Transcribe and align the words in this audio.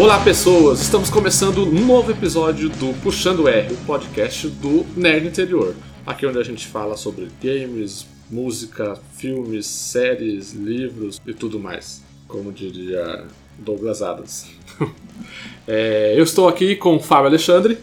Olá 0.00 0.18
pessoas, 0.18 0.80
estamos 0.80 1.10
começando 1.10 1.62
um 1.62 1.86
novo 1.86 2.10
episódio 2.10 2.70
do 2.70 2.98
Puxando 3.02 3.46
R, 3.46 3.74
o 3.74 3.76
podcast 3.84 4.48
do 4.48 4.86
Nerd 4.96 5.26
Interior. 5.26 5.74
Aqui 6.06 6.24
onde 6.24 6.38
a 6.38 6.42
gente 6.42 6.66
fala 6.66 6.96
sobre 6.96 7.28
games, 7.38 8.08
música, 8.30 8.98
filmes, 9.12 9.66
séries, 9.66 10.54
livros 10.54 11.20
e 11.26 11.34
tudo 11.34 11.60
mais. 11.60 12.02
Como 12.26 12.50
diria 12.50 13.26
Douglas 13.58 14.00
Adams. 14.00 14.50
é, 15.68 16.14
eu 16.16 16.24
estou 16.24 16.48
aqui 16.48 16.76
com 16.76 16.96
o 16.96 17.00
Fábio 17.00 17.26
Alexandre. 17.26 17.76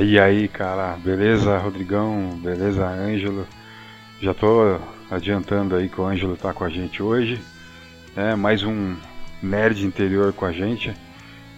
E 0.00 0.16
aí, 0.16 0.46
cara, 0.46 0.96
beleza, 0.96 1.58
Rodrigão? 1.58 2.38
Beleza, 2.40 2.86
Ângelo? 2.86 3.48
Já 4.22 4.32
tô 4.32 4.78
adiantando 5.10 5.74
aí 5.74 5.88
que 5.88 6.00
o 6.00 6.06
Ângelo 6.06 6.36
tá 6.36 6.52
com 6.52 6.62
a 6.62 6.70
gente 6.70 7.02
hoje. 7.02 7.40
É, 8.14 8.36
mais 8.36 8.62
um 8.62 8.94
nerd 9.44 9.84
interior 9.84 10.32
com 10.32 10.44
a 10.44 10.52
gente. 10.52 10.92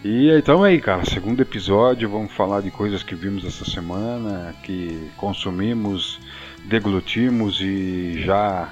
E 0.05 0.31
então 0.31 0.63
aí, 0.63 0.81
cara, 0.81 1.05
segundo 1.05 1.41
episódio, 1.41 2.09
vamos 2.09 2.33
falar 2.33 2.61
de 2.61 2.71
coisas 2.71 3.03
que 3.03 3.15
vimos 3.15 3.45
essa 3.45 3.65
semana, 3.65 4.55
que 4.63 5.11
consumimos, 5.17 6.21
deglutimos 6.65 7.61
e 7.61 8.23
já 8.25 8.71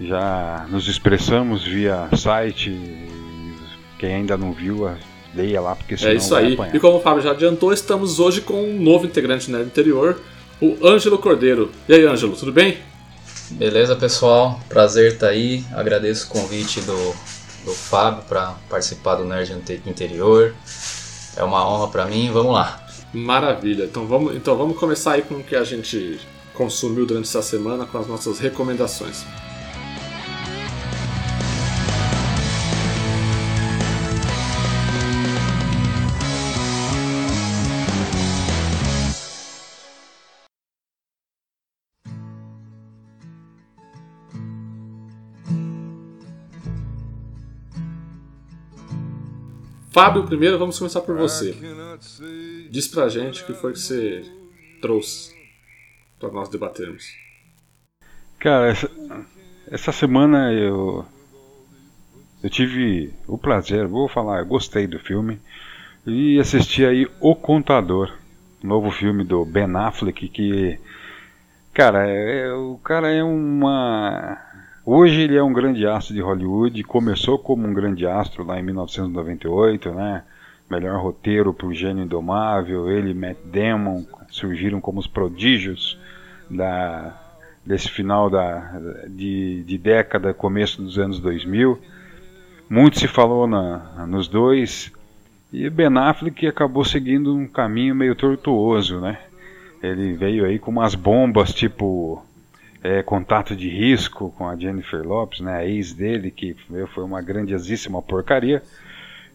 já 0.00 0.66
nos 0.68 0.88
expressamos 0.88 1.64
via 1.64 2.08
site. 2.16 2.76
Quem 3.98 4.14
ainda 4.14 4.36
não 4.36 4.52
viu, 4.52 4.88
leia 5.34 5.60
lá, 5.60 5.74
porque 5.74 5.96
senão 5.96 6.12
É 6.12 6.16
isso 6.16 6.34
aí. 6.34 6.56
E 6.72 6.78
como 6.78 6.98
o 6.98 7.00
Fábio 7.00 7.22
já 7.22 7.32
adiantou, 7.32 7.72
estamos 7.72 8.20
hoje 8.20 8.40
com 8.40 8.62
um 8.62 8.80
novo 8.80 9.06
integrante 9.06 9.50
nerd 9.50 9.66
interior, 9.66 10.20
o 10.60 10.76
Ângelo 10.84 11.18
Cordeiro. 11.18 11.70
E 11.88 11.94
aí, 11.94 12.06
Ângelo, 12.06 12.36
tudo 12.36 12.52
bem? 12.52 12.78
Beleza, 13.50 13.96
pessoal? 13.96 14.60
Prazer 14.68 15.12
estar 15.12 15.28
aí. 15.28 15.64
Agradeço 15.72 16.26
o 16.26 16.30
convite 16.30 16.80
do, 16.80 17.14
do 17.68 17.74
Fábio 17.74 18.22
para 18.26 18.54
participar 18.70 19.16
do 19.16 19.24
Nerd 19.24 19.52
Interior. 19.86 20.54
É 21.36 21.44
uma 21.44 21.68
honra 21.68 21.88
para 21.88 22.06
mim. 22.06 22.30
Vamos 22.32 22.54
lá. 22.54 22.82
Maravilha. 23.12 23.84
Então 23.84 24.06
vamos, 24.06 24.34
então 24.34 24.56
vamos 24.56 24.78
começar 24.78 25.12
aí 25.12 25.22
com 25.22 25.34
o 25.34 25.44
que 25.44 25.54
a 25.54 25.64
gente 25.64 26.18
consumiu 26.54 27.06
durante 27.06 27.28
essa 27.28 27.42
semana, 27.42 27.84
com 27.84 27.98
as 27.98 28.06
nossas 28.06 28.38
recomendações. 28.38 29.24
Fábio, 49.90 50.24
primeiro 50.24 50.58
vamos 50.58 50.78
começar 50.78 51.00
por 51.00 51.16
você. 51.16 51.54
Diz 52.70 52.86
pra 52.88 53.08
gente 53.08 53.42
o 53.42 53.46
que 53.46 53.54
foi 53.54 53.72
que 53.72 53.78
você 53.78 54.22
trouxe 54.80 55.34
para 56.18 56.30
nós 56.30 56.48
debatermos. 56.48 57.04
Cara, 58.38 58.68
essa, 58.68 58.90
essa 59.70 59.92
semana 59.92 60.52
eu 60.52 61.04
eu 62.42 62.48
tive 62.48 63.12
o 63.26 63.36
prazer, 63.36 63.86
vou 63.86 64.08
falar, 64.08 64.44
gostei 64.44 64.86
do 64.86 64.98
filme 65.00 65.40
e 66.06 66.38
assisti 66.38 66.84
aí 66.84 67.08
O 67.20 67.34
Contador, 67.34 68.12
novo 68.62 68.90
filme 68.90 69.24
do 69.24 69.44
Ben 69.44 69.74
Affleck 69.74 70.28
que 70.28 70.78
cara, 71.72 72.06
é, 72.06 72.52
o 72.52 72.78
cara 72.78 73.10
é 73.10 73.24
uma 73.24 74.38
Hoje 74.90 75.20
ele 75.20 75.36
é 75.36 75.42
um 75.42 75.52
grande 75.52 75.86
astro 75.86 76.14
de 76.14 76.22
Hollywood, 76.22 76.82
começou 76.82 77.38
como 77.38 77.68
um 77.68 77.74
grande 77.74 78.06
astro 78.06 78.42
lá 78.42 78.58
em 78.58 78.62
1998, 78.62 79.92
né? 79.92 80.22
Melhor 80.70 80.98
roteiro 80.98 81.52
para 81.52 81.66
o 81.66 81.74
Gênio 81.74 82.04
Indomável, 82.04 82.90
ele 82.90 83.10
e 83.10 83.14
Matt 83.14 83.36
Damon 83.44 84.06
surgiram 84.30 84.80
como 84.80 84.98
os 84.98 85.06
prodígios 85.06 85.98
da, 86.48 87.14
desse 87.66 87.90
final 87.90 88.30
da, 88.30 88.80
de, 89.08 89.62
de 89.64 89.76
década, 89.76 90.32
começo 90.32 90.80
dos 90.80 90.98
anos 90.98 91.20
2000. 91.20 91.78
Muito 92.70 92.98
se 92.98 93.06
falou 93.06 93.46
na, 93.46 94.06
nos 94.06 94.26
dois, 94.26 94.90
e 95.52 95.68
Ben 95.68 95.98
Affleck 95.98 96.46
acabou 96.46 96.82
seguindo 96.82 97.36
um 97.36 97.46
caminho 97.46 97.94
meio 97.94 98.14
tortuoso, 98.14 98.98
né? 99.00 99.18
Ele 99.82 100.14
veio 100.14 100.46
aí 100.46 100.58
com 100.58 100.70
umas 100.70 100.94
bombas 100.94 101.52
tipo 101.52 102.26
é, 102.82 103.02
Contato 103.02 103.56
de 103.56 103.68
Risco 103.68 104.32
com 104.36 104.48
a 104.48 104.56
Jennifer 104.56 105.02
Lopes, 105.06 105.40
né, 105.40 105.56
a 105.56 105.66
ex 105.66 105.92
dele, 105.92 106.30
que 106.30 106.56
foi 106.94 107.04
uma 107.04 107.20
grandiosíssima 107.20 108.00
porcaria. 108.00 108.62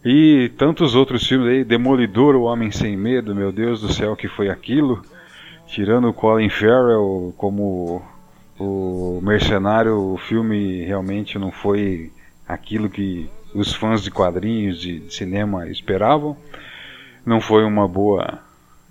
E 0.04 0.50
tantos 0.58 0.94
outros 0.94 1.26
filmes 1.26 1.48
aí, 1.48 1.64
Demolidor, 1.64 2.34
O 2.34 2.42
Homem 2.42 2.70
Sem 2.70 2.96
Medo, 2.96 3.34
meu 3.34 3.50
Deus 3.50 3.80
do 3.80 3.92
céu, 3.92 4.14
que 4.14 4.28
foi 4.28 4.50
aquilo. 4.50 5.02
Tirando 5.66 6.08
o 6.08 6.12
Colin 6.12 6.50
Farrell 6.50 7.34
como 7.38 8.02
o 8.58 9.20
mercenário, 9.22 9.96
o 9.98 10.18
filme 10.18 10.84
realmente 10.84 11.38
não 11.38 11.50
foi 11.50 12.12
aquilo 12.46 12.90
que 12.90 13.30
os 13.54 13.74
fãs 13.74 14.02
de 14.02 14.10
quadrinhos 14.10 14.78
de 14.78 15.10
cinema 15.12 15.66
esperavam. 15.68 16.36
Não 17.24 17.40
foi 17.40 17.64
uma 17.64 17.88
boa 17.88 18.40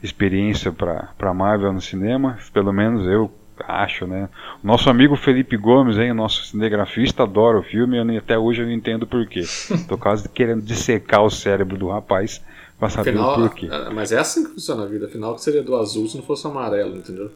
experiência 0.02 0.72
para 0.72 1.34
Marvel 1.34 1.72
no 1.72 1.82
cinema, 1.82 2.40
pelo 2.52 2.74
menos 2.74 3.08
eu 3.08 3.32
acho, 3.68 4.06
né? 4.08 4.30
O 4.64 4.68
nosso 4.68 4.90
amigo 4.90 5.16
Felipe 5.16 5.58
Gomes, 5.58 5.98
hein, 5.98 6.12
o 6.12 6.16
nosso 6.16 6.46
cinegrafista, 6.46 7.24
adora 7.24 7.60
o 7.60 7.64
filme 7.64 7.98
e 7.98 8.18
até 8.18 8.38
hoje 8.38 8.62
eu 8.62 8.66
não 8.66 8.74
entendo 8.74 9.08
porquê. 9.08 9.44
Tô 9.88 9.98
quase 9.98 10.28
querendo 10.30 10.62
dissecar 10.62 11.24
o 11.24 11.30
cérebro 11.30 11.78
do 11.78 11.90
rapaz 11.90 12.42
pra 12.80 12.90
saber 12.90 13.12
Afinal, 13.12 13.32
o 13.32 13.36
porquê. 13.36 13.70
Mas 13.94 14.12
é 14.12 14.20
assim 14.20 14.44
que 14.44 14.52
funciona 14.52 14.84
a 14.84 14.86
vida. 14.86 15.06
Afinal, 15.06 15.36
que 15.36 15.42
seria 15.42 15.64
do 15.64 15.76
azul 15.76 16.08
se 16.08 16.18
não 16.18 16.24
fosse 16.24 16.46
amarelo, 16.48 16.98
entendeu? 16.98 17.32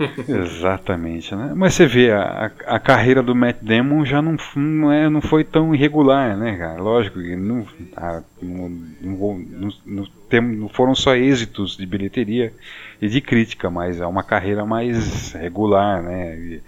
Exatamente, 0.28 1.34
né? 1.34 1.52
Mas 1.54 1.74
você 1.74 1.86
vê, 1.86 2.10
a, 2.10 2.50
a 2.66 2.78
carreira 2.78 3.22
do 3.22 3.34
Matt 3.34 3.58
Damon 3.60 4.04
já 4.04 4.22
não, 4.22 4.36
não, 4.56 4.92
é, 4.92 5.08
não 5.08 5.20
foi 5.20 5.44
tão 5.44 5.74
irregular, 5.74 6.36
né, 6.36 6.56
cara? 6.56 6.80
Lógico 6.80 7.20
que 7.20 7.36
não, 7.36 7.66
a, 7.96 8.22
não, 8.40 8.68
não, 9.00 9.72
não, 9.86 10.42
não 10.42 10.68
foram 10.68 10.94
só 10.94 11.14
êxitos 11.14 11.76
de 11.76 11.84
bilheteria 11.84 12.52
e 13.00 13.08
de 13.08 13.20
crítica, 13.20 13.70
mas 13.70 14.00
é 14.00 14.06
uma 14.06 14.22
carreira 14.22 14.64
mais 14.64 15.32
regular, 15.32 16.02
né? 16.02 16.36
E, 16.36 16.62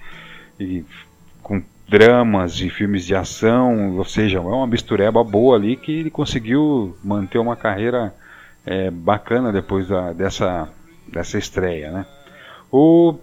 e 0.61 0.85
com 1.43 1.63
dramas 1.89 2.61
e 2.61 2.71
filmes 2.71 3.05
de 3.05 3.15
ação, 3.15 3.97
ou 3.97 4.05
seja, 4.05 4.39
é 4.39 4.41
uma 4.41 4.67
mistureba 4.67 5.25
boa 5.25 5.57
ali 5.57 5.77
que 5.77 5.93
ele 5.93 6.11
conseguiu 6.11 6.97
manter 7.03 7.39
uma 7.39 7.57
carreira 7.57 8.15
é, 8.65 8.91
bacana 8.91 9.53
depois 9.53 9.89
da, 9.89 10.13
dessa, 10.13 10.69
dessa 11.09 11.39
estreia, 11.39 11.91
né? 11.91 12.07
O 12.73 13.19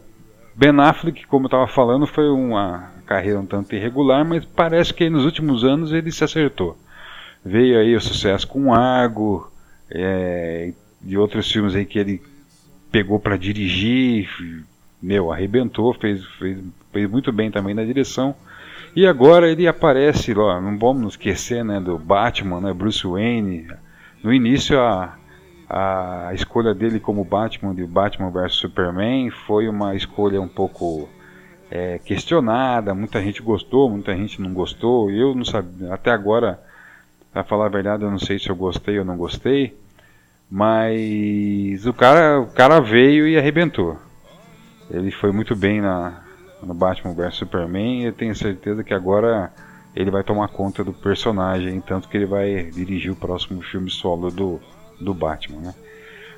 Ben 0.56 0.80
Affleck, 0.80 1.26
como 1.26 1.46
eu 1.46 1.48
estava 1.48 1.68
falando, 1.68 2.06
foi 2.06 2.30
uma 2.30 2.92
carreira 3.08 3.40
um 3.40 3.46
tanto 3.48 3.76
irregular, 3.76 4.24
mas 4.24 4.46
parece 4.46 4.94
que 4.94 5.10
nos 5.10 5.26
últimos 5.26 5.64
anos 5.64 5.92
ele 5.92 6.12
se 6.12 6.24
acertou. 6.24 6.78
Veio 7.44 7.80
aí 7.80 7.96
o 7.96 8.02
sucesso 8.02 8.48
com 8.48 8.72
Argo, 8.72 9.52
é, 9.90 10.72
de 11.02 11.18
outros 11.18 11.52
filmes 11.52 11.76
aí 11.76 11.84
que 11.84 11.98
ele 11.98 12.22
pegou 12.92 13.20
para 13.20 13.38
dirigir, 13.38 14.30
meu, 15.02 15.32
arrebentou, 15.32 15.94
fez, 15.96 16.24
fez, 16.38 16.60
fez 16.92 17.10
muito 17.10 17.32
bem 17.32 17.50
também 17.50 17.74
na 17.74 17.84
direção. 17.84 18.36
E 18.96 19.08
agora 19.08 19.50
ele 19.50 19.68
aparece, 19.68 20.32
ó, 20.38 20.62
não 20.62 20.78
vamos 20.78 21.02
nos 21.02 21.14
esquecer, 21.14 21.66
né, 21.66 21.80
do 21.80 21.98
Batman, 21.98 22.62
né, 22.62 22.74
Bruce 22.74 23.06
Wayne. 23.08 23.68
No 24.22 24.32
início 24.32 24.80
a 24.80 25.18
a 25.70 26.32
escolha 26.34 26.74
dele 26.74 27.00
como 27.00 27.24
Batman 27.24 27.76
de 27.76 27.86
Batman 27.86 28.32
vs 28.32 28.56
Superman 28.56 29.30
foi 29.30 29.70
uma 29.70 29.96
escolha 29.96 30.42
um 30.42 30.48
pouco 30.48 31.08
é, 31.70 32.00
questionada. 32.00 32.96
Muita 32.96 33.22
gente 33.22 33.44
gostou, 33.44 33.88
muita 33.88 34.16
gente 34.16 34.42
não 34.42 34.52
gostou. 34.52 35.12
Eu 35.12 35.36
não 35.36 35.46
sabia, 35.46 35.94
até 35.94 36.10
agora, 36.10 36.60
para 37.32 37.44
falar 37.44 37.68
a 37.68 37.70
verdade, 37.70 38.04
eu 38.04 38.10
não 38.10 38.18
sei 38.18 38.40
se 38.40 38.50
eu 38.50 38.56
gostei 38.56 38.98
ou 38.98 39.06
não 39.06 39.16
gostei. 39.16 39.78
Mas 40.50 41.86
o 41.86 41.94
cara, 41.94 42.42
o 42.42 42.48
cara 42.48 42.82
veio 42.82 43.28
e 43.28 43.38
arrebentou. 43.38 43.96
Ele 44.90 45.12
foi 45.12 45.32
muito 45.32 45.56
bem 45.56 45.82
na, 45.82 46.24
no 46.64 46.74
Batman 46.74 47.14
vs 47.14 47.36
Superman 47.36 48.02
e 48.02 48.06
eu 48.06 48.14
tenho 48.14 48.36
certeza 48.36 48.84
que 48.84 48.94
agora 48.94 49.54
ele 49.96 50.10
vai 50.10 50.24
tomar 50.24 50.48
conta 50.48 50.84
do 50.84 50.94
personagem, 50.94 51.80
tanto 51.82 52.10
que 52.10 52.18
ele 52.18 52.26
vai 52.26 52.72
dirigir 52.72 53.12
o 53.12 53.16
próximo 53.16 53.62
filme 53.62 53.92
solo 53.92 54.32
do 54.32 54.60
do 55.00 55.14
Batman, 55.14 55.62
né? 55.62 55.76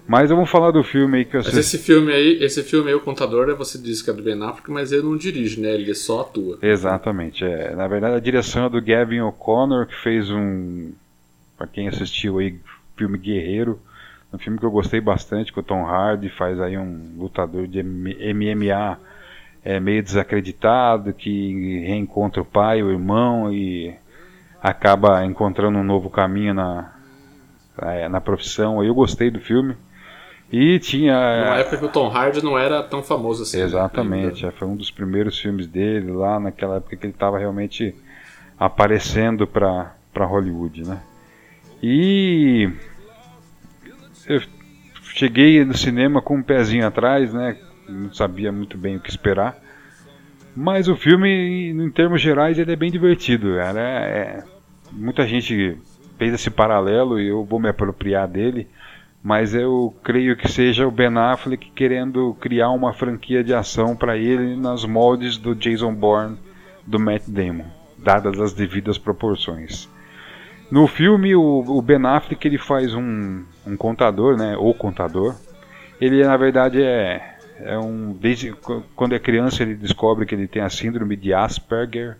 Mas 0.07 0.29
vamos 0.29 0.49
falar 0.49 0.71
do 0.71 0.83
filme 0.83 1.19
aí 1.19 1.25
que 1.25 1.37
eu 1.37 1.41
Mas 1.43 1.55
esse 1.55 1.77
filme 1.77 2.11
aí, 2.11 2.43
esse 2.43 2.63
filme 2.63 2.89
aí, 2.89 2.95
o 2.95 2.99
contador, 2.99 3.47
né, 3.47 3.53
você 3.53 3.77
disse 3.77 4.03
que 4.03 4.09
é 4.09 4.13
do 4.13 4.23
Ben 4.23 4.41
Affleck, 4.43 4.69
mas 4.71 4.91
ele 4.91 5.03
não 5.03 5.15
dirige, 5.15 5.61
né? 5.61 5.69
Ele 5.69 5.93
só 5.93 6.21
atua. 6.21 6.57
Exatamente. 6.61 7.45
É. 7.45 7.73
Na 7.75 7.87
verdade, 7.87 8.15
a 8.15 8.19
direção 8.19 8.65
é 8.65 8.69
do 8.69 8.81
Gavin 8.81 9.21
O'Connor, 9.21 9.85
que 9.85 9.95
fez 9.95 10.29
um. 10.29 10.91
Pra 11.57 11.67
quem 11.67 11.87
assistiu 11.87 12.39
aí, 12.39 12.57
filme 12.97 13.17
Guerreiro. 13.17 13.79
Um 14.33 14.37
filme 14.37 14.57
que 14.57 14.65
eu 14.65 14.71
gostei 14.71 14.99
bastante, 14.99 15.51
com 15.51 15.59
o 15.59 15.63
Tom 15.63 15.85
Hardy, 15.85 16.29
faz 16.29 16.59
aí 16.59 16.77
um 16.77 17.15
lutador 17.17 17.67
de 17.67 17.83
MMA 17.83 18.97
é, 19.63 19.79
meio 19.79 20.01
desacreditado, 20.01 21.13
que 21.13 21.79
reencontra 21.85 22.41
o 22.41 22.45
pai, 22.45 22.81
o 22.81 22.91
irmão 22.91 23.51
e 23.53 23.93
acaba 24.61 25.25
encontrando 25.25 25.77
um 25.77 25.83
novo 25.83 26.09
caminho 26.09 26.53
na, 26.53 26.93
é, 26.93 27.00
na 28.09 28.21
profissão. 28.21 28.83
Eu 28.83 28.93
gostei 28.93 29.29
do 29.29 29.39
filme. 29.39 29.75
E 30.51 30.79
tinha. 30.79 31.13
Na 31.13 31.57
época 31.57 31.77
que 31.77 31.85
o 31.85 31.89
Tom 31.89 32.09
Hardy 32.09 32.43
não 32.43 32.59
era 32.59 32.83
tão 32.83 33.01
famoso 33.01 33.43
assim. 33.43 33.57
Né, 33.57 33.63
Exatamente, 33.63 34.45
ainda. 34.45 34.57
foi 34.57 34.67
um 34.67 34.75
dos 34.75 34.91
primeiros 34.91 35.39
filmes 35.39 35.65
dele 35.65 36.11
lá 36.11 36.39
naquela 36.39 36.77
época 36.77 36.97
que 36.97 37.05
ele 37.05 37.13
estava 37.13 37.39
realmente 37.39 37.95
aparecendo 38.59 39.47
para 39.47 39.95
Hollywood, 40.13 40.83
né? 40.83 41.01
E 41.81 42.69
eu 44.27 44.41
cheguei 45.13 45.63
no 45.63 45.75
cinema 45.75 46.21
com 46.21 46.35
um 46.35 46.43
pezinho 46.43 46.85
atrás, 46.85 47.33
né? 47.33 47.57
Não 47.87 48.13
sabia 48.13 48.51
muito 48.51 48.77
bem 48.77 48.97
o 48.97 48.99
que 48.99 49.09
esperar. 49.09 49.57
Mas 50.55 50.89
o 50.89 50.97
filme, 50.97 51.71
em 51.71 51.89
termos 51.91 52.21
gerais, 52.21 52.59
ele 52.59 52.73
é 52.73 52.75
bem 52.75 52.91
divertido. 52.91 53.55
Cara. 53.55 53.79
É, 53.79 54.43
muita 54.91 55.25
gente 55.25 55.77
fez 56.21 56.35
esse 56.35 56.51
paralelo 56.51 57.19
e 57.19 57.29
eu 57.29 57.43
vou 57.43 57.59
me 57.59 57.67
apropriar 57.67 58.27
dele. 58.27 58.67
Mas 59.23 59.55
eu 59.55 59.91
creio 60.03 60.37
que 60.37 60.47
seja 60.47 60.87
o 60.87 60.91
Ben 60.91 61.17
Affleck 61.17 61.71
querendo 61.71 62.37
criar 62.39 62.69
uma 62.69 62.93
franquia 62.93 63.43
de 63.43 63.55
ação 63.55 63.95
para 63.95 64.15
ele 64.15 64.55
nas 64.55 64.85
moldes 64.85 65.35
do 65.37 65.55
Jason 65.55 65.91
Bourne 65.95 66.37
do 66.85 66.99
Matt 66.99 67.23
Damon, 67.27 67.65
dadas 67.97 68.39
as 68.39 68.53
devidas 68.53 68.99
proporções. 68.99 69.89
No 70.69 70.85
filme, 70.85 71.35
o, 71.35 71.81
Ben 71.81 72.05
Affleck 72.05 72.47
ele 72.47 72.59
faz 72.59 72.93
um, 72.93 73.43
um 73.65 73.75
contador, 73.75 74.37
né? 74.37 74.55
Ou 74.55 74.75
contador. 74.75 75.35
Ele 75.99 76.23
na 76.23 76.37
verdade 76.37 76.83
é, 76.83 77.35
é 77.59 77.79
um 77.79 78.13
desde 78.13 78.53
quando 78.95 79.15
é 79.15 79.19
criança 79.19 79.63
ele 79.63 79.73
descobre 79.73 80.27
que 80.27 80.35
ele 80.35 80.47
tem 80.47 80.61
a 80.61 80.69
síndrome 80.69 81.15
de 81.15 81.33
Asperger, 81.33 82.17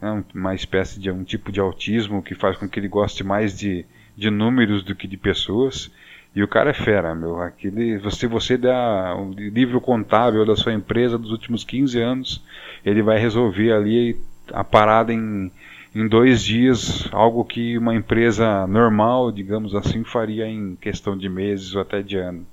né, 0.00 0.24
uma 0.34 0.54
espécie 0.54 1.00
de 1.00 1.10
um 1.10 1.24
tipo 1.24 1.50
de 1.52 1.60
autismo 1.60 2.22
que 2.22 2.34
faz 2.34 2.56
com 2.56 2.68
que 2.68 2.78
ele 2.78 2.88
goste 2.88 3.24
mais 3.24 3.56
de, 3.56 3.84
de 4.16 4.30
números 4.30 4.82
do 4.82 4.94
que 4.94 5.06
de 5.06 5.16
pessoas. 5.16 5.90
E 6.34 6.42
o 6.42 6.48
cara 6.48 6.70
é 6.70 6.74
fera, 6.74 7.14
meu. 7.14 7.40
Aquele, 7.40 7.98
se 8.10 8.26
você 8.26 8.56
der 8.56 8.74
o 9.16 9.32
livro 9.32 9.80
contábil 9.80 10.44
da 10.44 10.54
sua 10.54 10.72
empresa 10.72 11.18
dos 11.18 11.30
últimos 11.30 11.64
15 11.64 12.00
anos, 12.00 12.44
ele 12.84 13.02
vai 13.02 13.18
resolver 13.18 13.72
ali 13.72 14.16
a 14.52 14.62
parada 14.62 15.12
em 15.12 15.50
em 15.94 16.06
dois 16.06 16.44
dias, 16.44 17.08
algo 17.12 17.44
que 17.44 17.76
uma 17.78 17.94
empresa 17.94 18.66
normal, 18.66 19.32
digamos 19.32 19.74
assim, 19.74 20.04
faria 20.04 20.46
em 20.46 20.76
questão 20.76 21.16
de 21.16 21.28
meses 21.28 21.74
ou 21.74 21.80
até 21.80 22.02
de 22.02 22.16
ano. 22.16 22.46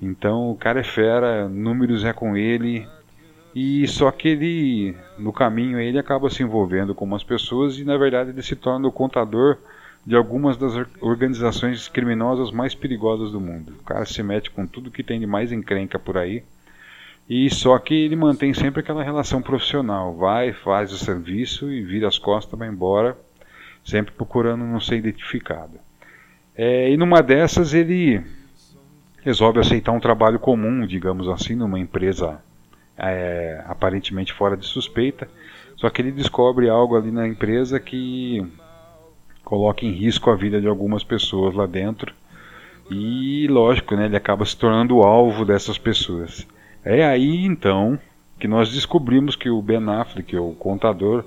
Então 0.00 0.50
o 0.50 0.56
cara 0.56 0.80
é 0.80 0.84
fera, 0.84 1.48
números 1.48 2.04
é 2.04 2.12
com 2.12 2.36
ele, 2.36 2.86
e 3.54 3.86
só 3.88 4.10
que 4.10 4.28
ele, 4.28 4.96
no 5.18 5.32
caminho, 5.32 5.80
ele 5.80 5.98
acaba 5.98 6.30
se 6.30 6.42
envolvendo 6.42 6.94
com 6.94 7.04
umas 7.04 7.24
pessoas 7.24 7.78
e 7.78 7.84
na 7.84 7.96
verdade 7.96 8.30
ele 8.30 8.42
se 8.42 8.54
torna 8.54 8.86
o 8.86 8.92
contador 8.92 9.58
de 10.06 10.16
algumas 10.16 10.56
das 10.56 10.72
organizações 11.00 11.88
criminosas 11.88 12.50
mais 12.50 12.74
perigosas 12.74 13.32
do 13.32 13.40
mundo. 13.40 13.74
O 13.80 13.84
cara 13.84 14.04
se 14.04 14.22
mete 14.22 14.50
com 14.50 14.66
tudo 14.66 14.90
que 14.90 15.02
tem 15.02 15.20
de 15.20 15.26
mais 15.26 15.52
encrenca 15.52 15.98
por 15.98 16.16
aí 16.16 16.42
e 17.28 17.50
só 17.50 17.78
que 17.78 17.94
ele 17.94 18.16
mantém 18.16 18.54
sempre 18.54 18.80
aquela 18.80 19.02
relação 19.02 19.42
profissional. 19.42 20.14
Vai, 20.14 20.52
faz 20.52 20.92
o 20.92 20.98
serviço 20.98 21.70
e 21.70 21.82
vira 21.82 22.08
as 22.08 22.18
costas, 22.18 22.58
vai 22.58 22.68
embora, 22.68 23.16
sempre 23.84 24.12
procurando 24.12 24.64
não 24.64 24.80
ser 24.80 24.96
identificado. 24.96 25.78
É, 26.56 26.90
e 26.90 26.96
numa 26.96 27.22
dessas 27.22 27.74
ele 27.74 28.22
resolve 29.22 29.60
aceitar 29.60 29.92
um 29.92 30.00
trabalho 30.00 30.38
comum, 30.38 30.86
digamos 30.86 31.28
assim, 31.28 31.54
numa 31.54 31.78
empresa 31.78 32.40
é, 33.00 33.62
aparentemente 33.66 34.32
fora 34.32 34.56
de 34.56 34.66
suspeita. 34.66 35.28
Só 35.76 35.88
que 35.88 36.02
ele 36.02 36.12
descobre 36.12 36.68
algo 36.68 36.96
ali 36.96 37.10
na 37.10 37.26
empresa 37.26 37.80
que 37.80 38.46
coloca 39.44 39.84
em 39.84 39.92
risco 39.92 40.30
a 40.30 40.36
vida 40.36 40.60
de 40.60 40.68
algumas 40.68 41.02
pessoas 41.02 41.54
lá 41.54 41.66
dentro. 41.66 42.14
E 42.90 43.46
lógico, 43.48 43.96
né, 43.96 44.06
ele 44.06 44.16
acaba 44.16 44.44
se 44.44 44.56
tornando 44.56 44.96
o 44.96 45.02
alvo 45.02 45.44
dessas 45.44 45.78
pessoas. 45.78 46.46
É 46.84 47.04
aí 47.04 47.44
então 47.44 47.98
que 48.38 48.48
nós 48.48 48.72
descobrimos 48.72 49.36
que 49.36 49.50
o 49.50 49.60
Ben 49.60 49.88
Affleck, 49.88 50.36
o 50.36 50.52
contador, 50.52 51.24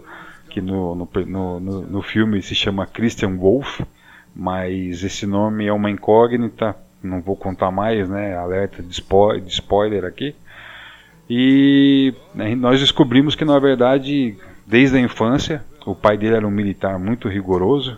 que 0.50 0.62
no, 0.62 0.96
no, 0.96 1.10
no, 1.26 1.82
no 1.82 2.02
filme 2.02 2.42
se 2.42 2.56
chama 2.56 2.88
Christian 2.88 3.38
Wolff, 3.38 3.86
mas 4.36 5.04
esse 5.04 5.26
nome 5.26 5.66
é 5.66 5.74
uma 5.74 5.92
incógnita, 5.92 6.76
não 7.04 7.22
vou 7.22 7.36
contar 7.36 7.72
mais, 7.72 8.10
né? 8.10 8.36
Alerta 8.36 8.82
de 8.82 8.92
spoiler 9.48 10.06
aqui. 10.06 10.36
E 11.30 12.14
né, 12.34 12.56
nós 12.56 12.80
descobrimos 12.80 13.36
que 13.36 13.46
na 13.46 13.58
verdade, 13.60 14.36
desde 14.66 14.98
a 14.98 15.00
infância, 15.00 15.64
o 15.86 15.96
pai 15.96 16.18
dele 16.18 16.36
era 16.36 16.48
um 16.48 16.52
militar 16.52 17.00
muito 17.00 17.28
rigoroso 17.28 17.98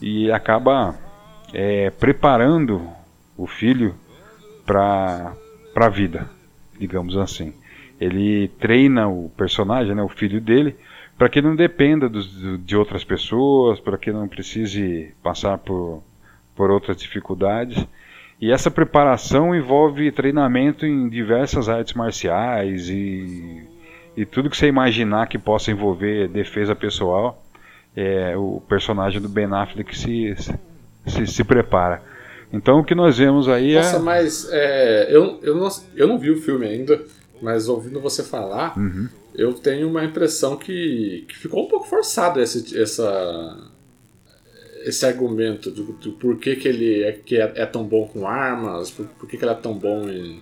e 0.00 0.30
acaba 0.30 0.94
é, 1.52 1.90
preparando 1.90 2.82
o 3.36 3.46
filho 3.46 3.94
para 4.66 5.34
a 5.76 5.88
vida 5.88 6.40
digamos 6.80 7.16
assim. 7.18 7.52
Ele 8.00 8.48
treina 8.58 9.06
o 9.06 9.28
personagem, 9.36 9.94
né, 9.94 10.02
o 10.02 10.08
filho 10.08 10.40
dele, 10.40 10.74
para 11.18 11.28
que 11.28 11.42
não 11.42 11.54
dependa 11.54 12.08
dos, 12.08 12.30
de 12.64 12.74
outras 12.74 13.04
pessoas, 13.04 13.78
para 13.78 13.98
que 13.98 14.10
não 14.10 14.26
precise 14.26 15.14
passar 15.22 15.58
por, 15.58 16.02
por 16.56 16.70
outras 16.70 16.96
dificuldades. 16.96 17.86
E 18.40 18.50
essa 18.50 18.70
preparação 18.70 19.54
envolve 19.54 20.10
treinamento 20.10 20.86
em 20.86 21.08
diversas 21.08 21.68
artes 21.68 21.92
marciais 21.92 22.88
e, 22.88 23.62
e 24.16 24.24
tudo 24.24 24.48
que 24.48 24.56
você 24.56 24.66
imaginar 24.66 25.28
que 25.28 25.38
possa 25.38 25.70
envolver 25.70 26.28
defesa 26.28 26.74
pessoal. 26.74 27.42
É, 27.94 28.36
o 28.36 28.62
personagem 28.68 29.20
do 29.20 29.28
Ben 29.28 29.52
Affleck 29.52 29.96
se, 29.96 30.34
se, 31.06 31.26
se 31.26 31.44
prepara. 31.44 32.02
Então 32.52 32.80
o 32.80 32.84
que 32.84 32.94
nós 32.94 33.18
vemos 33.18 33.48
aí 33.48 33.74
Nossa, 33.74 33.88
é. 33.88 33.92
Nossa, 33.92 34.04
mas 34.04 34.48
é, 34.50 35.14
eu, 35.14 35.38
eu, 35.42 35.56
não, 35.56 35.68
eu 35.94 36.08
não 36.08 36.18
vi 36.18 36.30
o 36.30 36.40
filme 36.40 36.66
ainda, 36.66 37.00
mas 37.42 37.68
ouvindo 37.68 38.00
você 38.00 38.22
falar, 38.22 38.76
uhum. 38.78 39.08
eu 39.34 39.52
tenho 39.52 39.88
uma 39.88 40.04
impressão 40.04 40.56
que, 40.56 41.26
que 41.28 41.36
ficou 41.36 41.64
um 41.64 41.68
pouco 41.68 41.86
forçado 41.86 42.40
esse, 42.40 42.80
essa, 42.80 43.69
esse 44.80 45.04
argumento 45.04 45.70
do, 45.70 45.92
do 45.92 46.12
por 46.12 46.38
que, 46.38 46.50
ele 46.64 47.02
é, 47.02 47.12
que 47.12 47.36
é, 47.36 47.52
é 47.56 47.66
tão 47.66 47.84
bom 47.84 48.06
com 48.06 48.26
armas, 48.26 48.90
por, 48.90 49.06
por 49.06 49.28
que, 49.28 49.36
que 49.36 49.44
ele 49.44 49.52
é 49.52 49.56
tão 49.56 49.74
bom 49.74 50.08
em 50.08 50.40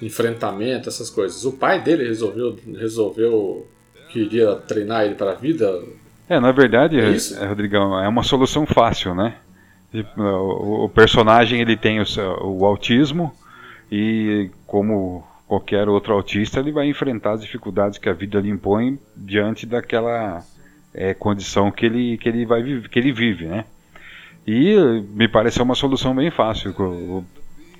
enfrentamento, 0.00 0.88
essas 0.88 1.08
coisas. 1.08 1.44
O 1.44 1.52
pai 1.52 1.80
dele 1.80 2.04
resolveu, 2.04 2.58
resolveu 2.76 3.66
que 4.10 4.20
iria 4.20 4.56
treinar 4.56 5.04
ele 5.04 5.14
para 5.14 5.32
a 5.32 5.34
vida. 5.34 5.82
É, 6.28 6.40
na 6.40 6.52
verdade, 6.52 6.98
é, 6.98 7.14
é, 7.40 7.46
Rodrigão, 7.46 7.98
é 7.98 8.08
uma 8.08 8.22
solução 8.22 8.66
fácil, 8.66 9.14
né? 9.14 9.36
O, 10.16 10.88
personagem 10.88 11.60
ele 11.60 11.76
tem 11.76 12.00
o, 12.00 12.04
o 12.44 12.64
autismo 12.64 13.30
e 13.90 14.50
como 14.66 15.22
qualquer 15.46 15.86
outro 15.86 16.14
autista 16.14 16.60
ele 16.60 16.72
vai 16.72 16.88
enfrentar 16.88 17.32
as 17.32 17.42
dificuldades 17.42 17.98
que 17.98 18.08
a 18.08 18.14
vida 18.14 18.40
lhe 18.40 18.48
impõe 18.48 18.98
diante 19.14 19.66
daquela 19.66 20.42
é, 20.94 21.14
condição 21.14 21.70
que 21.70 21.86
ele 21.86 22.18
que 22.18 22.28
ele 22.28 22.44
vai 22.44 22.62
que 22.90 22.98
ele 22.98 23.12
vive, 23.12 23.46
né? 23.46 23.64
E 24.46 24.74
me 25.14 25.28
parece 25.28 25.62
uma 25.62 25.74
solução 25.74 26.14
bem 26.14 26.30
fácil 26.30 26.74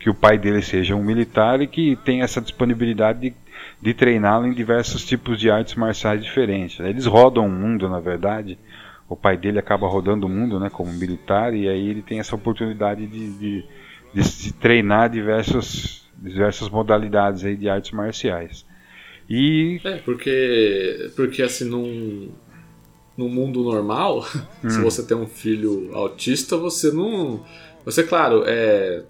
que 0.03 0.11
o 0.11 0.15
pai 0.15 0.37
dele 0.37 0.63
seja 0.63 0.97
um 0.97 1.03
militar 1.03 1.61
e 1.61 1.67
que 1.67 1.97
tenha 2.05 2.25
essa 2.25 2.41
disponibilidade 2.41 3.21
de, 3.21 3.35
de 3.81 3.95
treiná-lo 3.95 4.47
em 4.47 4.53
diversos 4.53 5.05
tipos 5.05 5.39
de 5.39 5.51
artes 5.51 5.75
marciais 5.77 6.23
diferentes. 6.23 6.81
Eles 6.81 7.07
rodam 7.07 7.47
o 7.47 7.51
mundo, 7.51 7.89
na 7.89 8.01
verdade, 8.01 8.59
o 9.09 9.15
pai 9.15 9.37
dele 9.37 9.59
acaba 9.59 9.87
rodando 9.87 10.27
o 10.27 10.29
mundo, 10.29 10.59
né, 10.59 10.71
como 10.71 10.93
militar, 10.93 11.55
e 11.55 11.69
aí 11.69 11.89
ele 11.89 12.03
tem 12.03 12.19
essa 12.19 12.35
oportunidade 12.35 13.07
de, 13.07 13.33
de, 13.39 13.65
de, 14.13 14.43
de 14.43 14.53
treinar 14.55 15.09
diversas, 15.09 16.05
diversas 16.17 16.69
modalidades 16.69 17.45
aí 17.45 17.57
de 17.57 17.69
artes 17.69 17.93
marciais. 17.93 18.67
E... 19.31 19.81
É, 19.85 19.99
porque, 19.99 21.11
porque 21.15 21.43
assim, 21.43 21.69
num, 21.69 22.33
no 23.17 23.29
mundo 23.29 23.63
normal, 23.63 24.27
hum. 24.65 24.71
se 24.71 24.81
você 24.81 25.03
tem 25.03 25.17
um 25.17 25.27
filho 25.27 25.95
autista, 25.95 26.57
você 26.57 26.91
não... 26.91 27.45
Você, 27.85 28.03
claro, 28.03 28.45
é, 28.47 29.03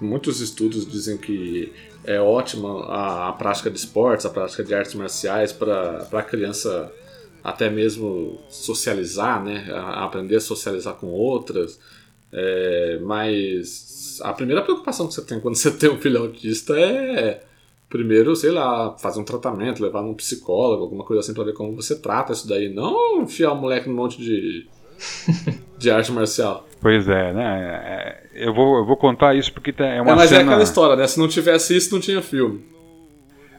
muitos 0.00 0.40
estudos 0.40 0.90
dizem 0.90 1.16
que 1.16 1.72
é 2.04 2.20
ótima 2.20 2.84
a, 2.86 3.28
a 3.28 3.32
prática 3.32 3.70
de 3.70 3.78
esportes, 3.78 4.24
a 4.24 4.30
prática 4.30 4.64
de 4.64 4.74
artes 4.74 4.94
marciais 4.94 5.52
para 5.52 6.08
a 6.10 6.22
criança 6.22 6.92
até 7.42 7.70
mesmo 7.70 8.40
socializar, 8.48 9.42
né? 9.42 9.66
aprender 9.72 10.36
a 10.36 10.40
socializar 10.40 10.94
com 10.94 11.08
outras. 11.08 11.78
É, 12.32 12.98
mas 13.02 14.20
a 14.22 14.32
primeira 14.32 14.62
preocupação 14.62 15.06
que 15.06 15.14
você 15.14 15.22
tem 15.22 15.40
quando 15.40 15.56
você 15.56 15.70
tem 15.70 15.90
um 15.90 15.98
filho 15.98 16.20
autista 16.20 16.78
é 16.78 17.42
primeiro, 17.88 18.36
sei 18.36 18.50
lá, 18.50 18.96
fazer 18.98 19.20
um 19.20 19.24
tratamento, 19.24 19.82
levar 19.82 20.02
num 20.02 20.14
psicólogo, 20.14 20.82
alguma 20.82 21.04
coisa 21.04 21.20
assim 21.20 21.34
para 21.34 21.44
ver 21.44 21.54
como 21.54 21.74
você 21.74 21.98
trata 21.98 22.32
isso 22.32 22.48
daí, 22.48 22.72
não 22.72 23.22
enfiar 23.22 23.52
o 23.52 23.56
moleque 23.56 23.88
num 23.88 23.96
monte 23.96 24.18
de 24.18 24.66
de 25.78 25.90
arte 25.90 26.12
marcial. 26.12 26.66
Pois 26.80 27.08
é, 27.08 27.32
né? 27.32 27.80
É, 27.84 28.46
eu 28.46 28.54
vou, 28.54 28.78
eu 28.78 28.86
vou 28.86 28.96
contar 28.96 29.34
isso 29.34 29.52
porque 29.52 29.74
é 29.78 30.00
uma 30.00 30.12
é, 30.12 30.16
mas 30.16 30.28
cena... 30.30 30.40
é 30.40 30.44
aquela 30.44 30.62
história, 30.62 30.96
né? 30.96 31.06
Se 31.06 31.18
não 31.18 31.28
tivesse 31.28 31.76
isso, 31.76 31.92
não 31.92 32.00
tinha 32.00 32.22
filme. 32.22 32.64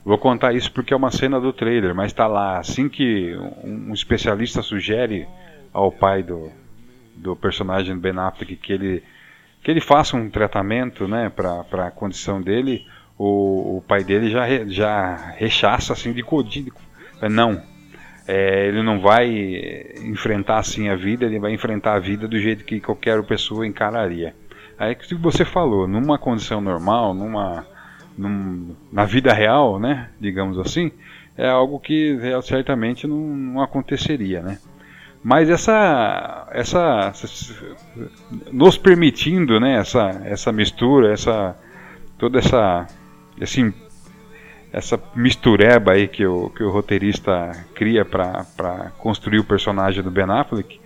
Vou 0.03 0.17
contar 0.17 0.53
isso 0.53 0.71
porque 0.71 0.93
é 0.93 0.97
uma 0.97 1.11
cena 1.11 1.39
do 1.39 1.51
trailer, 1.51 1.93
mas 1.93 2.11
está 2.11 2.27
lá. 2.27 2.57
Assim 2.57 2.87
que 2.87 3.35
um 3.63 3.93
especialista 3.93 4.61
sugere 4.61 5.27
ao 5.73 5.91
pai 5.91 6.23
do, 6.23 6.49
do 7.15 7.35
personagem 7.35 7.97
Ben 7.97 8.17
Affleck 8.17 8.55
que 8.55 8.73
ele 8.73 9.03
que 9.61 9.69
ele 9.69 9.81
faça 9.81 10.15
um 10.15 10.29
tratamento, 10.29 11.05
né, 11.05 11.29
para 11.29 11.87
a 11.87 11.91
condição 11.91 12.41
dele. 12.41 12.87
O, 13.19 13.77
o, 13.77 13.83
pai 13.85 14.03
dele 14.03 14.29
já 14.29 14.47
já 14.65 15.33
rechaça 15.35 15.91
assim 15.93 16.13
de 16.13 16.23
codinho, 16.23 16.71
não. 17.29 17.61
É, 18.25 18.67
ele 18.67 18.81
não 18.81 19.01
vai 19.01 19.27
enfrentar 20.05 20.59
assim 20.59 20.87
a 20.87 20.95
vida, 20.95 21.25
ele 21.25 21.39
vai 21.39 21.51
enfrentar 21.51 21.95
a 21.95 21.99
vida 21.99 22.27
do 22.27 22.39
jeito 22.39 22.63
que 22.63 22.79
qualquer 22.79 23.21
pessoa 23.23 23.67
encararia. 23.67 24.33
Aí 24.77 24.95
que 24.95 25.13
você 25.15 25.43
falou, 25.43 25.87
numa 25.87 26.17
condição 26.17 26.61
normal, 26.61 27.13
numa 27.13 27.65
num, 28.19 28.75
na 28.91 29.05
vida 29.05 29.33
real, 29.33 29.79
né, 29.79 30.09
digamos 30.19 30.59
assim, 30.59 30.91
é 31.37 31.47
algo 31.47 31.79
que 31.79 32.17
certamente 32.43 33.07
não, 33.07 33.17
não 33.17 33.61
aconteceria, 33.61 34.41
né? 34.41 34.59
Mas 35.23 35.49
essa, 35.49 36.47
essa, 36.51 37.11
nos 38.51 38.77
permitindo, 38.77 39.59
né, 39.59 39.77
essa, 39.79 40.21
essa 40.25 40.51
mistura, 40.51 41.11
essa, 41.11 41.57
toda 42.17 42.39
essa, 42.39 42.87
esse, 43.39 43.73
essa 44.71 45.01
mistureba 45.15 45.93
aí 45.93 46.07
que 46.07 46.25
o, 46.25 46.49
que 46.49 46.63
o 46.63 46.69
roteirista 46.69 47.51
cria 47.73 48.05
para 48.05 48.91
construir 48.97 49.39
o 49.39 49.43
personagem 49.43 50.03
do 50.03 50.11
Ben 50.11 50.29
Affleck, 50.29 50.79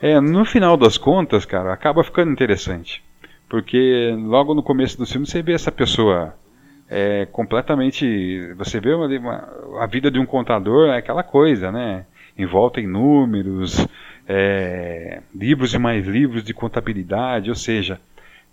é, 0.00 0.20
no 0.20 0.44
final 0.44 0.76
das 0.76 0.96
contas, 0.96 1.44
cara, 1.44 1.72
acaba 1.72 2.04
ficando 2.04 2.30
interessante. 2.30 3.02
Porque 3.48 4.14
logo 4.18 4.54
no 4.54 4.62
começo 4.62 4.98
do 4.98 5.06
filme 5.06 5.26
você 5.26 5.42
vê 5.42 5.54
essa 5.54 5.72
pessoa 5.72 6.34
é, 6.88 7.26
completamente. 7.26 8.52
Você 8.56 8.78
vê 8.78 8.92
uma, 8.92 9.06
uma, 9.06 9.82
a 9.82 9.86
vida 9.86 10.10
de 10.10 10.18
um 10.18 10.26
contador, 10.26 10.88
é 10.88 10.98
aquela 10.98 11.22
coisa, 11.22 11.72
né? 11.72 12.04
envolta 12.38 12.80
em 12.80 12.86
números, 12.86 13.84
é, 14.26 15.20
livros 15.34 15.74
e 15.74 15.78
mais 15.78 16.06
livros 16.06 16.44
de 16.44 16.54
contabilidade, 16.54 17.50
ou 17.50 17.56
seja, 17.56 18.00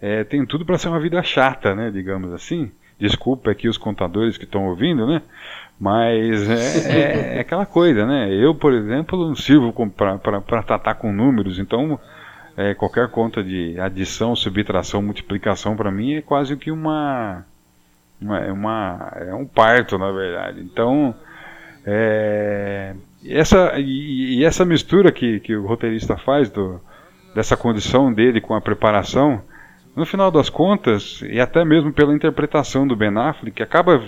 é, 0.02 0.24
tem 0.24 0.44
tudo 0.46 0.66
para 0.66 0.78
ser 0.78 0.90
uma 0.90 1.00
vida 1.00 1.22
chata, 1.22 1.76
né, 1.76 1.92
digamos 1.92 2.34
assim. 2.34 2.72
Desculpa 3.00 3.52
aqui 3.52 3.68
os 3.68 3.78
contadores 3.78 4.38
que 4.38 4.46
estão 4.46 4.68
ouvindo, 4.68 5.06
né? 5.06 5.22
Mas 5.80 6.50
é, 6.50 6.90
é, 6.90 7.38
é, 7.38 7.40
aquela 7.40 7.66
coisa, 7.66 8.06
né? 8.06 8.34
Eu, 8.34 8.56
por 8.56 8.74
exemplo, 8.74 9.28
não 9.28 9.36
sirvo 9.36 9.74
para 9.74 10.64
tratar 10.64 10.96
com 10.96 11.12
números, 11.12 11.60
então 11.60 12.00
é, 12.56 12.74
qualquer 12.74 13.10
conta 13.10 13.44
de 13.44 13.78
adição, 13.80 14.36
subtração, 14.36 15.02
multiplicação 15.02 15.76
para 15.76 15.92
mim 15.92 16.14
é 16.14 16.22
quase 16.22 16.56
que 16.56 16.72
uma, 16.72 17.46
uma, 18.22 18.40
é 18.40 18.52
uma 18.52 19.14
é 19.18 19.34
um 19.34 19.46
parto, 19.46 19.98
na 19.98 20.12
verdade. 20.12 20.62
Então 20.62 21.14
é, 21.86 22.96
essa, 23.24 23.78
e, 23.78 24.40
e, 24.40 24.46
essa 24.46 24.66
mistura 24.66 25.12
que, 25.12 25.40
que 25.40 25.56
o 25.56 25.68
roteirista 25.68 26.18
faz 26.18 26.50
do, 26.50 26.80
dessa 27.36 27.58
condição 27.58 28.12
dele 28.12 28.42
com 28.42 28.56
a 28.56 28.62
preparação, 28.62 29.42
no 29.96 30.06
final 30.06 30.30
das 30.30 30.50
contas, 30.50 31.22
e 31.22 31.40
até 31.40 31.64
mesmo 31.64 31.94
pela 31.94 32.14
interpretação 32.14 32.86
do 32.86 32.96
Ben 32.96 33.18
Affleck, 33.18 33.64
acaba 33.64 34.02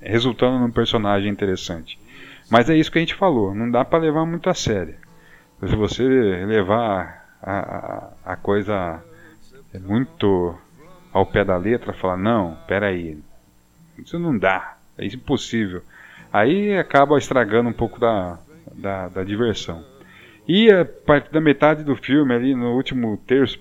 resultando 0.00 0.58
num 0.58 0.70
personagem 0.70 1.30
interessante. 1.30 1.98
Mas 2.50 2.68
é 2.68 2.76
isso 2.76 2.90
que 2.90 2.98
a 2.98 3.00
gente 3.00 3.14
falou, 3.14 3.54
não 3.54 3.70
dá 3.70 3.84
para 3.84 4.00
levar 4.00 4.26
muito 4.26 4.50
a 4.50 4.54
sério. 4.54 4.96
Se 5.60 5.76
você 5.76 6.02
levar 6.02 7.28
a, 7.42 7.58
a, 7.58 8.32
a 8.32 8.36
coisa 8.36 9.02
muito 9.80 10.54
ao 11.12 11.26
pé 11.26 11.44
da 11.44 11.56
letra, 11.56 11.92
falar, 11.92 12.16
não, 12.16 12.56
peraí, 12.66 13.18
isso 13.98 14.18
não 14.18 14.36
dá, 14.36 14.76
é 14.98 15.06
impossível. 15.06 15.82
Aí 16.32 16.76
acaba 16.76 17.18
estragando 17.18 17.68
um 17.68 17.72
pouco 17.72 17.98
da, 17.98 18.38
da, 18.72 19.08
da 19.08 19.24
diversão. 19.24 19.84
E 20.52 20.68
a 20.68 20.84
partir 20.84 21.30
da 21.30 21.40
metade 21.40 21.84
do 21.84 21.94
filme, 21.94 22.34
ali 22.34 22.56
no 22.56 22.74
último 22.74 23.16
terço, 23.18 23.56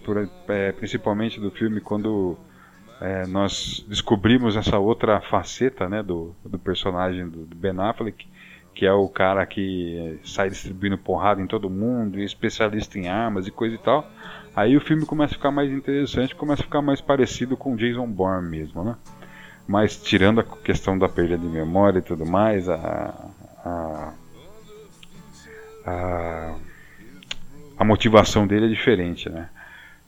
é, 0.48 0.72
principalmente 0.72 1.40
do 1.40 1.52
filme, 1.52 1.80
quando 1.80 2.36
é, 3.00 3.28
nós 3.28 3.86
descobrimos 3.88 4.56
essa 4.56 4.80
outra 4.80 5.22
faceta 5.22 5.88
né, 5.88 6.02
do, 6.02 6.36
do 6.44 6.58
personagem 6.58 7.30
do, 7.30 7.46
do, 7.46 7.56
Ben 7.56 7.80
Affleck, 7.80 8.28
que 8.74 8.88
é 8.88 8.92
o 8.92 9.08
cara 9.08 9.46
que 9.46 10.20
sai 10.24 10.50
distribuindo 10.50 10.98
porrada 10.98 11.40
em 11.40 11.46
todo 11.46 11.70
mundo, 11.70 12.20
especialista 12.20 12.98
em 12.98 13.08
armas 13.08 13.46
e 13.46 13.52
coisa 13.52 13.76
e 13.76 13.78
tal. 13.78 14.10
Aí 14.56 14.76
o 14.76 14.82
filme 14.82 15.06
começa 15.06 15.36
a 15.36 15.38
ficar 15.38 15.52
mais 15.52 15.72
interessante, 15.72 16.34
começa 16.34 16.64
a 16.64 16.66
ficar 16.66 16.82
mais 16.82 17.00
parecido 17.00 17.56
com 17.56 17.76
Jason 17.76 18.08
Bourne 18.08 18.50
mesmo, 18.50 18.84
né? 18.84 18.96
Mas 19.68 19.96
tirando 19.96 20.40
a 20.40 20.44
questão 20.44 20.98
da 20.98 21.08
perda 21.08 21.38
de 21.38 21.46
memória 21.46 22.00
e 22.00 22.02
tudo 22.02 22.26
mais, 22.26 22.68
a, 22.68 23.14
a, 23.64 24.14
a, 25.86 26.56
a 27.80 27.86
motivação 27.86 28.46
dele 28.46 28.66
é 28.66 28.70
diferente, 28.70 29.30
né? 29.30 29.50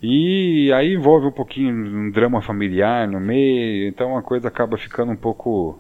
E 0.03 0.73
aí 0.73 0.93
envolve 0.93 1.27
um 1.27 1.31
pouquinho 1.31 1.73
um 1.73 2.11
drama 2.11 2.41
familiar 2.41 3.07
no 3.07 3.19
meio, 3.19 3.87
então 3.87 4.17
a 4.17 4.21
coisa 4.21 4.49
acaba 4.49 4.77
ficando 4.77 5.11
um 5.13 5.15
pouco 5.15 5.79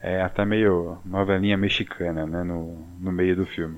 é, 0.00 0.20
até 0.22 0.44
meio 0.44 0.98
novelinha 1.04 1.56
mexicana 1.56 2.26
né, 2.26 2.42
no, 2.42 2.78
no 2.98 3.12
meio 3.12 3.36
do 3.36 3.46
filme. 3.46 3.76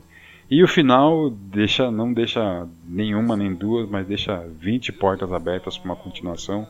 E 0.51 0.63
o 0.63 0.69
final 0.69 1.29
deixa, 1.29 1.91
não 1.91 2.13
deixa 2.13 2.67
nenhuma 2.87 3.37
nem 3.37 3.53
duas, 3.53 3.89
mas 3.89 4.07
deixa 4.07 4.47
20 4.59 4.93
portas 4.93 5.31
abertas 5.31 5.77
para 5.77 5.91
uma 5.91 5.97
continuação. 5.97 6.67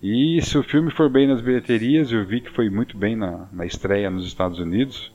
E 0.00 0.40
se 0.42 0.56
o 0.56 0.62
filme 0.62 0.90
for 0.90 1.08
bem 1.08 1.26
nas 1.26 1.40
bilheterias, 1.40 2.12
eu 2.12 2.24
vi 2.24 2.40
que 2.40 2.50
foi 2.50 2.70
muito 2.70 2.96
bem 2.96 3.16
na, 3.16 3.48
na 3.52 3.66
estreia 3.66 4.10
nos 4.10 4.26
Estados 4.26 4.58
Unidos, 4.58 5.10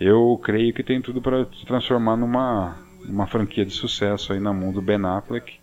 eu 0.00 0.40
creio 0.42 0.72
que 0.72 0.82
tem 0.82 1.02
tudo 1.02 1.20
para 1.20 1.44
se 1.46 1.66
transformar 1.66 2.16
numa 2.16 2.76
uma 3.04 3.26
franquia 3.26 3.64
de 3.64 3.72
sucesso 3.72 4.32
aí 4.32 4.40
na 4.40 4.52
mão 4.52 4.72
do 4.72 4.82
Ben 4.82 5.04
Affleck 5.04 5.58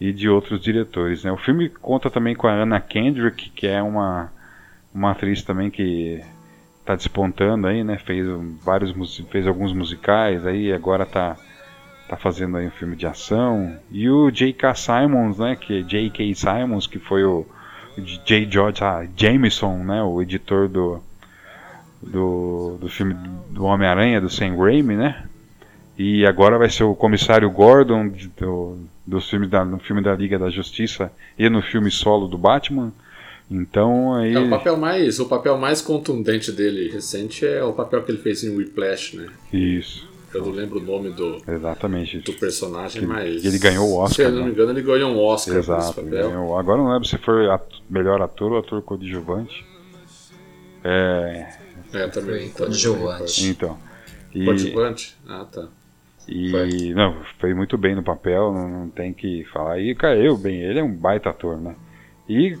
e 0.00 0.12
de 0.12 0.28
outros 0.28 0.60
diretores. 0.60 1.24
Né? 1.24 1.32
O 1.32 1.36
filme 1.36 1.68
conta 1.68 2.10
também 2.10 2.34
com 2.34 2.46
a 2.46 2.54
Anna 2.54 2.80
Kendrick, 2.80 3.50
que 3.50 3.66
é 3.66 3.82
uma, 3.82 4.32
uma 4.94 5.12
atriz 5.12 5.42
também 5.42 5.70
que 5.70 6.22
está 6.80 6.94
despontando 6.94 7.66
aí, 7.66 7.84
né? 7.84 7.98
Fez 7.98 8.26
vários 8.64 9.18
fez 9.30 9.46
alguns 9.46 9.72
musicais 9.74 10.46
aí, 10.46 10.72
agora 10.72 11.02
está 11.02 11.36
tá 12.08 12.16
fazendo 12.16 12.56
aí 12.56 12.66
um 12.66 12.70
filme 12.70 12.96
de 12.96 13.06
ação. 13.06 13.76
E 13.90 14.08
o 14.08 14.30
J.K. 14.30 14.74
Simons, 14.74 15.38
né? 15.38 15.54
Que 15.54 15.82
J.K. 15.82 16.34
Simons, 16.34 16.86
que 16.86 16.98
foi 16.98 17.24
o 17.24 17.46
J. 18.00 18.48
George 18.50 18.80
Jameson, 19.16 19.78
né, 19.78 20.02
o 20.02 20.22
editor 20.22 20.68
do, 20.68 21.02
do, 22.02 22.78
do 22.80 22.88
filme 22.88 23.14
do 23.50 23.64
Homem-Aranha, 23.64 24.20
do 24.20 24.30
Sam 24.30 24.56
Raimi, 24.56 24.96
né? 24.96 25.24
E 25.98 26.24
agora 26.24 26.56
vai 26.56 26.70
ser 26.70 26.84
o 26.84 26.94
comissário 26.94 27.50
Gordon 27.50 28.08
do, 28.38 28.78
dos 29.04 29.28
filmes 29.28 29.50
da, 29.50 29.64
no 29.64 29.80
filme 29.80 30.00
da 30.00 30.14
Liga 30.14 30.38
da 30.38 30.48
Justiça 30.48 31.10
e 31.36 31.50
no 31.50 31.60
filme 31.60 31.90
solo 31.90 32.28
do 32.28 32.38
Batman. 32.38 32.92
Então 33.50 34.14
aí... 34.14 34.32
É, 34.32 34.38
o 34.38 34.48
papel 34.48 34.76
mais 34.76 35.18
o 35.18 35.26
papel 35.26 35.58
mais 35.58 35.80
contundente 35.80 36.52
dele 36.52 36.88
recente 36.88 37.44
é 37.44 37.64
o 37.64 37.72
papel 37.72 38.04
que 38.04 38.12
ele 38.12 38.18
fez 38.18 38.44
em 38.44 38.56
Whiplash, 38.56 39.16
né? 39.16 39.26
Isso. 39.52 40.06
Eu 40.32 40.44
não 40.44 40.52
lembro 40.52 40.78
o 40.78 40.82
nome 40.82 41.10
do, 41.10 41.38
Exatamente. 41.48 42.18
do 42.18 42.34
personagem, 42.34 42.98
ele, 42.98 43.06
mas. 43.06 43.44
Ele 43.44 43.58
ganhou 43.58 43.88
o 43.88 43.96
Oscar. 43.96 44.14
Se 44.14 44.22
eu 44.22 44.30
não 44.30 44.40
me 44.40 44.44
né? 44.44 44.50
engano, 44.52 44.70
ele 44.72 44.82
ganhou 44.82 45.10
um 45.10 45.18
Oscar 45.18 45.56
Exato, 45.56 45.94
por 45.94 46.02
esse 46.02 46.10
papel. 46.10 46.30
Ganhou. 46.30 46.58
Agora 46.58 46.78
não 46.78 46.92
lembro 46.92 47.08
se 47.08 47.16
foi 47.16 47.48
ator, 47.48 47.80
melhor 47.88 48.20
ator 48.20 48.52
ou 48.52 48.58
ator 48.58 48.82
coadjuvante. 48.82 49.64
É. 50.84 51.48
É, 51.94 52.06
também. 52.08 52.50
Coadjuvante. 52.50 53.46
Então. 53.46 53.78
E, 54.34 54.44
coadjuvante? 54.44 55.16
Ah, 55.26 55.46
tá. 55.50 55.68
E 56.28 56.50
foi. 56.50 56.92
não, 56.94 57.16
foi 57.40 57.54
muito 57.54 57.78
bem 57.78 57.94
no 57.94 58.02
papel, 58.02 58.52
não, 58.52 58.68
não 58.68 58.88
tem 58.90 59.12
que 59.14 59.44
falar. 59.52 59.80
E 59.80 59.94
caiu 59.94 60.36
bem, 60.36 60.60
ele 60.60 60.78
é 60.78 60.84
um 60.84 60.94
baita 60.94 61.30
ator, 61.30 61.56
né? 61.56 61.74
E 62.28 62.56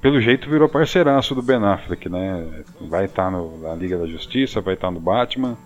pelo 0.00 0.20
jeito 0.20 0.50
virou 0.50 0.68
parceiraço 0.68 1.32
do 1.32 1.42
Ben 1.42 1.64
Affleck, 1.64 2.08
né? 2.08 2.64
Vai 2.80 3.04
estar 3.04 3.30
tá 3.30 3.38
na 3.62 3.74
Liga 3.76 3.96
da 3.96 4.06
Justiça, 4.06 4.60
vai 4.60 4.74
estar 4.74 4.88
tá 4.88 4.90
no 4.90 4.98
Batman. 4.98 5.56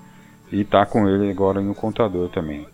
E 0.53 0.63
tá 0.63 0.87
com 0.87 1.09
ele 1.09 1.31
agora 1.31 1.61
no 1.61 1.75
contador 1.75 2.29
também. 2.29 2.67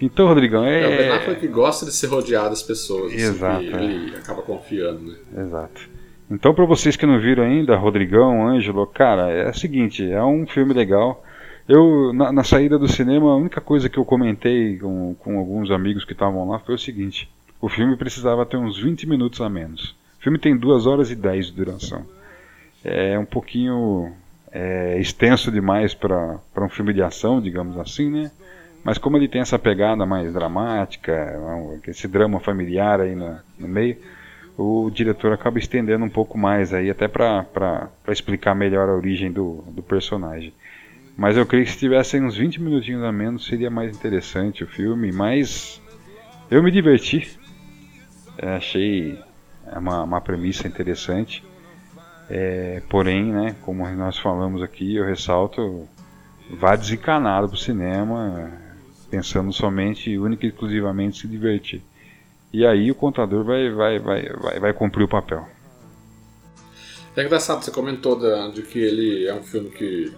Então, 0.00 0.28
Rodrigão, 0.28 0.64
é. 0.64 0.82
É 0.82 0.86
o 0.86 0.98
Ben 0.98 1.10
Affleck 1.10 1.48
gosta 1.48 1.84
de 1.84 1.92
ser 1.92 2.06
rodeado 2.06 2.50
das 2.50 2.62
pessoas. 2.62 3.12
Assim, 3.12 3.22
Exato. 3.22 3.66
Assim, 3.66 3.84
ele 3.84 4.14
é. 4.14 4.18
acaba 4.18 4.42
confiando, 4.42 5.00
né? 5.00 5.16
Exato. 5.38 5.90
Então, 6.30 6.54
para 6.54 6.64
vocês 6.64 6.96
que 6.96 7.04
não 7.04 7.20
viram 7.20 7.44
ainda, 7.44 7.76
Rodrigão, 7.76 8.48
Ângelo, 8.48 8.86
cara, 8.86 9.30
é 9.30 9.50
o 9.50 9.54
seguinte: 9.54 10.08
é 10.08 10.22
um 10.22 10.46
filme 10.46 10.72
legal. 10.72 11.24
Eu, 11.68 12.12
na, 12.12 12.30
na, 12.30 12.44
saída 12.44 12.78
do 12.78 12.86
cinema, 12.86 13.30
a 13.30 13.36
única 13.36 13.60
coisa 13.60 13.88
que 13.88 13.98
eu 13.98 14.04
comentei 14.04 14.78
com, 14.78 15.14
com 15.18 15.38
alguns 15.38 15.70
amigos 15.70 16.04
que 16.04 16.12
estavam 16.12 16.48
lá 16.48 16.60
foi 16.60 16.76
o 16.76 16.78
seguinte: 16.78 17.28
o 17.60 17.68
filme 17.68 17.96
precisava 17.96 18.46
ter 18.46 18.56
uns 18.56 18.78
20 18.78 19.08
minutos 19.08 19.40
a 19.40 19.48
menos. 19.48 19.96
O 20.18 20.22
filme 20.22 20.38
tem 20.38 20.56
2 20.56 20.86
horas 20.86 21.10
e 21.10 21.16
10 21.16 21.46
de 21.46 21.52
duração. 21.52 22.06
É 22.84 23.18
um 23.18 23.24
pouquinho 23.24 24.12
é, 24.52 24.98
extenso 25.00 25.50
demais 25.50 25.92
para 25.92 26.38
um 26.56 26.68
filme 26.68 26.92
de 26.92 27.02
ação, 27.02 27.40
digamos 27.40 27.76
assim, 27.78 28.10
né? 28.10 28.30
Mas 28.84 28.98
como 28.98 29.16
ele 29.16 29.26
tem 29.26 29.40
essa 29.40 29.58
pegada 29.58 30.06
mais 30.06 30.32
dramática, 30.32 31.36
esse 31.88 32.06
drama 32.06 32.38
familiar 32.38 33.00
aí 33.00 33.16
no, 33.16 33.36
no 33.58 33.66
meio, 33.66 33.96
o 34.56 34.88
diretor 34.90 35.32
acaba 35.32 35.58
estendendo 35.58 36.04
um 36.04 36.08
pouco 36.08 36.38
mais 36.38 36.72
aí, 36.72 36.88
até 36.88 37.08
para 37.08 37.90
explicar 38.08 38.54
melhor 38.54 38.88
a 38.88 38.94
origem 38.94 39.32
do, 39.32 39.64
do 39.72 39.82
personagem. 39.82 40.54
Mas 41.16 41.36
eu 41.36 41.46
creio 41.46 41.64
que 41.64 41.72
se 41.72 41.78
tivessem 41.78 42.22
uns 42.22 42.36
20 42.36 42.60
minutinhos 42.60 43.02
a 43.02 43.10
menos 43.10 43.46
seria 43.46 43.70
mais 43.70 43.96
interessante 43.96 44.62
o 44.62 44.66
filme, 44.66 45.10
mas 45.10 45.80
eu 46.50 46.62
me 46.62 46.70
diverti. 46.70 47.38
É, 48.36 48.56
achei 48.56 49.18
uma, 49.74 50.02
uma 50.02 50.20
premissa 50.20 50.68
interessante. 50.68 51.42
É, 52.28 52.82
porém, 52.90 53.32
né, 53.32 53.56
como 53.62 53.88
nós 53.94 54.18
falamos 54.18 54.62
aqui, 54.62 54.96
eu 54.96 55.06
ressalto, 55.06 55.88
vá 56.50 56.76
desencanado 56.76 57.48
pro 57.48 57.56
cinema, 57.56 58.52
pensando 59.10 59.52
somente, 59.52 60.18
única 60.18 60.44
e 60.44 60.50
exclusivamente 60.50 61.20
se 61.20 61.28
divertir. 61.28 61.82
E 62.52 62.66
aí 62.66 62.90
o 62.90 62.94
contador 62.94 63.44
vai, 63.44 63.70
vai, 63.70 63.98
vai, 63.98 64.28
vai, 64.28 64.60
vai 64.60 64.72
cumprir 64.74 65.04
o 65.04 65.08
papel. 65.08 65.48
É 67.16 67.24
engraçado, 67.24 67.64
você 67.64 67.70
comentou 67.70 68.18
da, 68.18 68.48
de 68.48 68.60
que 68.60 68.78
ele 68.78 69.26
é 69.26 69.34
um 69.34 69.42
filme 69.42 69.70
que 69.70 70.12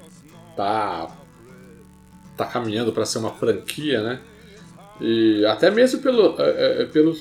tá, 0.59 1.17
tá 2.37 2.45
caminhando 2.45 2.93
para 2.93 3.07
ser 3.07 3.19
uma 3.19 3.31
franquia, 3.31 4.03
né? 4.03 4.21
E 5.01 5.47
até 5.47 5.71
mesmo 5.71 6.03
pelo, 6.03 6.35
é, 6.37 6.83
é, 6.83 6.85
pelo, 6.87 7.15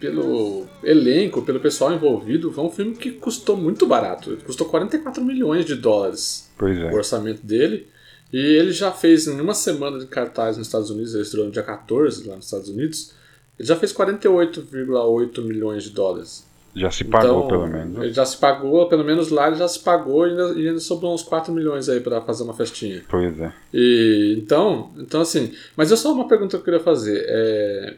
pelo 0.00 0.66
elenco, 0.82 1.42
pelo 1.42 1.60
pessoal 1.60 1.92
envolvido, 1.92 2.50
foi 2.50 2.64
um 2.64 2.70
filme 2.70 2.96
que 2.96 3.10
custou 3.10 3.54
muito 3.54 3.86
barato. 3.86 4.34
Custou 4.46 4.66
44 4.66 5.22
milhões 5.22 5.66
de 5.66 5.74
dólares 5.74 6.50
é. 6.58 6.90
o 6.90 6.94
orçamento 6.94 7.44
dele. 7.46 7.86
E 8.32 8.38
ele 8.38 8.72
já 8.72 8.90
fez, 8.90 9.26
em 9.26 9.38
uma 9.38 9.52
semana 9.52 9.98
de 9.98 10.06
cartaz 10.06 10.56
nos 10.56 10.66
Estados 10.66 10.88
Unidos, 10.88 11.12
ele 11.12 11.24
estreou 11.24 11.44
no 11.44 11.52
dia 11.52 11.62
14 11.62 12.26
lá 12.26 12.36
nos 12.36 12.46
Estados 12.46 12.70
Unidos, 12.70 13.12
ele 13.58 13.68
já 13.68 13.76
fez 13.76 13.92
48,8 13.92 15.42
milhões 15.42 15.82
de 15.82 15.90
dólares. 15.90 16.48
Já 16.74 16.90
se 16.90 17.04
pagou, 17.04 17.38
Então, 17.38 17.48
pelo 17.48 17.66
menos. 17.66 17.96
Ele 18.02 18.12
já 18.12 18.24
se 18.24 18.36
pagou, 18.38 18.88
pelo 18.88 19.04
menos 19.04 19.28
lá 19.30 19.48
ele 19.48 19.56
já 19.56 19.66
se 19.66 19.80
pagou 19.80 20.26
e 20.26 20.30
ainda, 20.30 20.48
e 20.60 20.68
ainda 20.68 20.80
sobrou 20.80 21.12
uns 21.12 21.22
4 21.22 21.52
milhões 21.52 21.88
aí 21.88 22.00
pra 22.00 22.20
fazer 22.22 22.44
uma 22.44 22.54
festinha. 22.54 23.02
Pois 23.08 23.38
é. 23.40 23.52
E 23.74 24.36
então, 24.38 24.92
então 24.98 25.20
assim, 25.20 25.52
mas 25.76 25.90
eu 25.90 25.96
só 25.96 26.12
uma 26.12 26.28
pergunta 26.28 26.50
que 26.56 26.60
eu 26.60 26.64
queria 26.64 26.80
fazer. 26.80 27.24
É, 27.26 27.96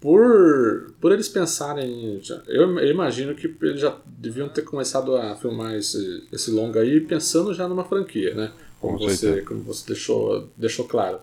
por, 0.00 0.92
por 1.00 1.12
eles 1.12 1.28
pensarem. 1.28 2.20
já- 2.22 2.40
Eu, 2.46 2.78
eu 2.78 2.90
imagino 2.90 3.34
que 3.34 3.52
eles 3.62 3.80
já 3.80 3.96
deviam 4.06 4.48
ter 4.48 4.62
começado 4.62 5.16
a 5.16 5.34
filmar 5.34 5.74
esse, 5.74 6.26
esse 6.32 6.50
longa 6.50 6.80
aí 6.80 7.00
pensando 7.00 7.52
já 7.52 7.66
numa 7.66 7.84
franquia, 7.84 8.34
né? 8.34 8.52
Como 8.80 8.96
Com 8.98 9.08
você, 9.08 9.42
como 9.42 9.60
você 9.62 9.86
deixou, 9.88 10.48
deixou 10.56 10.84
claro. 10.86 11.18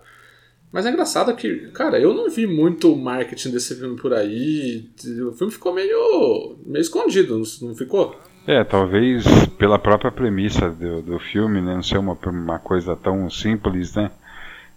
Mas 0.72 0.84
é 0.84 0.90
engraçado 0.90 1.34
que, 1.34 1.68
cara, 1.68 1.98
eu 1.98 2.12
não 2.12 2.28
vi 2.28 2.46
muito 2.46 2.94
marketing 2.94 3.50
desse 3.50 3.74
filme 3.76 3.96
por 3.96 4.12
aí. 4.12 4.88
O 5.28 5.32
filme 5.32 5.52
ficou 5.52 5.72
meio, 5.72 6.56
meio 6.66 6.82
escondido, 6.82 7.42
não, 7.62 7.74
ficou? 7.74 8.14
É, 8.46 8.62
talvez 8.62 9.24
pela 9.58 9.78
própria 9.78 10.12
premissa 10.12 10.70
do, 10.70 11.02
do 11.02 11.18
filme, 11.18 11.60
né, 11.60 11.74
não 11.74 11.82
ser 11.82 11.98
uma, 11.98 12.16
uma 12.26 12.58
coisa 12.58 12.94
tão 12.94 13.28
simples, 13.30 13.94
né? 13.94 14.10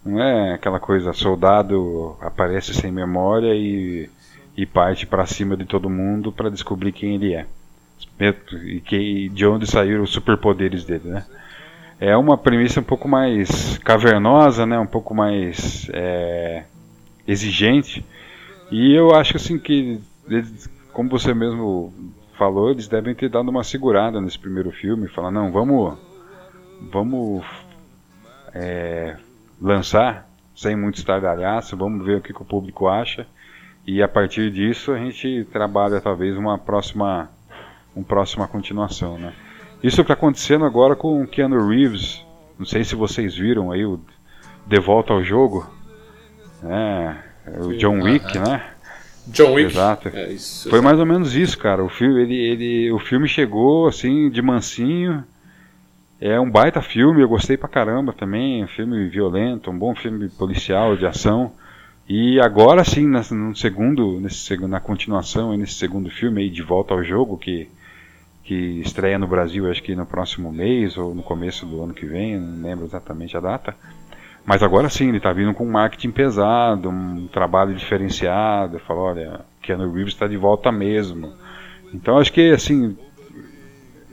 Não 0.03 0.21
é 0.21 0.53
aquela 0.53 0.79
coisa, 0.79 1.11
soldado 1.13 2.15
aparece 2.21 2.73
sem 2.73 2.91
memória 2.91 3.53
e, 3.53 4.09
e 4.55 4.65
parte 4.65 5.05
pra 5.05 5.25
cima 5.25 5.57
de 5.57 5.65
todo 5.65 5.89
mundo 5.89 6.31
pra 6.31 6.49
descobrir 6.49 6.91
quem 6.93 7.15
ele 7.15 7.33
é. 7.33 7.45
E 8.63 8.81
que, 8.81 9.29
de 9.29 9.45
onde 9.45 9.67
saíram 9.67 10.03
os 10.03 10.11
superpoderes 10.11 10.85
dele, 10.85 11.09
né? 11.09 11.25
É 11.99 12.15
uma 12.15 12.37
premissa 12.37 12.79
um 12.79 12.83
pouco 12.83 13.07
mais 13.07 13.77
cavernosa, 13.79 14.65
né? 14.65 14.79
Um 14.79 14.87
pouco 14.87 15.13
mais 15.13 15.89
é, 15.93 16.63
exigente. 17.27 18.05
E 18.71 18.93
eu 18.93 19.13
acho 19.13 19.35
assim 19.35 19.59
que, 19.59 19.99
como 20.93 21.09
você 21.09 21.33
mesmo 21.33 21.93
falou, 22.37 22.71
eles 22.71 22.87
devem 22.87 23.13
ter 23.13 23.29
dado 23.29 23.49
uma 23.49 23.63
segurada 23.63 24.21
nesse 24.21 24.39
primeiro 24.39 24.71
filme, 24.71 25.09
falar 25.09 25.29
não, 25.29 25.51
vamos, 25.51 25.97
vamos 26.89 27.43
é, 28.53 29.17
lançar 29.61 30.29
sem 30.55 30.75
muito 30.75 30.95
estardalhaço, 30.95 31.75
vamos 31.75 32.05
ver 32.05 32.17
o 32.17 32.21
que, 32.21 32.33
que 32.33 32.41
o 32.41 32.45
público 32.45 32.87
acha 32.87 33.27
e 33.85 34.03
a 34.03 34.07
partir 34.07 34.51
disso 34.51 34.91
a 34.91 34.97
gente 34.97 35.47
trabalha 35.51 35.99
talvez 35.99 36.37
uma 36.37 36.57
próxima, 36.57 37.29
uma 37.95 38.05
próxima 38.05 38.47
continuação, 38.47 39.17
né? 39.17 39.33
Isso 39.83 40.01
está 40.01 40.13
acontecendo 40.13 40.65
agora 40.65 40.95
com 40.95 41.21
o 41.21 41.27
Keanu 41.27 41.67
Reeves. 41.67 42.23
Não 42.57 42.65
sei 42.65 42.83
se 42.83 42.95
vocês 42.95 43.35
viram 43.35 43.71
aí 43.71 43.85
o 43.85 43.99
De 44.67 44.79
Volta 44.79 45.13
ao 45.13 45.23
Jogo, 45.23 45.65
né? 46.61 47.23
O. 47.61 47.73
John 47.77 48.01
Wick, 48.01 48.37
Ah, 48.37 48.41
né? 48.41 48.63
John 49.27 49.53
Wick. 49.53 49.71
Exato. 49.71 50.09
É 50.09 50.31
isso. 50.33 50.69
Foi 50.69 50.81
mais 50.81 50.99
ou 50.99 51.05
menos 51.05 51.35
isso, 51.35 51.57
cara. 51.57 51.83
O 51.83 51.89
filme, 51.89 52.21
ele, 52.21 52.35
ele, 52.35 52.91
o 52.91 52.99
filme 52.99 53.27
chegou 53.27 53.87
assim 53.87 54.29
de 54.29 54.41
mansinho. 54.41 55.23
É 56.19 56.37
um 56.37 56.51
baita 56.51 56.81
filme, 56.81 57.21
eu 57.21 57.29
gostei 57.29 57.55
pra 57.55 57.69
caramba 57.69 58.11
também. 58.11 58.63
Um 58.63 58.67
filme 58.67 59.07
violento, 59.07 59.71
um 59.71 59.77
bom 59.79 59.95
filme 59.95 60.27
policial 60.29 60.97
de 60.97 61.05
ação. 61.05 61.53
E 62.07 62.39
agora 62.41 62.83
sim, 62.83 63.07
no 63.07 63.55
segundo, 63.55 64.19
nesse, 64.19 64.57
na 64.67 64.79
continuação, 64.81 65.55
nesse 65.55 65.75
segundo 65.75 66.09
filme 66.09 66.41
aí 66.41 66.49
de 66.49 66.61
volta 66.63 66.93
ao 66.93 67.03
jogo 67.03 67.37
que 67.37 67.69
que 68.49 68.81
estreia 68.81 69.19
no 69.19 69.27
Brasil, 69.27 69.69
acho 69.69 69.83
que 69.83 69.95
no 69.95 70.07
próximo 70.07 70.51
mês 70.51 70.97
ou 70.97 71.13
no 71.13 71.21
começo 71.21 71.67
do 71.67 71.83
ano 71.83 71.93
que 71.93 72.07
vem, 72.07 72.35
não 72.35 72.63
lembro 72.63 72.83
exatamente 72.83 73.37
a 73.37 73.39
data. 73.39 73.75
Mas 74.43 74.63
agora 74.63 74.89
sim, 74.89 75.09
ele 75.09 75.17
está 75.17 75.31
vindo 75.31 75.53
com 75.53 75.63
um 75.63 75.71
marketing 75.71 76.09
pesado, 76.09 76.89
um 76.89 77.27
trabalho 77.27 77.75
diferenciado. 77.75 78.79
Falou, 78.79 79.03
olha, 79.03 79.41
Keanu 79.61 79.93
Reeves 79.93 80.15
está 80.15 80.25
de 80.25 80.35
volta 80.35 80.71
mesmo. 80.71 81.31
Então 81.93 82.17
acho 82.17 82.33
que 82.33 82.49
assim, 82.49 82.97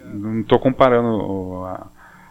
não 0.05 0.40
estou 0.40 0.59
comparando 0.59 1.64
a, 1.64 1.87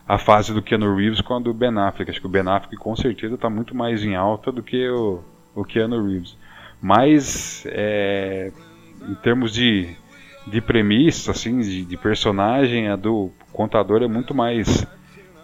a 0.07 0.19
fase 0.19 0.53
do 0.53 0.61
Keanu 0.61 0.95
Reeves 0.95 1.21
com 1.21 1.37
a 1.37 1.39
do 1.39 1.55
Ben 1.55 1.75
Affleck. 1.75 2.11
Acho 2.11 2.21
que 2.21 2.27
o 2.27 2.29
Ben 2.29 2.47
Affleck 2.47 2.75
com 2.75 2.95
certeza 2.95 3.33
está 3.33 3.49
muito 3.49 3.75
mais 3.75 4.03
em 4.03 4.15
alta 4.15 4.51
do 4.51 4.61
que 4.61 4.87
o, 4.89 5.23
o 5.55 5.65
Keanu 5.65 6.05
Reeves. 6.05 6.37
Mas 6.79 7.65
é, 7.65 8.51
em 9.09 9.15
termos 9.15 9.51
de, 9.51 9.97
de 10.45 10.61
premissa, 10.61 11.31
assim, 11.31 11.59
de, 11.59 11.83
de 11.85 11.97
personagem, 11.97 12.87
a 12.89 12.95
do 12.95 13.31
contador 13.51 14.03
é 14.03 14.07
muito 14.07 14.33
mais 14.33 14.85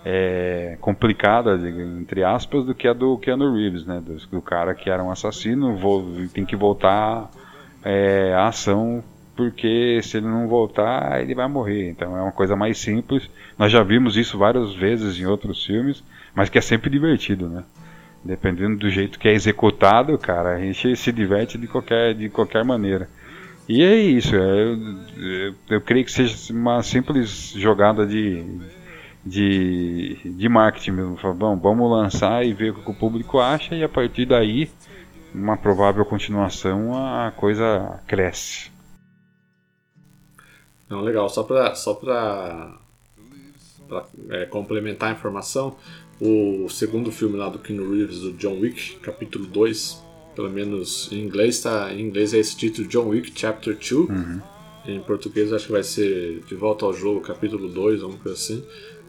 é, 0.05 0.77
complicada, 0.81 1.55
entre 1.99 2.23
aspas, 2.23 2.65
do 2.65 2.73
que 2.75 2.87
a 2.87 2.93
do 2.93 3.17
Keanu 3.17 3.53
Reeves, 3.53 3.85
né? 3.85 4.01
Do, 4.03 4.17
do 4.27 4.41
cara 4.41 4.73
que 4.75 4.89
era 4.89 5.03
um 5.03 5.11
assassino, 5.11 5.75
vo- 5.75 6.05
tem 6.33 6.45
que 6.45 6.55
voltar 6.55 7.29
é, 7.83 8.33
à 8.35 8.47
ação, 8.47 9.03
porque 9.35 9.99
se 10.03 10.17
ele 10.17 10.27
não 10.27 10.47
voltar, 10.47 11.21
ele 11.21 11.33
vai 11.35 11.47
morrer. 11.47 11.89
Então 11.89 12.15
é 12.17 12.21
uma 12.21 12.31
coisa 12.31 12.55
mais 12.55 12.77
simples. 12.77 13.29
Nós 13.57 13.71
já 13.71 13.81
vimos 13.83 14.17
isso 14.17 14.37
várias 14.37 14.73
vezes 14.75 15.19
em 15.19 15.25
outros 15.25 15.65
filmes, 15.65 16.03
mas 16.35 16.49
que 16.49 16.57
é 16.57 16.61
sempre 16.61 16.89
divertido, 16.89 17.47
né? 17.49 17.63
Dependendo 18.23 18.77
do 18.77 18.89
jeito 18.89 19.17
que 19.17 19.27
é 19.27 19.33
executado, 19.33 20.15
cara, 20.17 20.55
a 20.55 20.59
gente 20.59 20.95
se 20.95 21.11
diverte 21.11 21.57
de 21.57 21.67
qualquer, 21.67 22.13
de 22.13 22.29
qualquer 22.29 22.63
maneira. 22.63 23.09
E 23.71 23.81
é 23.83 23.95
isso, 23.95 24.35
é, 24.35 24.63
eu, 24.63 24.77
eu, 25.17 25.55
eu 25.69 25.79
creio 25.79 26.03
que 26.03 26.11
seja 26.11 26.51
uma 26.51 26.83
simples 26.83 27.53
jogada 27.55 28.05
de, 28.05 28.43
de, 29.25 30.17
de 30.25 30.49
marketing 30.49 30.91
mesmo. 30.91 31.15
Fala, 31.15 31.33
Bom, 31.33 31.57
vamos 31.57 31.89
lançar 31.89 32.45
e 32.45 32.51
ver 32.51 32.71
o 32.71 32.83
que 32.83 32.91
o 32.91 32.93
público 32.93 33.39
acha, 33.39 33.73
e 33.73 33.81
a 33.81 33.87
partir 33.87 34.25
daí, 34.25 34.69
uma 35.33 35.55
provável 35.55 36.03
continuação, 36.03 36.93
a 36.97 37.31
coisa 37.31 38.01
cresce. 38.05 38.69
Não, 40.89 40.99
legal. 40.99 41.29
Só 41.29 41.41
pra, 41.41 41.73
só 41.73 41.97
é, 44.31 44.47
complementar 44.47 45.11
a 45.11 45.13
informação, 45.13 45.77
o 46.19 46.67
segundo 46.67 47.09
filme 47.09 47.37
lá 47.37 47.47
do 47.47 47.57
Keanu 47.57 47.89
Reeves, 47.89 48.19
do 48.19 48.33
John 48.33 48.59
Wick, 48.59 48.97
capítulo 48.97 49.47
2, 49.47 50.10
pelo 50.41 50.49
menos 50.49 51.11
em 51.11 51.19
inglês, 51.19 51.61
tá, 51.61 51.93
em 51.93 52.01
inglês 52.01 52.33
é 52.33 52.39
esse 52.39 52.57
título 52.57 52.87
John 52.87 53.09
Wick 53.09 53.31
Chapter 53.35 53.77
2. 53.77 54.41
Em 54.87 54.99
português 55.01 55.53
acho 55.53 55.67
que 55.67 55.71
vai 55.71 55.83
ser 55.83 56.41
De 56.47 56.55
Volta 56.55 56.85
ao 56.85 56.93
Jogo, 56.93 57.21
capítulo 57.21 57.67
2, 57.67 58.01
alguma 58.01 58.19
coisa 58.19 58.35
assim. 58.35 58.65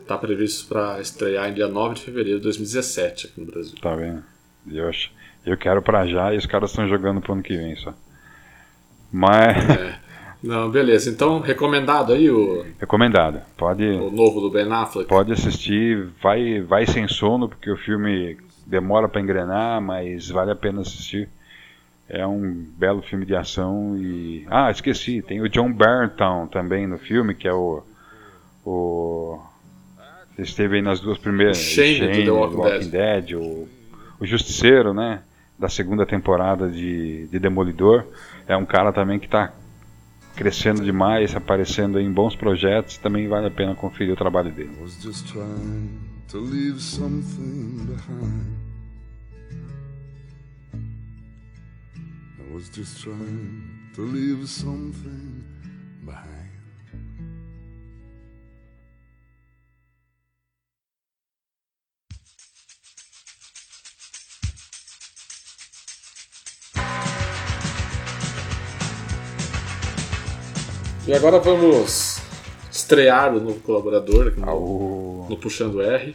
Tá 0.07 0.19
previsto 0.19 0.69
para 0.69 1.01
estrear 1.01 1.49
em 1.49 1.55
dia 1.55 1.69
9 1.69 1.95
de 1.95 2.03
fevereiro 2.03 2.39
de 2.39 2.45
2017 2.45 3.29
aqui 3.29 3.41
no 3.41 3.47
Brasil. 3.47 3.75
Tá 3.81 3.95
vendo? 3.95 4.23
Eu, 4.71 4.87
acho, 4.87 5.11
eu 5.47 5.57
quero 5.57 5.81
pra 5.81 6.07
já 6.07 6.35
e 6.35 6.37
os 6.37 6.45
caras 6.45 6.71
estão 6.71 6.87
jogando 6.87 7.23
pro 7.23 7.33
ano 7.33 7.43
que 7.43 7.57
vem 7.57 7.75
só. 7.77 7.95
Mas, 9.11 9.57
Não, 10.43 10.71
beleza. 10.71 11.09
Então, 11.09 11.41
recomendado 11.41 12.13
aí 12.13 12.29
o, 12.29 12.67
recomendado. 12.79 13.41
Pode, 13.57 13.85
o 13.85 14.11
novo 14.11 14.41
do 14.41 14.51
Ben 14.51 14.71
Affleck. 14.71 15.09
pode 15.09 15.33
assistir, 15.33 16.09
vai, 16.21 16.61
vai 16.61 16.85
sem 16.85 17.09
sono, 17.09 17.49
porque 17.49 17.71
o 17.71 17.77
filme 17.77 18.37
demora 18.67 19.09
pra 19.09 19.21
engrenar, 19.21 19.81
mas 19.81 20.29
vale 20.29 20.51
a 20.51 20.57
pena 20.57 20.81
assistir. 20.83 21.29
É 22.09 22.27
um 22.27 22.67
belo 22.77 23.01
filme 23.03 23.25
de 23.25 23.35
ação 23.35 23.97
e. 23.97 24.47
Ah, 24.51 24.71
esqueci, 24.71 25.23
tem 25.23 25.41
o 25.41 25.49
John 25.49 25.73
Barrington 25.73 26.47
também 26.49 26.87
no 26.87 26.99
filme, 26.99 27.35
que 27.35 27.49
é 27.49 27.53
o. 27.53 27.83
o 28.65 29.41
esteve 30.39 30.77
aí 30.77 30.83
nas 30.83 31.01
duas 31.01 31.19
primeiras. 31.19 31.59
O 31.59 31.61
Shane 31.61 32.25
do 32.25 32.49
The 32.51 32.57
Walking 32.57 32.91
Dead, 32.91 33.33
o, 33.35 33.69
o 34.21 34.27
Justiceiro, 34.27 34.93
né? 34.93 35.23
Da 35.59 35.69
segunda 35.69 36.05
temporada 36.05 36.69
de, 36.69 37.29
de 37.29 37.39
Demolidor. 37.39 38.05
É 38.47 38.57
um 38.57 38.67
cara 38.67 38.93
também 38.93 39.19
que 39.19 39.27
está 39.27 39.53
crescendo 40.35 40.83
demais, 40.83 41.37
aparecendo 41.37 42.01
em 42.01 42.11
bons 42.11 42.35
projetos. 42.35 42.99
Também 42.99 43.29
vale 43.29 43.47
a 43.47 43.51
pena 43.51 43.75
conferir 43.75 44.13
o 44.13 44.17
trabalho 44.17 44.51
dele. 44.51 44.73
To 46.33 46.39
leave 46.39 46.81
something 46.81 47.85
behind. 47.85 48.57
I 52.41 52.55
was 52.55 52.71
just 52.71 53.03
trying 53.03 53.91
to 53.95 54.01
leave 54.01 54.49
something 54.49 55.45
behind. 56.07 56.49
E 71.07 71.13
agora 71.13 71.39
vamos 71.41 72.22
estrear 72.83 73.35
o 73.35 73.41
novo 73.41 73.61
colaborador 73.61 74.33
no, 74.37 75.27
no 75.29 75.37
Puxando 75.37 75.81
R. 75.81 76.15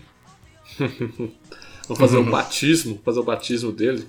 vamos 1.88 2.00
fazer 2.00 2.18
o 2.18 2.30
batismo, 2.30 3.02
fazer 3.04 3.20
o 3.20 3.24
batismo 3.24 3.72
dele. 3.72 4.06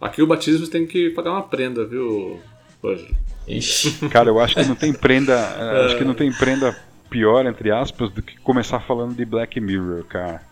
Aqui 0.00 0.22
o 0.22 0.26
batismo 0.26 0.66
tem 0.66 0.86
que 0.86 1.10
pagar 1.10 1.32
uma 1.32 1.42
prenda, 1.42 1.84
viu, 1.84 2.40
Ângelo? 2.84 3.14
Cara, 4.10 4.28
eu 4.28 4.40
acho 4.40 4.54
que 4.54 4.64
não 4.64 4.74
tem 4.74 4.92
prenda. 4.92 5.34
é... 5.58 5.86
Acho 5.86 5.98
que 5.98 6.04
não 6.04 6.14
tem 6.14 6.32
prenda 6.32 6.76
pior, 7.10 7.46
entre 7.46 7.70
aspas, 7.70 8.10
do 8.10 8.22
que 8.22 8.38
começar 8.38 8.80
falando 8.80 9.14
de 9.14 9.24
Black 9.24 9.58
Mirror, 9.60 10.04
cara. 10.04 10.42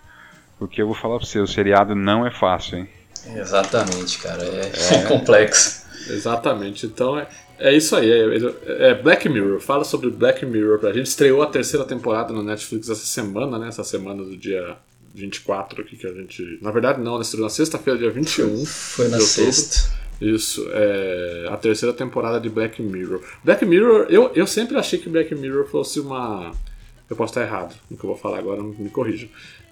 Porque 0.58 0.80
eu 0.80 0.86
vou 0.86 0.94
falar 0.94 1.18
pra 1.18 1.26
você, 1.26 1.38
o 1.38 1.46
seriado 1.46 1.94
não 1.94 2.26
é 2.26 2.30
fácil, 2.30 2.78
hein? 2.78 2.88
Exatamente, 3.34 4.18
cara. 4.18 4.42
É, 4.42 4.72
é. 4.94 5.02
complexo. 5.04 5.84
Exatamente. 6.08 6.86
Então 6.86 7.18
é, 7.18 7.28
é 7.58 7.76
isso 7.76 7.96
aí, 7.96 8.10
é, 8.10 8.90
é, 8.90 8.94
Black 8.94 9.28
Mirror. 9.28 9.60
Fala 9.60 9.84
sobre 9.84 10.10
Black 10.10 10.44
Mirror 10.44 10.78
pra 10.78 10.92
gente. 10.92 11.06
Estreou 11.06 11.42
a 11.42 11.46
terceira 11.46 11.84
temporada 11.84 12.32
no 12.32 12.42
Netflix 12.42 12.88
essa 12.88 13.06
semana, 13.06 13.58
né? 13.58 13.68
Essa 13.68 13.84
semana 13.84 14.22
do 14.24 14.36
dia 14.36 14.76
24 15.14 15.82
aqui 15.82 15.96
que 15.96 16.06
a 16.06 16.12
gente. 16.12 16.58
Na 16.60 16.70
verdade, 16.70 17.00
não, 17.00 17.20
estreou 17.20 17.44
na 17.44 17.50
sexta-feira, 17.50 17.98
dia 17.98 18.10
21. 18.10 18.64
Foi 18.66 19.08
na 19.08 19.20
sexta. 19.20 20.06
Isso, 20.20 20.66
é 20.70 21.46
a 21.50 21.56
terceira 21.56 21.94
temporada 21.94 22.40
de 22.40 22.48
Black 22.48 22.82
Mirror. 22.82 23.20
Black 23.44 23.64
Mirror, 23.66 24.06
eu, 24.08 24.30
eu 24.34 24.46
sempre 24.46 24.76
achei 24.78 24.98
que 24.98 25.08
Black 25.08 25.34
Mirror 25.34 25.66
fosse 25.66 26.00
uma. 26.00 26.52
Eu 27.08 27.16
posso 27.16 27.32
estar 27.32 27.42
errado 27.42 27.74
no 27.90 27.96
que 27.96 28.04
eu 28.04 28.08
vou 28.08 28.16
falar 28.16 28.38
agora, 28.38 28.62
me 28.62 28.88
corrija. 28.88 29.28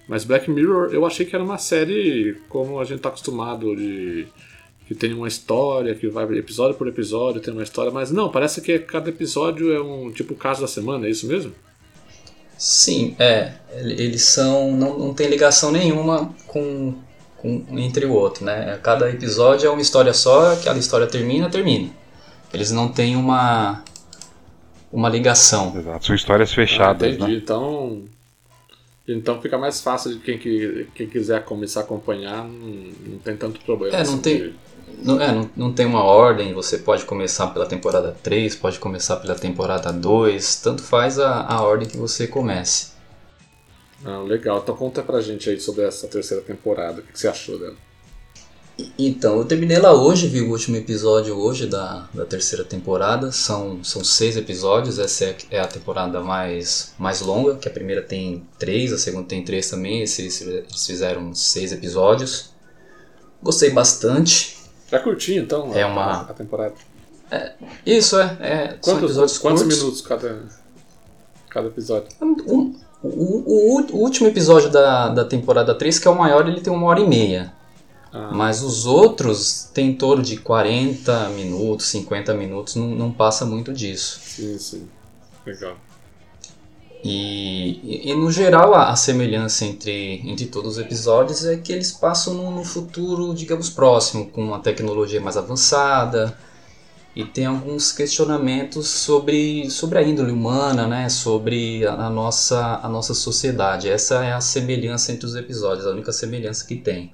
Mas 0.07 0.25
Black 0.25 0.51
Mirror 0.51 0.90
eu 0.92 1.07
achei 1.07 1.25
que 1.25 1.35
era 1.35 1.42
uma 1.42 1.57
série 1.59 2.37
como 2.49 2.79
a 2.79 2.85
gente 2.85 2.99
está 2.99 3.09
acostumado 3.09 3.75
de 3.75 4.27
que 4.87 4.94
tem 4.94 5.14
uma 5.14 5.29
história, 5.29 5.94
que 5.94 6.09
vai 6.09 6.25
episódio 6.37 6.77
por 6.77 6.87
episódio, 6.87 7.40
tem 7.40 7.53
uma 7.53 7.62
história, 7.62 7.90
mas 7.90 8.11
não, 8.11 8.31
parece 8.31 8.61
que 8.61 8.79
cada 8.79 9.09
episódio 9.09 9.73
é 9.73 9.81
um 9.81 10.11
tipo 10.11 10.35
caso 10.35 10.61
da 10.61 10.68
semana, 10.68 11.07
é 11.07 11.11
isso 11.11 11.27
mesmo? 11.27 11.53
Sim, 12.59 13.16
é. 13.18 13.55
Eles 13.73 14.23
são. 14.23 14.73
não, 14.73 14.99
não 14.99 15.14
tem 15.14 15.29
ligação 15.29 15.73
nenhuma 15.73 16.35
com, 16.47 16.94
com 17.37 17.64
entre 17.73 18.07
o 18.07 18.12
outro, 18.12 18.44
né? 18.44 18.79
Cada 18.83 19.11
episódio 19.11 19.66
é 19.66 19.70
uma 19.70 19.83
história 19.83 20.14
só, 20.14 20.53
aquela 20.53 20.79
história 20.79 21.07
termina, 21.07 21.51
termina. 21.51 21.90
Eles 22.53 22.70
não 22.70 22.88
têm 22.88 23.16
uma. 23.16 23.83
uma 24.92 25.09
ligação. 25.09 25.77
Exato, 25.77 26.07
são 26.07 26.14
histórias 26.14 26.53
fechadas. 26.53 27.03
Ah, 27.03 27.11
entendi. 27.11 27.33
Né? 27.33 27.38
Então. 27.38 28.03
Então 29.07 29.40
fica 29.40 29.59
mais 29.59 29.81
fácil 29.81 30.14
de 30.14 30.19
quem, 30.21 30.38
quem 30.95 31.07
quiser 31.07 31.45
começar 31.45 31.81
a 31.81 31.83
acompanhar, 31.83 32.45
não, 32.45 32.93
não 33.07 33.19
tem 33.19 33.37
tanto 33.37 33.61
problema. 33.61 33.95
É, 33.95 34.05
não 34.05 34.14
assim, 34.14 34.23
tem. 34.23 34.37
De 34.38 34.55
não, 35.03 35.21
é, 35.21 35.33
não, 35.33 35.51
não 35.57 35.73
tem 35.73 35.87
uma 35.87 36.03
ordem, 36.03 36.55
você 36.55 36.79
pode 36.79 37.05
começar 37.05 37.49
pela 37.49 37.67
temporada 37.67 38.17
3, 38.23 38.55
pode 38.57 38.79
começar 38.79 39.17
pela 39.17 39.35
temporada 39.35 39.93
2, 39.93 40.57
tanto 40.57 40.83
faz 40.83 41.19
a, 41.19 41.43
a 41.43 41.62
ordem 41.62 41.88
que 41.88 41.97
você 41.97 42.27
comece. 42.27 42.93
Ah, 44.05 44.19
legal. 44.19 44.61
Então 44.62 44.77
conta 44.77 45.03
pra 45.03 45.21
gente 45.21 45.49
aí 45.49 45.59
sobre 45.59 45.85
essa 45.85 46.07
terceira 46.07 46.43
temporada, 46.43 47.01
o 47.01 47.05
que 47.05 47.19
você 47.19 47.29
achou 47.29 47.59
dela? 47.59 47.77
Então, 48.99 49.37
eu 49.37 49.45
terminei 49.45 49.79
lá 49.79 49.93
hoje, 49.93 50.27
vi 50.27 50.41
o 50.41 50.51
último 50.51 50.77
episódio 50.77 51.37
hoje 51.37 51.67
da, 51.67 52.09
da 52.13 52.25
terceira 52.25 52.65
temporada. 52.65 53.31
São, 53.31 53.85
são 53.85 54.03
seis 54.03 54.37
episódios, 54.37 54.99
essa 54.99 55.27
é, 55.27 55.37
é 55.53 55.61
a 55.61 55.67
temporada 55.67 56.21
mais, 56.21 56.93
mais 56.99 57.21
longa, 57.21 57.55
que 57.55 57.69
a 57.69 57.71
primeira 57.71 58.03
tem 58.03 58.45
três, 58.59 58.93
a 58.93 58.99
segunda 58.99 59.29
tem 59.29 59.45
três 59.45 59.71
também. 59.71 60.03
Esses, 60.03 60.41
eles 60.41 60.87
fizeram 60.87 61.33
seis 61.35 61.71
episódios. 61.71 62.53
Gostei 63.41 63.71
bastante. 63.71 64.57
Já 64.91 64.99
curtinho, 64.99 65.43
então, 65.45 65.73
é 65.73 65.83
a, 65.83 65.87
uma... 65.87 66.23
a 66.23 66.35
temporada. 66.35 66.75
É, 67.31 67.53
isso, 67.87 68.19
é. 68.19 68.37
é 68.41 68.79
quantos, 68.81 69.39
quantos 69.39 69.63
minutos 69.63 70.01
cada, 70.01 70.43
cada 71.49 71.69
episódio? 71.69 72.09
Um, 72.21 72.75
o, 73.03 73.09
o, 73.09 73.81
o, 73.93 73.97
último 73.99 74.27
episódio 74.27 74.69
da, 74.71 75.11
da 75.11 75.25
temporada 75.25 75.75
3, 75.75 75.99
que 75.99 76.09
é 76.09 76.11
o 76.11 76.19
maior, 76.19 76.49
ele 76.49 76.61
tem 76.61 76.73
uma 76.73 76.87
hora 76.87 77.01
e 77.01 77.07
meia. 77.07 77.53
Ah. 78.14 78.31
Mas 78.33 78.62
os 78.62 78.87
outros 78.87 79.68
tem 79.74 79.88
em 79.88 79.94
torno 79.94 80.22
de 80.22 80.37
40 80.37 81.31
minutos, 81.31 81.87
50 81.87 82.33
minutos, 82.33 82.77
não, 82.77 82.87
não 82.87 83.11
passa 83.11 83.44
muito 83.44 83.72
disso. 83.72 84.20
Sim, 84.22 84.57
sim. 84.57 84.88
Legal. 85.44 85.77
E, 87.03 87.81
e, 87.83 88.11
e, 88.12 88.14
no 88.14 88.31
geral 88.31 88.72
a, 88.72 88.90
a, 88.90 88.96
semelhança 88.96 89.64
entre, 89.66 90.22
entre 90.24 90.46
todos 90.46 90.74
os 90.74 90.79
episódios 90.79 91.44
é 91.44 91.57
que 91.57 91.72
eles 91.72 91.90
passam 91.90 92.35
no, 92.35 92.50
no, 92.53 92.64
futuro, 92.64 93.35
digamos, 93.35 93.68
próximo, 93.68 94.31
com 94.31 94.42
uma 94.42 94.61
tecnologia 94.61 95.20
mais 95.20 95.37
avançada 95.37 96.38
e 97.16 97.24
tem 97.24 97.46
alguns 97.46 97.90
questionamentos 97.92 98.88
sobre, 98.88 99.68
sobre 99.70 99.98
a 99.98 100.03
índole 100.03 100.31
humana, 100.31 100.87
né? 100.87 101.09
sobre 101.09 101.85
a, 101.85 102.07
a 102.07 102.11
nossa, 102.11 102.81
a 102.81 102.88
nossa 102.88 103.12
sociedade. 103.12 103.88
Essa 103.88 104.24
é 104.24 104.33
a 104.33 104.40
semelhança 104.40 105.12
entre 105.12 105.27
os 105.27 105.35
episódios, 105.35 105.87
a 105.87 105.90
única 105.90 106.12
semelhança 106.12 106.64
que 106.64 106.77
tem. 106.77 107.12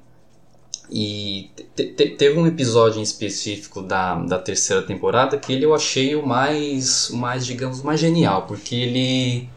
E 0.91 1.51
te, 1.77 1.85
te, 1.85 2.09
teve 2.11 2.39
um 2.39 2.47
episódio 2.47 2.99
em 2.99 3.03
específico 3.03 3.81
da, 3.81 4.17
da 4.17 4.39
terceira 4.39 4.83
temporada 4.83 5.39
que 5.39 5.53
ele 5.53 5.65
eu 5.65 5.75
achei 5.75 6.17
o 6.17 6.27
mais, 6.27 7.11
o 7.11 7.17
mais 7.17 7.47
digamos, 7.47 7.83
mais 7.83 8.01
genial, 8.01 8.47
porque 8.47 8.75
ele 8.75 9.49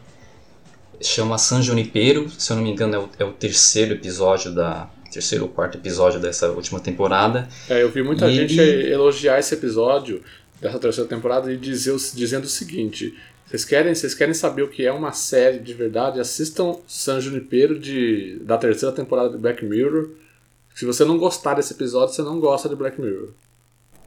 chama 1.00 1.36
San 1.36 1.60
Junipero, 1.60 2.30
se 2.30 2.52
eu 2.52 2.56
não 2.56 2.62
me 2.62 2.70
engano 2.70 2.94
é 2.94 2.98
o, 2.98 3.08
é 3.18 3.24
o 3.24 3.32
terceiro 3.32 3.94
episódio 3.94 4.54
da 4.54 4.88
terceiro 5.12 5.44
ou 5.44 5.50
quarto 5.50 5.78
episódio 5.78 6.18
dessa 6.18 6.50
última 6.50 6.80
temporada. 6.80 7.48
É, 7.68 7.82
eu 7.82 7.90
vi 7.90 8.02
muita 8.02 8.28
e 8.28 8.34
gente 8.34 8.60
elogiar 8.60 9.38
esse 9.38 9.54
episódio 9.54 10.22
dessa 10.60 10.78
terceira 10.78 11.08
temporada 11.08 11.52
e 11.52 11.56
dizer, 11.56 11.94
dizendo 12.14 12.44
o 12.44 12.48
seguinte: 12.48 13.14
vocês 13.46 13.64
querem, 13.64 13.94
vocês 13.94 14.14
querem 14.14 14.34
saber 14.34 14.62
o 14.62 14.68
que 14.68 14.84
é 14.84 14.92
uma 14.92 15.12
série 15.12 15.58
de 15.58 15.72
verdade? 15.72 16.18
Assistam 16.18 16.78
San 16.86 17.20
Junipero 17.20 17.78
de, 17.78 18.38
da 18.40 18.58
terceira 18.58 18.94
temporada 18.94 19.30
de 19.30 19.38
Black 19.38 19.64
Mirror. 19.64 20.10
Se 20.74 20.84
você 20.84 21.04
não 21.04 21.16
gostar 21.16 21.54
desse 21.54 21.72
episódio, 21.72 22.14
você 22.14 22.22
não 22.22 22.40
gosta 22.40 22.68
de 22.68 22.74
Black 22.74 23.00
Mirror. 23.00 23.28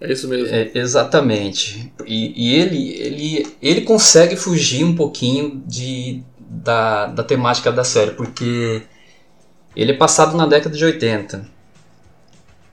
É 0.01 0.12
isso 0.12 0.27
mesmo. 0.27 0.53
É, 0.53 0.69
exatamente. 0.75 1.91
E, 2.06 2.49
e, 2.49 2.56
ele, 2.56 2.91
ele, 2.99 3.47
ele 3.62 3.82
consegue 3.82 4.36
fugir 4.36 4.84
um 4.84 4.95
pouquinho 4.95 5.63
de, 5.65 6.21
da, 6.39 7.08
da 7.08 7.23
temática 7.23 7.71
da 7.71 7.84
série, 7.84 8.12
porque 8.12 8.84
ele 9.75 9.93
é 9.93 9.95
passado 9.95 10.36
na 10.36 10.45
década 10.45 10.75
de 10.75 10.84
80. 10.84 11.49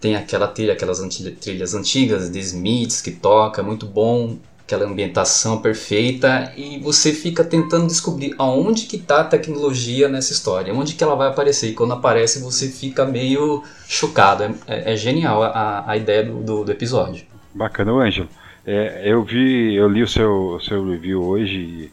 Tem 0.01 0.17
aquela 0.17 0.49
trilha, 0.49 0.75
aquelas 0.75 0.99
trilhas 1.41 1.73
antigas 1.73 2.29
de 2.29 2.39
Smiths 2.41 3.01
que 3.01 3.13
toca, 3.13 3.63
muito 3.63 3.87
bom, 3.87 4.39
aquela 4.67 4.87
ambientação 4.87 5.61
perfeita 5.61 6.53
e 6.57 6.79
você 6.79 7.13
fica 7.13 7.45
tentando 7.45 7.87
descobrir 7.87 8.35
aonde 8.39 8.87
que 8.87 8.97
está 8.97 9.21
a 9.21 9.25
tecnologia 9.25 10.09
nessa 10.09 10.33
história, 10.33 10.73
onde 10.73 10.95
que 10.95 11.05
ela 11.05 11.15
vai 11.15 11.29
aparecer. 11.29 11.69
E 11.69 11.75
quando 11.75 11.93
aparece 11.93 12.43
você 12.43 12.69
fica 12.69 13.05
meio 13.05 13.63
chocado. 13.87 14.45
É, 14.45 14.55
é, 14.67 14.93
é 14.93 14.97
genial 14.97 15.43
a, 15.43 15.85
a 15.87 15.97
ideia 15.97 16.25
do, 16.25 16.43
do, 16.43 16.65
do 16.65 16.73
episódio. 16.73 17.27
Bacana, 17.55 17.93
Ângelo. 17.93 18.29
É, 18.67 19.03
eu 19.05 19.23
vi, 19.23 19.75
eu 19.75 19.87
li 19.87 20.03
o 20.03 20.09
seu, 20.09 20.59
seu 20.63 20.89
review 20.89 21.23
hoje 21.23 21.91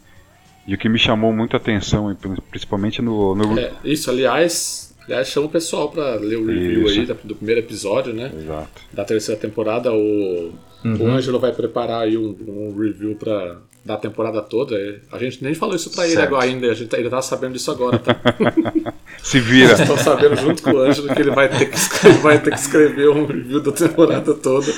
e 0.66 0.74
o 0.74 0.78
que 0.78 0.88
me 0.88 0.98
chamou 0.98 1.34
muito 1.34 1.56
a 1.56 1.58
atenção, 1.58 2.16
principalmente 2.50 3.02
no. 3.02 3.36
no... 3.36 3.60
É, 3.60 3.74
isso, 3.84 4.10
aliás, 4.10 4.91
aliás, 5.12 5.28
chama 5.28 5.48
o 5.48 5.50
pessoal 5.50 5.90
para 5.90 6.16
ler 6.16 6.38
o 6.38 6.46
review 6.46 6.88
isso. 6.88 7.00
aí 7.02 7.18
do 7.24 7.36
primeiro 7.36 7.62
episódio, 7.62 8.14
né? 8.14 8.32
Exato. 8.36 8.82
Da 8.94 9.04
terceira 9.04 9.40
temporada. 9.40 9.92
O, 9.92 10.54
uhum. 10.86 10.98
o 11.02 11.08
Ângelo 11.08 11.40
vai 11.40 11.52
preparar 11.52 12.04
aí 12.04 12.18
um, 12.18 12.36
um 12.48 12.80
review 12.80 13.16
para 13.16 13.58
da 13.84 13.98
temporada 13.98 14.42
toda. 14.42 15.02
A 15.12 15.18
gente 15.18 15.44
nem 15.44 15.54
falou 15.54 15.76
isso 15.76 15.90
pra 15.90 16.08
ele 16.08 16.22
agora 16.22 16.46
ainda, 16.46 16.72
a 16.72 16.74
gente, 16.74 16.96
ele 16.96 17.10
tá 17.10 17.22
sabendo 17.22 17.54
disso 17.54 17.72
agora, 17.72 17.98
tá? 17.98 18.16
Se 19.24 19.40
vira. 19.40 19.74
Estão 19.74 19.98
sabendo 19.98 20.36
junto 20.36 20.64
com 20.64 20.72
o 20.72 20.80
Ângelo 20.80 21.14
que 21.14 21.22
ele 21.22 21.32
vai 21.32 21.50
ter 21.50 21.66
que, 21.70 21.76
escrever, 21.76 22.18
vai 22.20 22.42
ter 22.42 22.52
que 22.52 22.60
escrever 22.60 23.10
um 23.10 23.26
review 23.26 23.60
da 23.60 23.72
temporada 23.72 24.34
toda. 24.34 24.72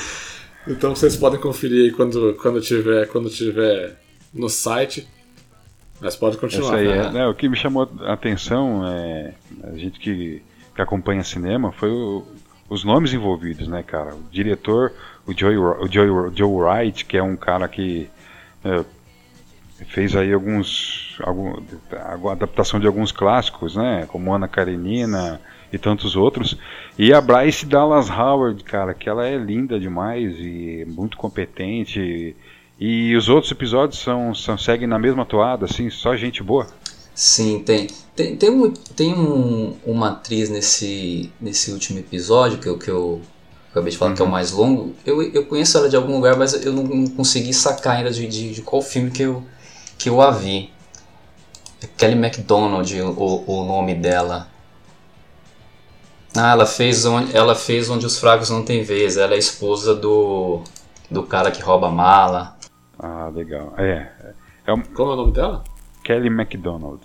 Então 0.68 0.96
vocês 0.96 1.16
podem 1.16 1.40
conferir 1.40 1.86
aí 1.86 1.92
quando, 1.92 2.34
quando, 2.42 2.62
tiver, 2.62 3.08
quando 3.08 3.30
tiver 3.30 3.98
no 4.34 4.50
site. 4.50 5.08
Mas 6.04 6.16
pode 6.16 6.38
continuar. 6.38 6.76
Aí, 6.76 6.88
né? 6.88 7.22
é, 7.22 7.28
o 7.28 7.34
que 7.34 7.48
me 7.48 7.56
chamou 7.56 7.90
a 8.02 8.14
atenção, 8.14 8.86
é, 8.88 9.34
a 9.64 9.78
gente 9.78 10.00
que, 10.00 10.42
que 10.76 10.82
acompanha 10.82 11.24
cinema, 11.24 11.72
foi 11.72 11.90
o, 11.90 12.26
os 12.70 12.84
nomes 12.84 13.14
envolvidos, 13.14 13.68
né, 13.68 13.82
cara? 13.84 14.14
O 14.14 14.24
diretor, 14.32 14.92
o 15.26 15.34
Joe, 15.34 15.56
o 15.58 15.88
Joe, 15.90 16.32
Joe 16.36 16.52
Wright, 16.52 17.06
que 17.06 17.18
é 17.18 17.24
um 17.24 17.36
cara 17.36 17.68
que 17.68 18.10
é, 18.66 18.84
fez 19.86 20.16
aí 20.16 20.34
alguns 20.34 21.18
algum, 21.22 21.56
a 21.92 22.32
adaptação 22.32 22.80
de 22.80 22.88
alguns 22.88 23.12
clássicos, 23.12 23.76
né, 23.76 24.06
como 24.08 24.34
Ana 24.34 24.48
Karenina 24.48 25.40
e 25.72 25.78
tantos 25.78 26.16
outros. 26.16 26.58
E 26.98 27.14
a 27.14 27.22
Bryce 27.22 27.66
Dallas 27.66 28.10
Howard, 28.10 28.64
cara, 28.64 28.94
que 28.94 29.10
ela 29.10 29.26
é 29.26 29.38
linda 29.38 29.80
demais 29.80 30.36
e 30.38 30.86
muito 30.88 31.18
competente. 31.18 32.36
E, 32.80 33.16
os 33.16 33.30
outros 33.30 33.52
episódios 33.52 34.02
são, 34.02 34.34
são 34.34 34.58
seguem 34.58 34.88
na 34.88 35.00
mesma 35.00 35.26
toada, 35.26 35.66
assim, 35.66 35.90
só 35.90 36.16
gente 36.16 36.42
boa. 36.42 36.68
Sim, 37.14 37.60
tem. 37.60 37.88
Tem, 38.16 38.36
tem, 38.36 38.50
um, 38.50 38.72
tem 38.72 39.14
um, 39.14 39.76
uma 39.86 40.12
atriz 40.12 40.50
nesse, 40.50 41.32
nesse 41.42 41.72
último 41.72 42.00
episódio 42.00 42.60
que 42.60 42.68
eu, 42.68 42.78
que 42.78 42.90
eu 42.90 43.22
acabei 43.72 43.92
de 43.92 43.98
falar 43.98 44.12
uhum. 44.12 44.16
que 44.16 44.22
é 44.22 44.26
o 44.26 44.28
uhum. 44.28 44.32
mais 44.32 44.52
longo. 44.52 44.96
Eu, 45.06 45.22
eu 45.22 45.46
conheço 45.46 45.78
ela 45.78 45.90
de 45.90 45.96
algum 45.96 46.14
lugar, 46.16 46.38
mas 46.38 46.54
eu 46.54 46.72
não, 46.72 46.84
não 46.84 47.08
consegui 47.08 47.54
sacar 47.54 47.98
ainda 47.98 48.12
de, 48.12 48.28
de, 48.28 48.54
de, 48.54 48.62
qual 48.62 48.82
filme 48.82 49.10
que 49.10 49.24
eu, 49.24 49.44
que 49.98 50.10
eu 50.10 50.22
a 50.22 50.30
vi. 50.30 50.72
É 51.82 51.88
Kelly 51.98 52.16
MacDonald, 52.16 53.02
o, 53.02 53.44
o 53.48 53.66
nome 53.66 53.96
dela. 53.96 54.48
Ah, 56.36 56.52
ela 56.52 56.66
fez, 56.66 57.06
onde, 57.06 57.36
ela 57.36 57.54
fez 57.54 57.90
Onde 57.90 58.06
os 58.06 58.18
Fracos 58.18 58.50
Não 58.50 58.64
Têm 58.64 58.84
Vez. 58.84 59.18
Ela 59.18 59.36
é 59.36 59.38
esposa 59.38 59.96
do, 59.96 60.62
do 61.10 61.24
cara 61.24 61.52
que 61.52 61.62
rouba 61.62 61.90
mala. 61.90 62.58
Ah, 63.00 63.30
legal. 63.34 63.74
É. 63.78 64.12
é 64.66 64.74
um... 64.74 64.82
Qual 64.82 65.12
é 65.12 65.14
o 65.14 65.16
nome 65.16 65.34
dela? 65.34 65.64
Kelly 66.04 66.30
MacDonald. 66.30 67.02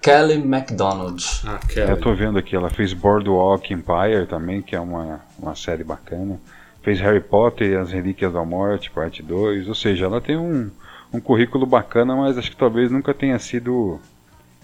Kelly 0.00 0.38
MacDonald. 0.38 1.24
Ah, 1.46 1.58
Kelly. 1.66 1.90
Eu 1.90 2.00
tô 2.00 2.14
vendo 2.14 2.38
aqui, 2.38 2.54
ela 2.54 2.68
fez 2.68 2.92
Boardwalk 2.92 3.72
Empire 3.72 4.26
também, 4.28 4.60
que 4.60 4.76
é 4.76 4.80
uma, 4.80 5.20
uma 5.38 5.54
série 5.54 5.82
bacana. 5.82 6.38
Fez 6.82 7.00
Harry 7.00 7.20
Potter 7.20 7.70
e 7.70 7.76
as 7.76 7.90
Relíquias 7.90 8.34
da 8.34 8.44
Morte, 8.44 8.90
parte 8.90 9.22
2. 9.22 9.66
Ou 9.66 9.74
seja, 9.74 10.04
ela 10.04 10.20
tem 10.20 10.36
um, 10.36 10.70
um 11.10 11.20
currículo 11.20 11.64
bacana, 11.64 12.14
mas 12.14 12.36
acho 12.36 12.50
que 12.50 12.56
talvez 12.56 12.90
nunca 12.90 13.14
tenha 13.14 13.38
sido. 13.38 13.98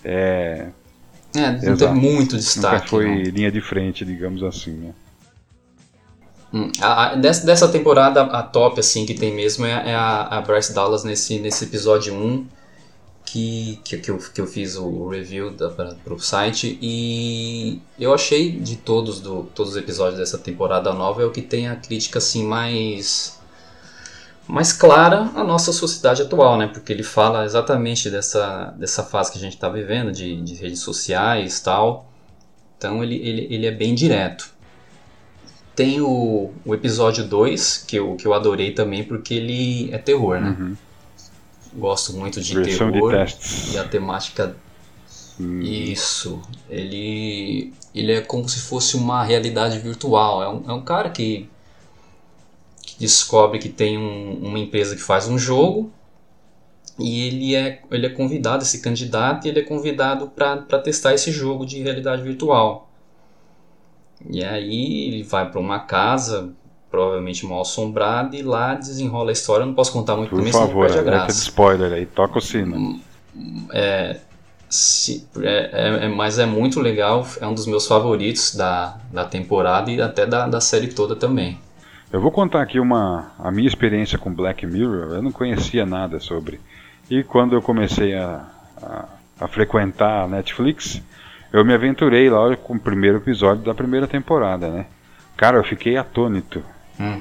É, 0.04 0.68
é 1.34 1.50
não 1.62 1.76
teve 1.76 1.94
muito 1.94 2.36
destaque. 2.36 2.74
Nunca 2.74 2.86
foi 2.88 3.06
não. 3.06 3.22
linha 3.22 3.50
de 3.50 3.62
frente, 3.62 4.04
digamos 4.04 4.42
assim, 4.42 4.72
né? 4.72 4.92
Hum, 6.52 6.70
a, 6.80 7.12
a, 7.12 7.14
dessa, 7.14 7.46
dessa 7.46 7.68
temporada, 7.68 8.22
a 8.22 8.42
top 8.42 8.80
assim 8.80 9.06
que 9.06 9.14
tem 9.14 9.32
mesmo 9.32 9.64
é, 9.64 9.90
é 9.90 9.94
a, 9.94 10.38
a 10.38 10.40
Bryce 10.40 10.74
Dallas 10.74 11.04
nesse, 11.04 11.38
nesse 11.38 11.64
episódio 11.64 12.12
1 12.14 12.46
que, 13.24 13.78
que, 13.84 13.98
que, 13.98 14.10
eu, 14.10 14.18
que 14.18 14.40
eu 14.40 14.46
fiz 14.46 14.76
o 14.76 15.08
review 15.08 15.52
para 15.52 16.12
o 16.12 16.18
site 16.18 16.76
e 16.82 17.80
eu 17.98 18.12
achei 18.12 18.50
de 18.50 18.76
todos, 18.76 19.20
do, 19.20 19.44
todos 19.54 19.72
os 19.72 19.78
episódios 19.78 20.18
dessa 20.18 20.36
temporada 20.36 20.92
nova 20.92 21.22
é 21.22 21.24
o 21.24 21.30
que 21.30 21.42
tem 21.42 21.68
a 21.68 21.76
crítica 21.76 22.18
assim 22.18 22.44
mais 22.44 23.38
mais 24.48 24.72
clara 24.72 25.30
à 25.36 25.44
nossa 25.44 25.72
sociedade 25.72 26.22
atual, 26.22 26.58
né? 26.58 26.66
Porque 26.66 26.92
ele 26.92 27.04
fala 27.04 27.44
exatamente 27.44 28.10
dessa, 28.10 28.74
dessa 28.76 29.04
fase 29.04 29.30
que 29.30 29.38
a 29.38 29.40
gente 29.40 29.54
está 29.54 29.68
vivendo 29.68 30.10
de, 30.10 30.42
de 30.42 30.54
redes 30.54 30.80
sociais 30.80 31.60
tal. 31.60 32.10
Então 32.76 33.00
ele, 33.04 33.14
ele, 33.14 33.46
ele 33.48 33.66
é 33.66 33.70
bem 33.70 33.94
direto. 33.94 34.52
Tem 35.80 35.98
o, 35.98 36.50
o 36.62 36.74
episódio 36.74 37.24
2, 37.24 37.84
que 37.88 37.96
eu, 37.96 38.14
que 38.14 38.26
eu 38.26 38.34
adorei 38.34 38.72
também, 38.72 39.02
porque 39.02 39.32
ele 39.32 39.90
é 39.90 39.96
terror, 39.96 40.38
né? 40.38 40.54
Uhum. 40.60 40.76
Gosto 41.72 42.12
muito 42.12 42.38
de 42.38 42.54
Versão 42.54 42.92
terror. 42.92 43.24
De. 43.24 43.72
E 43.72 43.78
a 43.78 43.84
temática. 43.84 44.54
Hum. 45.40 45.60
Isso. 45.62 46.42
Ele, 46.68 47.72
ele 47.94 48.12
é 48.12 48.20
como 48.20 48.46
se 48.46 48.60
fosse 48.60 48.94
uma 48.94 49.24
realidade 49.24 49.78
virtual. 49.78 50.42
É 50.42 50.48
um, 50.50 50.70
é 50.70 50.72
um 50.74 50.82
cara 50.82 51.08
que, 51.08 51.48
que 52.82 52.96
descobre 52.98 53.58
que 53.58 53.70
tem 53.70 53.96
um, 53.96 54.34
uma 54.34 54.58
empresa 54.58 54.94
que 54.94 55.00
faz 55.00 55.28
um 55.28 55.38
jogo. 55.38 55.90
E 56.98 57.26
ele 57.26 57.54
é, 57.54 57.80
ele 57.90 58.04
é 58.04 58.10
convidado, 58.10 58.64
esse 58.64 58.82
candidato, 58.82 59.48
ele 59.48 59.60
é 59.60 59.62
convidado 59.62 60.28
para 60.28 60.78
testar 60.80 61.14
esse 61.14 61.32
jogo 61.32 61.64
de 61.64 61.80
realidade 61.80 62.22
virtual. 62.22 62.89
E 64.28 64.44
aí 64.44 65.08
ele 65.08 65.22
vai 65.22 65.50
para 65.50 65.60
uma 65.60 65.80
casa 65.80 66.52
provavelmente 66.90 67.46
mal 67.46 67.60
assombrado, 67.60 68.34
e 68.34 68.42
lá 68.42 68.74
desenrola 68.74 69.30
a 69.30 69.32
história. 69.32 69.62
Eu 69.62 69.68
não 69.68 69.74
posso 69.74 69.92
contar 69.92 70.16
muito 70.16 70.30
Por 70.30 70.38
também, 70.38 70.52
favor, 70.52 70.86
perde 70.86 70.98
a 70.98 71.02
graça. 71.02 71.30
spoiler 71.30 71.92
aí, 71.92 72.04
toca 72.04 72.38
o 72.38 72.40
sino. 72.40 72.76
Hum, 72.76 73.00
é, 73.72 74.16
se, 74.68 75.26
é, 75.40 75.70
é, 75.72 76.04
é, 76.06 76.08
mas 76.08 76.38
é 76.38 76.46
muito 76.46 76.80
legal, 76.80 77.26
é 77.40 77.46
um 77.46 77.54
dos 77.54 77.66
meus 77.66 77.86
favoritos 77.86 78.56
da, 78.56 78.98
da 79.12 79.24
temporada 79.24 79.90
e 79.90 80.00
até 80.00 80.26
da, 80.26 80.48
da 80.48 80.60
série 80.60 80.88
toda 80.88 81.14
também. 81.14 81.58
Eu 82.12 82.20
vou 82.20 82.32
contar 82.32 82.62
aqui 82.62 82.80
uma 82.80 83.30
a 83.38 83.52
minha 83.52 83.68
experiência 83.68 84.18
com 84.18 84.34
Black 84.34 84.66
Mirror. 84.66 85.14
Eu 85.14 85.22
não 85.22 85.30
conhecia 85.30 85.86
nada 85.86 86.18
sobre. 86.18 86.60
E 87.08 87.22
quando 87.22 87.54
eu 87.54 87.62
comecei 87.62 88.14
a, 88.14 88.44
a, 88.82 89.04
a 89.40 89.48
frequentar 89.48 90.24
a 90.24 90.28
Netflix, 90.28 91.00
eu 91.52 91.64
me 91.64 91.74
aventurei 91.74 92.30
lá 92.30 92.56
com 92.56 92.74
o 92.74 92.80
primeiro 92.80 93.18
episódio 93.18 93.64
da 93.64 93.74
primeira 93.74 94.06
temporada, 94.06 94.68
né? 94.70 94.86
Cara, 95.36 95.56
eu 95.56 95.64
fiquei 95.64 95.96
atônito. 95.96 96.62
Hum. 96.98 97.20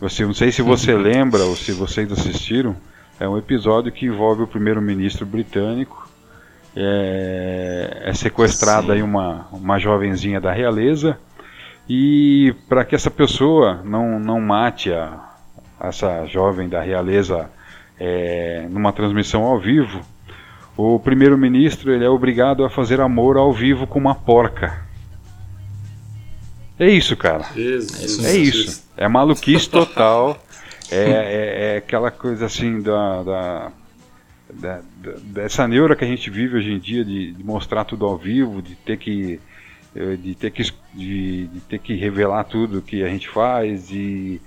Você, 0.00 0.24
não 0.24 0.34
sei 0.34 0.50
se 0.50 0.62
você 0.62 0.94
lembra 0.96 1.44
ou 1.44 1.54
se 1.54 1.72
vocês 1.72 2.10
assistiram, 2.10 2.74
é 3.20 3.28
um 3.28 3.38
episódio 3.38 3.92
que 3.92 4.06
envolve 4.06 4.42
o 4.42 4.46
primeiro-ministro 4.46 5.24
britânico. 5.24 6.10
É, 6.74 8.04
é 8.06 8.14
sequestrada 8.14 8.94
aí 8.94 9.02
uma, 9.02 9.46
uma 9.52 9.78
jovenzinha 9.78 10.40
da 10.40 10.50
realeza 10.50 11.18
e 11.86 12.54
para 12.66 12.82
que 12.82 12.94
essa 12.94 13.10
pessoa 13.10 13.82
não, 13.84 14.18
não 14.18 14.40
mate 14.40 14.90
a, 14.90 15.32
essa 15.78 16.24
jovem 16.26 16.68
da 16.70 16.80
realeza 16.80 17.50
é, 18.00 18.66
numa 18.70 18.92
transmissão 18.92 19.42
ao 19.42 19.60
vivo, 19.60 20.00
o 20.82 20.98
primeiro-ministro 20.98 21.92
ele 21.92 22.04
é 22.04 22.08
obrigado 22.08 22.64
a 22.64 22.70
fazer 22.70 23.00
amor 23.00 23.36
ao 23.36 23.52
vivo 23.52 23.86
com 23.86 23.98
uma 23.98 24.14
porca. 24.14 24.82
É 26.78 26.90
isso, 26.90 27.16
cara. 27.16 27.44
Jesus. 27.54 28.24
É 28.24 28.36
isso. 28.36 28.84
É 28.96 29.06
maluquice 29.06 29.68
total. 29.68 30.42
é, 30.90 30.96
é, 30.96 31.74
é, 31.74 31.76
aquela 31.76 32.10
coisa 32.10 32.46
assim 32.46 32.82
da, 32.82 33.22
da, 33.22 33.72
da, 34.52 34.80
dessa 35.22 35.68
neura 35.68 35.94
que 35.94 36.04
a 36.04 36.08
gente 36.08 36.28
vive 36.28 36.56
hoje 36.56 36.72
em 36.72 36.78
dia 36.78 37.04
de, 37.04 37.32
de, 37.32 37.44
mostrar 37.44 37.84
tudo 37.84 38.04
ao 38.04 38.16
vivo, 38.16 38.60
de 38.60 38.74
ter 38.74 38.98
que 38.98 39.40
eh, 39.94 40.16
de 40.16 40.34
ter 40.34 40.50
que 40.50 40.62
de, 40.92 41.46
de, 41.46 41.60
ter 41.60 41.78
que 41.78 41.94
revelar 41.94 42.44
tudo 42.44 42.82
que 42.82 43.02
a 43.02 43.08
gente 43.08 43.28
faz 43.28 43.90
e 43.90 44.40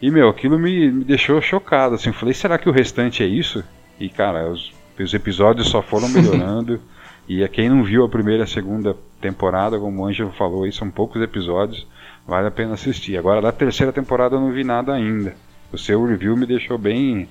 e 0.00 0.10
meu 0.10 0.28
aquilo 0.28 0.58
me, 0.58 0.90
me 0.90 1.04
deixou 1.04 1.40
chocado 1.42 1.94
assim 1.94 2.12
falei 2.12 2.34
será 2.34 2.58
que 2.58 2.68
o 2.68 2.72
restante 2.72 3.22
é 3.22 3.26
isso 3.26 3.62
e 4.00 4.08
cara 4.08 4.50
os, 4.50 4.72
os 4.98 5.14
episódios 5.14 5.68
só 5.68 5.82
foram 5.82 6.08
melhorando 6.10 6.80
e 7.28 7.44
a 7.44 7.48
quem 7.48 7.68
não 7.68 7.84
viu 7.84 8.04
a 8.04 8.08
primeira 8.08 8.42
e 8.42 8.44
a 8.44 8.46
segunda 8.46 8.96
temporada, 9.20 9.78
como 9.78 10.02
o 10.02 10.06
Ângelo 10.06 10.32
falou, 10.32 10.64
aí 10.64 10.72
são 10.72 10.90
poucos 10.90 11.22
episódios, 11.22 11.86
vale 12.26 12.48
a 12.48 12.50
pena 12.50 12.74
assistir. 12.74 13.16
Agora 13.16 13.40
da 13.40 13.52
terceira 13.52 13.92
temporada 13.92 14.36
eu 14.36 14.40
não 14.40 14.52
vi 14.52 14.64
nada 14.64 14.92
ainda. 14.92 15.34
O 15.72 15.78
seu 15.78 16.04
review 16.04 16.36
me 16.36 16.44
deixou 16.44 16.76
bem, 16.76 17.28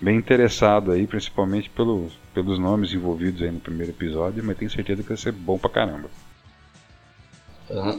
bem 0.00 0.16
interessado 0.16 0.90
aí, 0.92 1.06
principalmente 1.06 1.70
pelos, 1.70 2.18
pelos 2.32 2.58
nomes 2.58 2.92
envolvidos 2.92 3.42
aí 3.42 3.50
no 3.50 3.60
primeiro 3.60 3.92
episódio, 3.92 4.42
mas 4.42 4.56
tenho 4.56 4.70
certeza 4.70 5.02
que 5.02 5.08
vai 5.08 5.18
ser 5.18 5.32
bom 5.32 5.58
pra 5.58 5.70
caramba. 5.70 6.08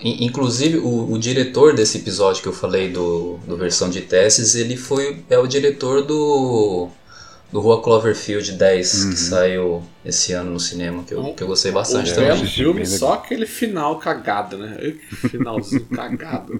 Inclusive 0.03 0.77
o, 0.77 1.11
o, 1.11 1.17
diretor 1.17 1.73
desse 1.73 1.97
episódio 1.97 2.41
que 2.41 2.47
eu 2.47 2.53
falei 2.53 2.91
do, 2.91 3.39
do 3.47 3.57
versão 3.57 3.89
de 3.89 4.01
testes, 4.01 4.53
ele 4.53 4.77
foi 4.77 5.23
é 5.27 5.39
o 5.39 5.47
diretor 5.47 6.03
do 6.03 6.89
do 7.55 7.61
Rua 7.61 7.81
Cloverfield 7.81 8.51
10, 8.51 8.93
uhum. 8.93 9.09
que 9.11 9.15
saiu 9.15 9.81
esse 10.03 10.33
ano 10.33 10.51
no 10.51 10.59
cinema, 10.59 11.05
que 11.05 11.13
eu, 11.13 11.33
que 11.33 11.41
eu 11.41 11.47
gostei 11.47 11.71
bastante 11.71 12.11
um 12.11 12.15
também. 12.15 12.31
É 12.31 12.33
um 12.33 12.45
filme, 12.45 12.85
só 12.85 13.13
aquele 13.13 13.45
final 13.45 13.97
cagado, 13.97 14.57
né? 14.57 14.75
Finalzinho 15.29 15.85
cagado. 15.95 16.59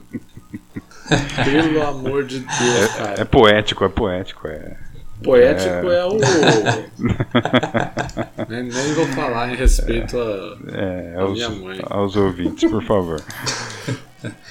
Pelo 1.44 1.86
amor 1.86 2.24
de 2.24 2.40
Deus, 2.40 2.82
é, 2.82 2.88
cara. 2.98 3.22
É 3.22 3.26
poético, 3.26 3.84
é 3.84 3.90
poético, 3.90 4.48
é. 4.48 4.78
Poético 5.22 5.90
é, 5.90 6.00
é 6.00 6.06
o. 6.06 6.16
nem, 8.48 8.64
nem, 8.64 8.94
vou 8.94 9.08
falar 9.08 9.52
em 9.52 9.58
respeito 9.58 10.18
a, 10.18 10.58
é, 10.72 11.16
aos, 11.18 11.34
minha 11.34 11.50
mãe. 11.50 11.78
Aos 11.90 12.16
ouvintes, 12.16 12.72
por 12.72 12.82
favor. 12.82 13.22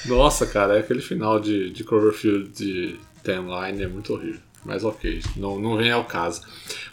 Nossa, 0.04 0.46
cara, 0.46 0.76
é 0.76 0.80
aquele 0.80 1.00
final 1.00 1.40
de, 1.40 1.70
de 1.70 1.84
Cloverfield 1.84 2.50
de 2.50 3.00
Timeline 3.22 3.82
é 3.82 3.88
muito 3.88 4.12
horrível. 4.12 4.42
Mas 4.64 4.82
ok, 4.84 5.20
não, 5.36 5.58
não 5.58 5.76
vem 5.76 5.90
ao 5.90 6.04
caso. 6.04 6.42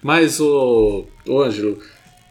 Mas 0.02 0.40
o, 0.40 1.06
o 1.28 1.42
Ângelo, 1.42 1.82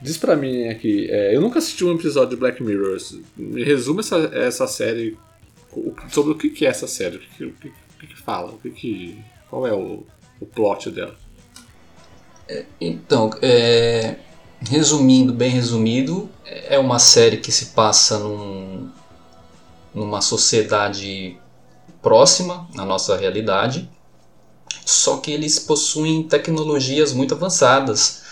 diz 0.03 0.18
pra 0.18 0.37
mim 0.37 0.68
aqui, 0.68 1.09
é, 1.11 1.35
eu 1.35 1.40
nunca 1.40 1.59
assisti 1.59 1.85
um 1.85 1.94
episódio 1.94 2.31
de 2.31 2.37
Black 2.37 2.62
Mirror. 2.62 2.98
Me 3.37 3.64
resume 3.64 4.00
essa, 4.00 4.16
essa 4.33 4.66
série 4.66 5.16
sobre 6.11 6.33
o 6.33 6.35
que, 6.35 6.50
que 6.50 6.66
é 6.66 6.68
essa 6.68 6.87
série, 6.87 7.16
o 7.16 7.20
que, 7.20 7.72
que, 7.98 8.07
que 8.07 8.16
fala, 8.16 8.50
o 8.50 8.59
que, 8.59 8.70
que 8.70 9.18
qual 9.48 9.66
é 9.66 9.72
o, 9.72 10.05
o 10.40 10.46
plot 10.46 10.90
dela. 10.90 11.16
É, 12.48 12.64
então, 12.81 13.31
é, 13.40 14.16
resumindo, 14.61 15.33
bem 15.33 15.50
resumido, 15.50 16.29
é 16.44 16.79
uma 16.79 16.98
série 16.98 17.37
que 17.37 17.53
se 17.53 17.66
passa 17.66 18.18
num, 18.18 18.90
numa 19.94 20.20
sociedade 20.20 21.38
próxima 22.03 22.68
à 22.76 22.85
nossa 22.85 23.16
realidade 23.16 23.88
só 24.85 25.18
que 25.18 25.30
eles 25.30 25.59
possuem 25.59 26.22
tecnologias 26.22 27.12
muito 27.12 27.35
avançadas. 27.35 28.22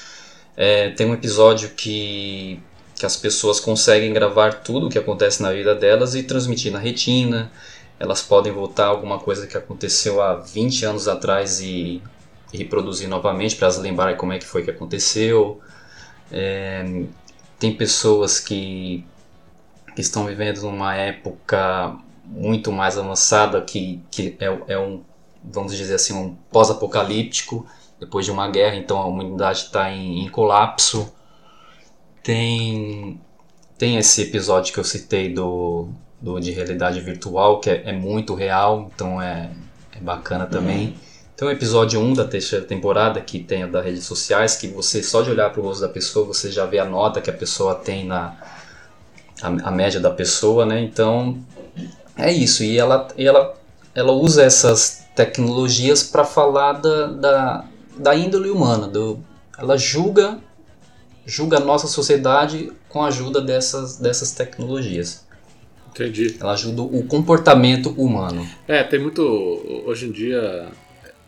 É, 0.56 0.90
tem 0.90 1.08
um 1.08 1.14
episódio 1.14 1.70
que, 1.70 2.60
que 2.96 3.06
as 3.06 3.16
pessoas 3.16 3.60
conseguem 3.60 4.12
gravar 4.12 4.62
tudo 4.62 4.86
o 4.86 4.90
que 4.90 4.98
acontece 4.98 5.42
na 5.42 5.52
vida 5.52 5.74
delas 5.74 6.14
e 6.14 6.22
transmitir 6.22 6.72
na 6.72 6.78
retina. 6.78 7.50
Elas 7.98 8.22
podem 8.22 8.52
voltar 8.52 8.86
alguma 8.86 9.18
coisa 9.18 9.46
que 9.46 9.56
aconteceu 9.56 10.20
há 10.20 10.34
20 10.34 10.84
anos 10.84 11.08
atrás 11.08 11.60
e, 11.60 12.02
e 12.52 12.58
reproduzir 12.58 13.08
novamente 13.08 13.56
para 13.56 13.66
elas 13.66 13.78
lembrarem 13.78 14.16
como 14.16 14.32
é 14.32 14.38
que 14.38 14.46
foi 14.46 14.62
que 14.62 14.70
aconteceu. 14.70 15.60
É, 16.30 17.04
tem 17.58 17.74
pessoas 17.74 18.40
que, 18.40 19.04
que 19.94 20.00
estão 20.00 20.26
vivendo 20.26 20.62
numa 20.62 20.94
época 20.94 21.96
muito 22.24 22.70
mais 22.70 22.98
avançada 22.98 23.60
que, 23.62 24.00
que 24.10 24.36
é, 24.38 24.74
é 24.74 24.78
um, 24.78 25.02
vamos 25.42 25.76
dizer 25.76 25.94
assim, 25.94 26.14
um 26.14 26.34
pós-apocalíptico 26.50 27.66
depois 27.98 28.24
de 28.24 28.30
uma 28.30 28.48
guerra, 28.48 28.76
então 28.76 28.98
a 28.98 29.06
humanidade 29.06 29.58
está 29.64 29.90
em, 29.90 30.24
em, 30.24 30.28
colapso. 30.28 31.12
Tem, 32.22 33.20
tem 33.76 33.96
esse 33.96 34.22
episódio 34.22 34.72
que 34.72 34.78
eu 34.78 34.84
citei 34.84 35.32
do, 35.32 35.88
do 36.20 36.38
de 36.38 36.50
realidade 36.52 37.00
virtual, 37.00 37.60
que 37.60 37.70
é, 37.70 37.82
é 37.86 37.92
muito 37.92 38.34
real, 38.34 38.88
então 38.94 39.20
é, 39.20 39.50
é 39.96 40.00
bacana 40.00 40.46
também. 40.46 40.88
Uhum. 40.88 40.94
Tem 41.36 41.46
o 41.46 41.50
episódio 41.50 42.00
1 42.00 42.14
da 42.14 42.24
terceira 42.24 42.64
temporada, 42.64 43.20
que 43.20 43.38
tem 43.38 43.62
a 43.62 43.66
das 43.66 43.84
redes 43.84 44.04
sociais, 44.04 44.56
que 44.56 44.66
você 44.66 45.02
só 45.02 45.22
de 45.22 45.30
olhar 45.30 45.50
para 45.50 45.60
o 45.60 45.64
rosto 45.64 45.80
da 45.80 45.88
pessoa, 45.88 46.26
você 46.26 46.50
já 46.50 46.66
vê 46.66 46.78
a 46.78 46.84
nota 46.84 47.20
que 47.20 47.30
a 47.30 47.32
pessoa 47.32 47.74
tem 47.76 48.04
na 48.04 48.36
a, 49.42 49.68
a 49.68 49.70
média 49.70 50.00
da 50.00 50.10
pessoa, 50.10 50.66
né? 50.66 50.80
Então, 50.80 51.38
é 52.16 52.32
isso. 52.32 52.62
E 52.64 52.78
ela, 52.78 53.08
e 53.16 53.24
ela, 53.24 53.54
ela 53.94 54.12
usa 54.12 54.42
essas 54.42 55.06
tecnologias 55.18 56.04
para 56.04 56.24
falar 56.24 56.74
da, 56.74 57.06
da, 57.08 57.64
da 57.96 58.14
índole 58.14 58.50
humana, 58.50 58.86
do, 58.86 59.18
ela 59.58 59.76
julga 59.76 60.38
julga 61.26 61.56
a 61.56 61.60
nossa 61.60 61.88
sociedade 61.88 62.72
com 62.88 63.02
a 63.02 63.08
ajuda 63.08 63.40
dessas, 63.40 63.98
dessas 63.98 64.30
tecnologias. 64.30 65.26
Entendi. 65.90 66.36
Ela 66.40 66.52
ajuda 66.52 66.82
o 66.82 67.02
comportamento 67.04 67.90
humano. 67.90 68.48
É, 68.68 68.84
tem 68.84 69.00
muito. 69.00 69.22
Hoje 69.84 70.06
em 70.06 70.12
dia, 70.12 70.68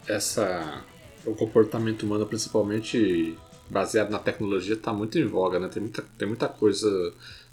essa. 0.07 0.85
O 1.27 1.35
comportamento 1.35 2.05
humano, 2.05 2.25
principalmente 2.25 3.37
baseado 3.69 4.11
na 4.11 4.19
tecnologia, 4.19 4.75
está 4.75 4.93
muito 4.93 5.19
em 5.19 5.27
voga, 5.27 5.59
né? 5.59 5.69
Tem 5.69 5.83
muita, 5.83 6.03
tem 6.17 6.27
muita 6.27 6.49
coisa 6.49 6.89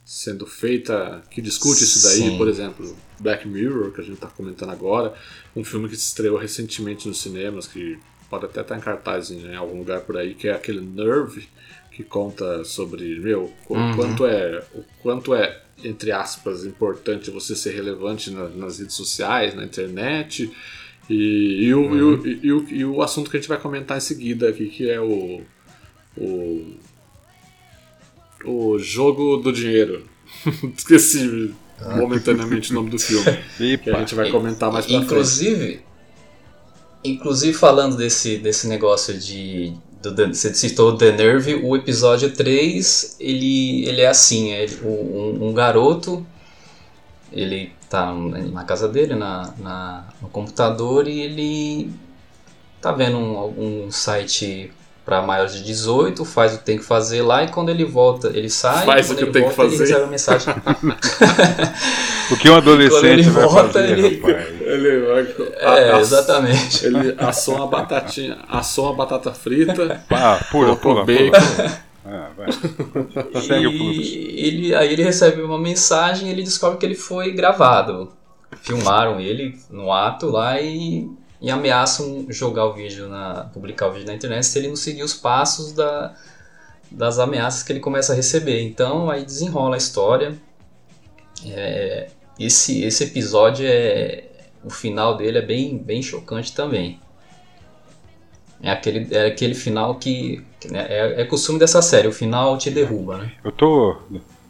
sendo 0.08 0.48
feita 0.48 1.22
que 1.30 1.42
discute 1.42 1.84
isso 1.84 2.02
daí, 2.08 2.30
Sim. 2.30 2.38
por 2.38 2.48
exemplo, 2.48 2.96
Black 3.20 3.46
Mirror, 3.46 3.92
que 3.92 4.00
a 4.00 4.04
gente 4.06 4.14
está 4.14 4.28
comentando 4.28 4.70
agora, 4.70 5.14
um 5.54 5.66
filme 5.66 5.90
que 5.90 5.98
se 5.98 6.06
estreou 6.06 6.38
recentemente 6.38 7.10
nos 7.10 7.22
cinemas, 7.22 7.68
que 7.68 8.00
pode 8.30 8.46
até 8.46 8.62
estar 8.62 8.78
em 8.78 8.80
cartaz 8.80 9.32
em, 9.32 9.54
algum 9.54 9.80
lugar 9.80 10.00
por 10.00 10.16
aí, 10.16 10.34
que 10.34 10.48
é 10.48 10.54
aquele 10.54 10.80
Nerve, 10.80 11.50
que 11.92 12.06
conta 12.06 12.64
sobre, 12.64 13.20
meu, 13.20 13.52
o 13.68 13.74
uhum. 13.74 13.96
quanto 13.98 14.26
é, 14.26 14.64
o 14.74 14.84
quanto 15.02 15.36
é, 15.36 15.62
entre 15.84 16.14
aspas, 16.14 16.66
importante 16.66 17.30
você 17.30 17.54
ser 17.54 17.76
relevante 17.76 18.32
na, 18.32 18.48
nas 18.48 18.80
redes 18.80 18.96
sociais, 18.96 19.54
na 19.56 19.66
internet, 19.66 20.50
e, 21.10 21.66
e, 21.66 21.74
o, 21.74 21.82
uhum. 21.82 21.98
e, 21.98 22.02
o, 22.02 22.28
e, 22.28 22.54
o, 22.54 22.70
e 22.70 22.86
o 22.86 23.02
assunto 23.02 23.30
que 23.30 23.36
a 23.36 23.40
gente 23.42 23.50
vai 23.50 23.60
comentar 23.60 23.98
em 23.98 24.02
seguida 24.02 24.48
aqui, 24.48 24.68
que 24.70 24.90
é 24.90 25.02
o, 25.02 25.42
o, 26.16 26.78
o 28.46 28.78
jogo 28.78 29.38
do 29.38 29.52
dinheiro. 29.52 30.06
Esqueci 30.78 31.54
momentaneamente 31.96 32.72
o 32.72 32.76
nome 32.76 32.90
do 32.90 33.00
filme. 33.00 33.26
que 33.78 33.90
a 33.90 34.00
gente 34.00 34.16
vai 34.16 34.32
comentar 34.32 34.72
mais 34.72 34.86
pra 34.86 34.96
inclusive, 34.96 35.66
frente. 35.66 35.84
Inclusive, 37.04 37.54
falando 37.54 37.96
desse, 37.96 38.38
desse 38.38 38.68
negócio 38.68 39.18
de. 39.18 39.74
Do, 40.02 40.28
você 40.28 40.54
citou 40.54 40.96
The 40.96 41.12
Nerve, 41.12 41.56
o 41.56 41.76
episódio 41.76 42.32
3 42.32 43.18
ele, 43.20 43.88
ele 43.88 44.02
é 44.02 44.08
assim: 44.08 44.52
é 44.52 44.66
um, 44.84 45.48
um 45.48 45.54
garoto 45.54 46.26
ele 47.32 47.72
tá 47.90 48.14
na 48.14 48.64
casa 48.64 48.88
dele, 48.88 49.16
na, 49.16 49.54
na, 49.60 50.08
no 50.22 50.30
computador, 50.30 51.08
e 51.08 51.22
ele 51.22 51.92
tá 52.82 52.92
vendo 52.92 53.18
um, 53.18 53.86
um 53.86 53.92
site 53.92 54.72
para 55.08 55.22
maiores 55.22 55.54
de 55.54 55.64
18, 55.64 56.26
faz 56.26 56.54
o 56.54 56.58
que 56.58 56.66
tem 56.66 56.78
que 56.78 56.84
fazer 56.84 57.22
lá 57.22 57.42
e 57.42 57.48
quando 57.48 57.70
ele 57.70 57.86
volta, 57.86 58.28
ele 58.28 58.50
sai, 58.50 58.86
faz 58.86 59.10
o 59.10 59.16
que 59.16 59.26
tem 59.28 59.42
volta, 59.42 59.50
que 59.50 59.56
fazer. 59.56 59.76
ele 59.76 59.84
recebe 59.86 60.04
a 60.04 60.08
mensagem. 60.08 60.54
o 62.30 62.36
que 62.36 62.50
um 62.50 62.56
adolescente 62.60 63.06
ele 63.06 63.24
vai 63.30 63.48
volta, 63.48 63.72
fazer, 63.72 63.98
ele... 63.98 64.22
ele 64.66 65.06
vai... 65.06 65.36
É, 65.60 65.92
a, 65.94 66.00
exatamente. 66.02 66.86
Ele 66.86 67.16
assou 67.20 67.56
uma 67.56 67.68
batatinha, 67.68 68.38
assou 68.50 68.88
uma 68.88 68.96
batata 68.96 69.32
frita, 69.32 70.04
ah, 70.12 70.46
pula, 70.52 70.76
pula, 70.76 71.06
bacon. 71.06 71.32
Pula. 71.32 71.88
Ah, 72.06 72.30
vai. 72.36 73.42
Segue 73.42 73.66
e 73.66 74.46
ele, 74.46 74.76
aí 74.76 74.92
ele 74.92 75.04
recebe 75.04 75.42
uma 75.42 75.58
mensagem 75.58 76.28
e 76.28 76.32
ele 76.32 76.44
descobre 76.44 76.80
que 76.80 76.86
ele 76.86 76.96
foi 76.96 77.32
gravado. 77.32 78.12
Filmaram 78.62 79.22
ele 79.22 79.58
no 79.72 79.90
ato 79.90 80.28
lá 80.30 80.60
e 80.60 81.10
e 81.40 81.52
ameaçam 81.52 82.26
jogar 82.30 82.66
o 82.66 82.74
vídeo 82.74 83.08
na 83.08 83.50
publicar 83.54 83.88
o 83.88 83.92
vídeo 83.92 84.08
na 84.08 84.16
internet 84.16 84.46
se 84.46 84.58
ele 84.58 84.70
não 84.70 84.76
seguir 84.76 85.04
os 85.04 85.14
passos 85.14 85.72
da, 85.72 86.16
das 86.90 87.20
ameaças 87.20 87.64
que 87.64 87.72
ele 87.72 87.80
começa 87.80 88.14
a 88.14 88.16
receber. 88.16 88.62
Então 88.62 89.10
aí 89.10 89.24
desenrola 89.24 89.76
a 89.76 89.78
história. 89.78 90.36
É, 91.46 92.10
esse 92.40 92.84
esse 92.84 93.04
episódio 93.04 93.66
é 93.68 94.26
o 94.64 94.70
final 94.70 95.16
dele 95.16 95.38
é 95.38 95.42
bem 95.42 95.78
bem 95.78 96.02
chocante 96.02 96.54
também. 96.54 97.00
É 98.62 98.72
aquele, 98.72 99.14
é 99.14 99.28
aquele 99.28 99.54
final 99.54 99.96
que, 99.96 100.44
né, 100.72 100.88
é, 100.90 101.22
é 101.22 101.26
costume 101.26 101.60
dessa 101.60 101.80
série, 101.80 102.08
o 102.08 102.12
final 102.12 102.58
te 102.58 102.72
derruba, 102.72 103.20
né? 103.20 103.32
Eu 103.44 103.52
tô 103.52 103.96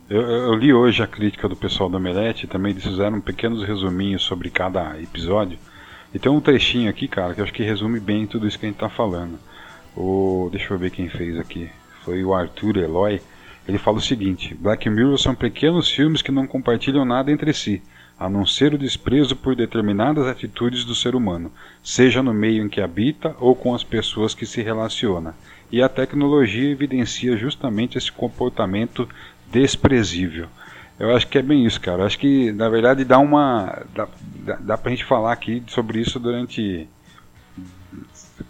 eu, 0.09 0.21
eu, 0.21 0.53
li 0.53 0.73
hoje 0.73 1.03
a 1.03 1.07
crítica 1.07 1.49
do 1.49 1.55
pessoal 1.57 1.89
do 1.89 1.97
Omelete, 1.97 2.47
também 2.47 2.71
eles 2.71 2.83
fizeram 2.83 3.19
pequenos 3.19 3.67
resuminhos 3.67 4.23
sobre 4.23 4.49
cada 4.49 4.97
episódio. 5.01 5.59
E 6.13 6.19
tem 6.19 6.31
um 6.31 6.39
trechinho 6.39 6.89
aqui, 6.89 7.07
cara, 7.07 7.33
que 7.33 7.41
eu 7.41 7.43
acho 7.43 7.53
que 7.53 7.63
resume 7.63 7.99
bem 7.99 8.25
tudo 8.25 8.47
isso 8.47 8.57
que 8.57 8.65
a 8.65 8.69
gente 8.69 8.79
tá 8.79 8.89
falando. 8.89 9.37
O, 9.95 10.47
deixa 10.51 10.73
eu 10.73 10.77
ver 10.77 10.91
quem 10.91 11.09
fez 11.09 11.37
aqui. 11.37 11.69
Foi 12.03 12.23
o 12.23 12.33
Arthur 12.33 12.77
Eloy. 12.77 13.21
Ele 13.67 13.77
fala 13.77 13.97
o 13.97 14.01
seguinte: 14.01 14.55
Black 14.55 14.89
Mirror 14.89 15.17
são 15.17 15.35
pequenos 15.35 15.89
filmes 15.89 16.21
que 16.21 16.31
não 16.31 16.47
compartilham 16.47 17.03
nada 17.03 17.31
entre 17.31 17.53
si, 17.53 17.81
a 18.17 18.29
não 18.29 18.45
ser 18.45 18.73
o 18.73 18.77
desprezo 18.77 19.35
por 19.35 19.55
determinadas 19.55 20.25
atitudes 20.25 20.85
do 20.85 20.95
ser 20.95 21.15
humano, 21.15 21.51
seja 21.83 22.23
no 22.23 22.33
meio 22.33 22.63
em 22.63 22.69
que 22.69 22.79
habita 22.79 23.35
ou 23.39 23.55
com 23.55 23.75
as 23.75 23.83
pessoas 23.83 24.33
que 24.33 24.45
se 24.45 24.61
relaciona. 24.61 25.35
E 25.69 25.81
a 25.81 25.89
tecnologia 25.89 26.71
evidencia 26.71 27.35
justamente 27.35 27.97
esse 27.97 28.11
comportamento 28.11 29.07
desprezível. 29.51 30.47
Eu 30.99 31.15
acho 31.15 31.27
que 31.27 31.37
é 31.37 31.41
bem 31.41 31.65
isso, 31.65 31.79
cara. 31.79 32.01
Eu 32.01 32.05
acho 32.07 32.17
que, 32.17 32.51
na 32.51 32.69
verdade, 32.69 33.05
dá 33.05 33.19
uma. 33.19 33.83
Dá, 33.93 34.07
dá, 34.59 34.77
pra 34.77 34.89
gente 34.89 35.05
falar 35.05 35.31
aqui 35.31 35.63
sobre 35.67 35.99
isso 35.99 36.19
durante 36.19 36.87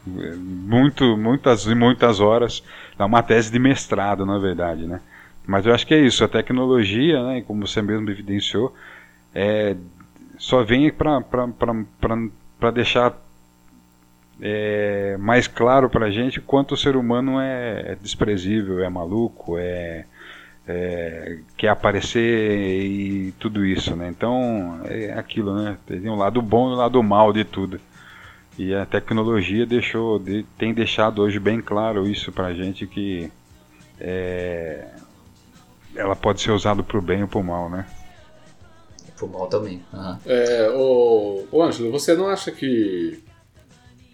muito, 0.06 1.18
muitas 1.18 1.66
e 1.66 1.76
muitas 1.76 2.20
horas. 2.20 2.64
Dá 2.98 3.06
uma 3.06 3.22
tese 3.22 3.52
de 3.52 3.60
mestrado, 3.60 4.26
na 4.26 4.38
verdade, 4.38 4.86
né? 4.86 5.02
Mas 5.46 5.66
eu 5.66 5.74
acho 5.74 5.86
que 5.86 5.94
é 5.94 6.00
isso. 6.00 6.24
A 6.24 6.28
tecnologia, 6.28 7.22
né, 7.24 7.42
como 7.42 7.68
você 7.68 7.82
mesmo 7.82 8.10
evidenciou, 8.10 8.74
é, 9.36 9.76
só 10.38 10.64
vem 10.64 10.92
para 10.92 12.72
deixar 12.74 13.14
é, 14.42 15.18
mais 15.20 15.48
claro 15.48 15.90
para 15.90 16.08
a 16.08 16.12
gente 16.12 16.40
quanto 16.40 16.74
o 16.74 16.78
ser 16.78 16.96
humano 16.96 17.40
é, 17.40 17.94
é 17.94 17.96
desprezível, 17.96 18.84
é 18.84 18.90
maluco, 18.90 19.58
é 19.58 20.06
é, 20.68 21.40
quer 21.56 21.70
aparecer 21.70 22.84
e 22.84 23.32
tudo 23.40 23.66
isso, 23.66 23.96
né? 23.96 24.10
Então 24.10 24.82
é 24.84 25.14
aquilo, 25.14 25.56
né? 25.56 25.78
Tem 25.86 26.10
um 26.10 26.18
lado 26.18 26.42
bom 26.42 26.70
e 26.70 26.74
um 26.74 26.76
lado 26.76 27.02
mal 27.02 27.32
de 27.32 27.46
tudo. 27.46 27.80
E 28.58 28.74
a 28.74 28.86
tecnologia 28.86 29.66
deixou, 29.66 30.22
tem 30.58 30.74
deixado 30.74 31.22
hoje 31.22 31.40
bem 31.40 31.62
claro 31.62 32.08
isso 32.08 32.32
pra 32.32 32.54
gente 32.54 32.86
que 32.88 33.32
é, 34.00 34.88
ela 35.96 36.16
pode 36.16 36.42
ser 36.42 36.52
usada 36.52 36.84
pro 36.84 37.02
bem 37.02 37.22
ou 37.22 37.28
pro 37.28 37.44
mal, 37.44 37.70
né? 37.70 37.88
Pro 39.16 39.28
mal 39.28 39.48
também. 39.48 39.84
Uhum. 39.94 40.18
É, 40.26 40.70
o, 40.72 41.48
o 41.52 41.64
Ângelo, 41.64 41.92
você 41.92 42.16
não 42.16 42.28
acha 42.28 42.52
que 42.52 43.24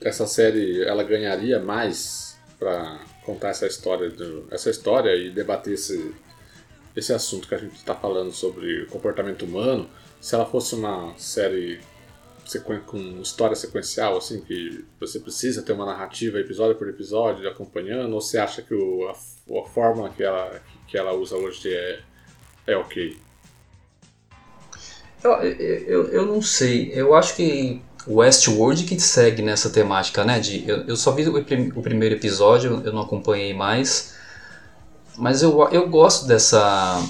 essa 0.02 0.28
série 0.28 0.84
ela 0.84 1.04
ganharia 1.04 1.60
mais 1.60 2.38
para 2.60 3.00
contar 3.26 3.50
essa 3.50 3.66
história, 3.66 4.10
do, 4.10 4.46
essa 4.52 4.70
história 4.70 5.16
e 5.16 5.30
debater 5.30 5.74
esse, 5.74 6.14
esse 6.96 7.14
assunto 7.14 7.48
que 7.48 7.56
a 7.56 7.58
gente 7.58 7.76
está 7.76 7.96
falando 7.96 8.32
sobre 8.32 8.86
comportamento 8.88 9.46
humano, 9.46 9.90
se 10.22 10.36
ela 10.36 10.46
fosse 10.46 10.76
uma 10.76 11.14
série 11.18 11.80
com 12.86 13.22
história 13.22 13.56
sequencial, 13.56 14.18
assim, 14.18 14.42
que 14.42 14.86
você 15.00 15.20
precisa 15.20 15.62
ter 15.62 15.74
uma 15.74 15.86
narrativa 15.86 16.40
episódio 16.40 16.76
por 16.76 16.88
episódio 16.90 17.48
acompanhando, 17.50 18.14
ou 18.14 18.22
você 18.22 18.38
acha 18.38 18.62
que 18.62 18.74
o, 18.74 19.08
a, 19.08 19.12
a 19.60 19.66
forma 19.66 20.10
que 20.10 20.24
ela, 20.24 20.62
que 20.88 20.98
ela 20.98 21.14
usa 21.14 21.36
hoje 21.36 21.74
é, 21.74 22.00
é 22.68 22.78
ok? 22.78 23.18
Eu, 25.24 25.32
eu, 25.32 26.08
eu 26.10 26.26
não 26.26 26.42
sei. 26.42 26.92
Eu 26.94 27.16
acho 27.16 27.36
que 27.36 27.82
Westworld 28.06 28.84
que 28.84 29.00
segue 29.00 29.42
nessa 29.42 29.70
temática, 29.70 30.24
né? 30.26 30.40
De, 30.40 30.68
eu, 30.68 30.86
eu 30.88 30.96
só 30.98 31.12
vi 31.12 31.28
o, 31.28 31.38
o, 31.38 31.82
primeiro 31.82 32.16
episódio, 32.16 32.82
eu 32.86 32.92
não 32.92 33.02
acompanhei 33.02 33.54
mais, 33.54 34.13
mas 35.18 35.42
eu, 35.42 35.68
eu 35.72 35.88
gosto 35.90 36.26
dessa 36.26 37.02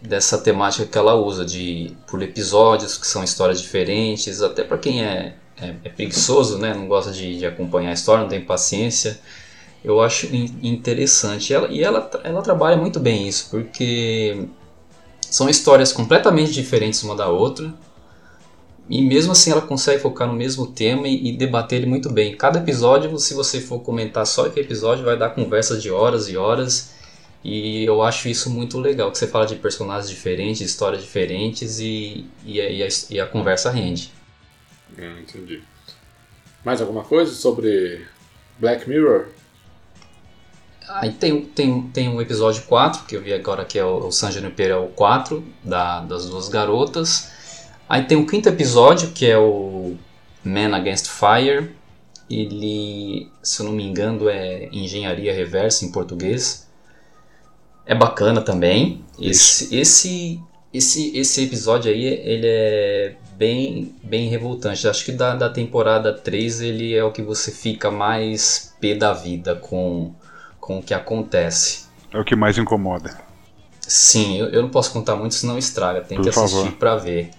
dessa 0.00 0.38
temática 0.38 0.86
que 0.86 0.96
ela 0.96 1.14
usa 1.14 1.44
de 1.44 1.92
por 2.06 2.22
episódios 2.22 2.96
que 2.96 3.06
são 3.06 3.24
histórias 3.24 3.60
diferentes, 3.60 4.40
até 4.42 4.62
para 4.62 4.78
quem 4.78 5.04
é, 5.04 5.34
é, 5.60 5.74
é, 5.84 5.88
preguiçoso, 5.88 6.56
né? 6.58 6.72
Não 6.72 6.86
gosta 6.86 7.10
de, 7.10 7.38
de, 7.38 7.46
acompanhar 7.46 7.90
a 7.90 7.94
história, 7.94 8.22
não 8.22 8.28
tem 8.28 8.40
paciência. 8.40 9.18
Eu 9.84 10.00
acho 10.00 10.28
interessante. 10.62 11.52
Ela, 11.52 11.68
e 11.68 11.82
ela, 11.82 12.08
ela 12.22 12.42
trabalha 12.42 12.76
muito 12.76 13.00
bem 13.00 13.26
isso, 13.26 13.48
porque 13.50 14.46
são 15.20 15.48
histórias 15.48 15.92
completamente 15.92 16.52
diferentes 16.52 17.02
uma 17.02 17.16
da 17.16 17.28
outra 17.28 17.74
e 18.88 19.02
mesmo 19.02 19.32
assim 19.32 19.50
ela 19.50 19.60
consegue 19.60 20.00
focar 20.00 20.26
no 20.26 20.34
mesmo 20.34 20.66
tema 20.66 21.06
e, 21.06 21.28
e, 21.28 21.36
debater 21.36 21.78
ele 21.78 21.86
muito 21.86 22.10
bem. 22.10 22.34
Cada 22.34 22.58
episódio, 22.58 23.18
se 23.18 23.34
você 23.34 23.60
for 23.60 23.80
comentar 23.80 24.26
só 24.26 24.46
aquele 24.46 24.66
episódio, 24.66 25.04
vai 25.04 25.16
dar 25.16 25.30
conversa 25.30 25.76
de 25.76 25.90
horas 25.90 26.28
e 26.28 26.36
horas. 26.36 26.90
E 27.42 27.84
eu 27.84 28.02
acho 28.02 28.28
isso 28.28 28.50
muito 28.50 28.78
legal, 28.78 29.10
que 29.12 29.18
você 29.18 29.26
fala 29.26 29.46
de 29.46 29.56
personagens 29.56 30.10
diferentes, 30.10 30.60
histórias 30.60 31.02
diferentes 31.02 31.78
e, 31.78 32.26
e, 32.44 32.60
a, 32.60 32.88
e 33.10 33.20
a, 33.20 33.26
conversa 33.26 33.70
rende. 33.70 34.12
Hum, 34.98 35.20
entendi. 35.20 35.62
Mais 36.64 36.80
alguma 36.80 37.04
coisa 37.04 37.32
sobre 37.32 38.04
Black 38.58 38.88
Mirror? 38.88 39.28
Aí 40.88 41.12
tem, 41.12 41.44
tem, 41.44 41.82
tem 41.82 42.08
um 42.08 42.20
episódio 42.20 42.62
4, 42.64 43.04
que 43.04 43.14
eu 43.14 43.22
vi 43.22 43.32
agora 43.32 43.64
que 43.64 43.78
é 43.78 43.84
o, 43.84 44.08
o 44.08 44.12
San 44.12 44.32
Junipero 44.32 44.88
4, 44.96 45.44
da, 45.62 46.00
das 46.00 46.26
duas 46.28 46.48
garotas. 46.48 47.30
Aí 47.88 48.04
tem 48.04 48.18
o 48.18 48.26
quinto 48.26 48.48
episódio, 48.48 49.12
que 49.12 49.26
é 49.26 49.38
o 49.38 49.96
Man 50.44 50.74
Against 50.76 51.06
Fire. 51.08 51.70
Ele, 52.28 53.30
se 53.42 53.60
eu 53.60 53.66
não 53.66 53.72
me 53.72 53.84
engano, 53.84 54.28
é 54.28 54.68
Engenharia 54.72 55.32
Reversa 55.32 55.84
em 55.84 55.92
português. 55.92 56.67
É 57.88 57.94
bacana 57.94 58.42
também. 58.42 59.02
Esse, 59.18 59.74
esse, 59.74 60.38
esse, 60.74 61.16
esse 61.16 61.42
episódio 61.42 61.90
aí, 61.90 62.04
ele 62.04 62.46
é 62.46 63.14
bem, 63.34 63.94
bem 64.02 64.28
revoltante. 64.28 64.86
Acho 64.86 65.02
que 65.06 65.10
da, 65.10 65.34
da 65.34 65.48
temporada 65.48 66.12
3 66.12 66.60
ele 66.60 66.94
é 66.94 67.02
o 67.02 67.10
que 67.10 67.22
você 67.22 67.50
fica 67.50 67.90
mais 67.90 68.74
pé 68.78 68.94
da 68.94 69.14
vida 69.14 69.56
com, 69.56 70.12
com 70.60 70.80
o 70.80 70.82
que 70.82 70.92
acontece. 70.92 71.86
É 72.12 72.18
o 72.18 72.24
que 72.24 72.36
mais 72.36 72.58
incomoda. 72.58 73.18
Sim, 73.80 74.36
eu, 74.36 74.48
eu 74.50 74.60
não 74.60 74.68
posso 74.68 74.92
contar 74.92 75.16
muito, 75.16 75.34
senão 75.34 75.56
estraga. 75.56 76.02
Tem 76.02 76.18
Por 76.18 76.24
que 76.24 76.28
assistir 76.28 76.72
para 76.72 76.94
ver. 76.96 77.30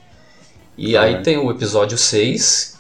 E 0.76 0.98
aí 0.98 1.22
tem 1.22 1.38
o 1.38 1.52
episódio 1.52 1.96
6, 1.96 2.80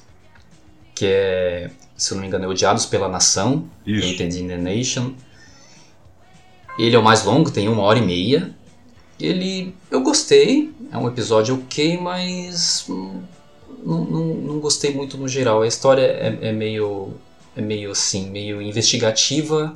que 0.96 1.06
é, 1.06 1.70
se 1.96 2.12
eu 2.12 2.16
não 2.16 2.24
me 2.24 2.28
engano, 2.28 2.46
é 2.46 2.48
Odiados 2.48 2.88
pela 2.88 3.08
Nação, 3.08 3.70
Isso. 3.86 4.16
Hated 4.16 4.42
in 4.42 4.48
the 4.48 4.58
Nation. 4.58 5.14
Ele 6.80 6.96
é 6.96 7.00
o 7.00 7.04
mais 7.04 7.26
longo, 7.26 7.52
tem 7.52 7.68
uma 7.68 7.84
hora 7.84 8.00
e 8.00 8.02
meia. 8.02 8.56
Ele, 9.20 9.76
eu 9.92 10.02
gostei, 10.02 10.74
é 10.90 10.98
um 10.98 11.10
episódio 11.10 11.56
ok, 11.56 12.00
mas 12.00 12.86
não, 13.84 14.06
não, 14.06 14.26
não 14.26 14.60
gostei 14.60 14.94
muito 14.94 15.18
no 15.18 15.28
geral. 15.28 15.62
A 15.62 15.68
história 15.68 16.04
é, 16.04 16.40
é, 16.42 16.52
meio, 16.54 17.14
é 17.54 17.62
meio 17.62 17.92
assim, 17.92 18.30
meio 18.30 18.62
investigativa, 18.62 19.76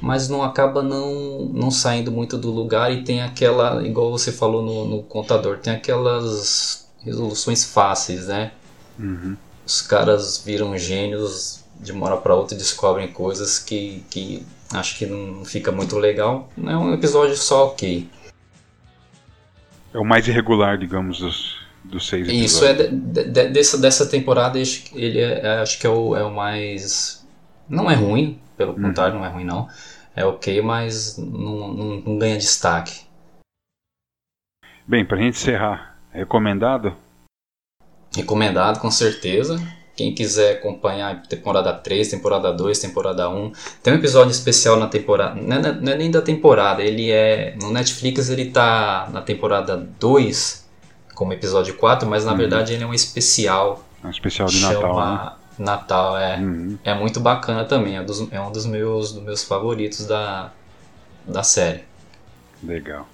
mas 0.00 0.28
não 0.28 0.40
acaba 0.44 0.80
não, 0.80 1.46
não 1.52 1.72
saindo 1.72 2.12
muito 2.12 2.38
do 2.38 2.52
lugar 2.52 2.92
e 2.92 3.02
tem 3.02 3.20
aquela, 3.20 3.84
igual 3.84 4.12
você 4.12 4.30
falou 4.30 4.62
no, 4.62 4.84
no 4.84 5.02
contador, 5.02 5.58
tem 5.58 5.72
aquelas 5.72 6.88
resoluções 7.04 7.64
fáceis, 7.64 8.28
né? 8.28 8.52
Uhum. 8.96 9.36
Os 9.66 9.82
caras 9.82 10.38
viram 10.38 10.78
gênios 10.78 11.64
de 11.80 11.90
uma 11.90 12.06
hora 12.06 12.16
para 12.16 12.36
outra 12.36 12.54
e 12.54 12.58
descobrem 12.58 13.08
coisas 13.08 13.58
que, 13.58 14.04
que 14.08 14.46
acho 14.72 14.98
que 14.98 15.06
não 15.06 15.44
fica 15.44 15.72
muito 15.72 15.98
legal. 15.98 16.48
É 16.66 16.76
um 16.76 16.92
episódio 16.92 17.36
só 17.36 17.68
ok. 17.68 18.08
É 19.92 19.98
o 19.98 20.04
mais 20.04 20.28
irregular, 20.28 20.78
digamos, 20.78 21.20
dos, 21.20 21.58
dos 21.84 22.06
seis 22.06 22.28
episódios. 22.28 22.52
Isso, 22.52 22.64
é 22.64 22.74
de, 22.74 23.24
de, 23.24 23.48
dessa, 23.48 23.78
dessa 23.78 24.06
temporada, 24.06 24.58
ele 24.58 25.18
é, 25.20 25.40
é, 25.40 25.58
acho 25.60 25.78
que 25.78 25.86
é 25.86 25.90
o, 25.90 26.14
é 26.14 26.22
o 26.22 26.34
mais. 26.34 27.26
Não 27.68 27.90
é 27.90 27.94
ruim, 27.94 28.40
pelo 28.56 28.72
uhum. 28.72 28.82
contrário, 28.82 29.14
não 29.14 29.24
é 29.24 29.28
ruim 29.28 29.44
não. 29.44 29.68
É 30.14 30.24
ok, 30.24 30.60
mas 30.62 31.16
não, 31.16 31.72
não, 31.72 32.00
não 32.00 32.18
ganha 32.18 32.36
destaque. 32.36 33.02
Bem, 34.86 35.04
pra 35.04 35.18
gente 35.18 35.36
encerrar, 35.36 35.98
Recomendado? 36.12 36.96
Recomendado, 38.16 38.80
com 38.80 38.90
certeza. 38.90 39.56
Quem 39.98 40.14
quiser 40.14 40.58
acompanhar 40.58 41.22
temporada 41.22 41.72
3, 41.72 42.08
temporada 42.08 42.52
2, 42.52 42.78
temporada 42.78 43.28
1. 43.28 43.50
Tem 43.82 43.92
um 43.92 43.96
episódio 43.96 44.30
especial 44.30 44.78
na 44.78 44.86
temporada. 44.86 45.34
Não 45.34 45.56
é, 45.56 45.72
não 45.72 45.92
é, 45.92 45.96
nem 45.96 46.08
da 46.08 46.22
temporada, 46.22 46.84
ele 46.84 47.10
é. 47.10 47.56
No 47.60 47.72
Netflix 47.72 48.30
ele 48.30 48.52
tá 48.52 49.08
na 49.12 49.20
temporada 49.20 49.76
2, 49.76 50.68
como 51.16 51.32
episódio 51.32 51.74
4, 51.74 52.08
mas 52.08 52.24
na 52.24 52.30
uhum. 52.30 52.38
verdade 52.38 52.74
ele 52.74 52.84
é 52.84 52.86
um 52.86 52.94
especial. 52.94 53.84
Um 54.04 54.08
especial 54.08 54.46
de 54.46 54.60
Natal. 54.60 55.00
Né? 55.00 55.32
Natal, 55.58 56.16
é. 56.16 56.36
Uhum. 56.36 56.78
É 56.84 56.94
muito 56.94 57.18
bacana 57.18 57.64
também. 57.64 57.96
É, 57.96 58.04
dos, 58.04 58.30
é 58.30 58.40
um 58.40 58.52
dos 58.52 58.66
meus, 58.66 59.12
dos 59.12 59.24
meus 59.24 59.42
favoritos 59.42 60.06
da, 60.06 60.52
da 61.26 61.42
série. 61.42 61.80
Legal. 62.62 63.04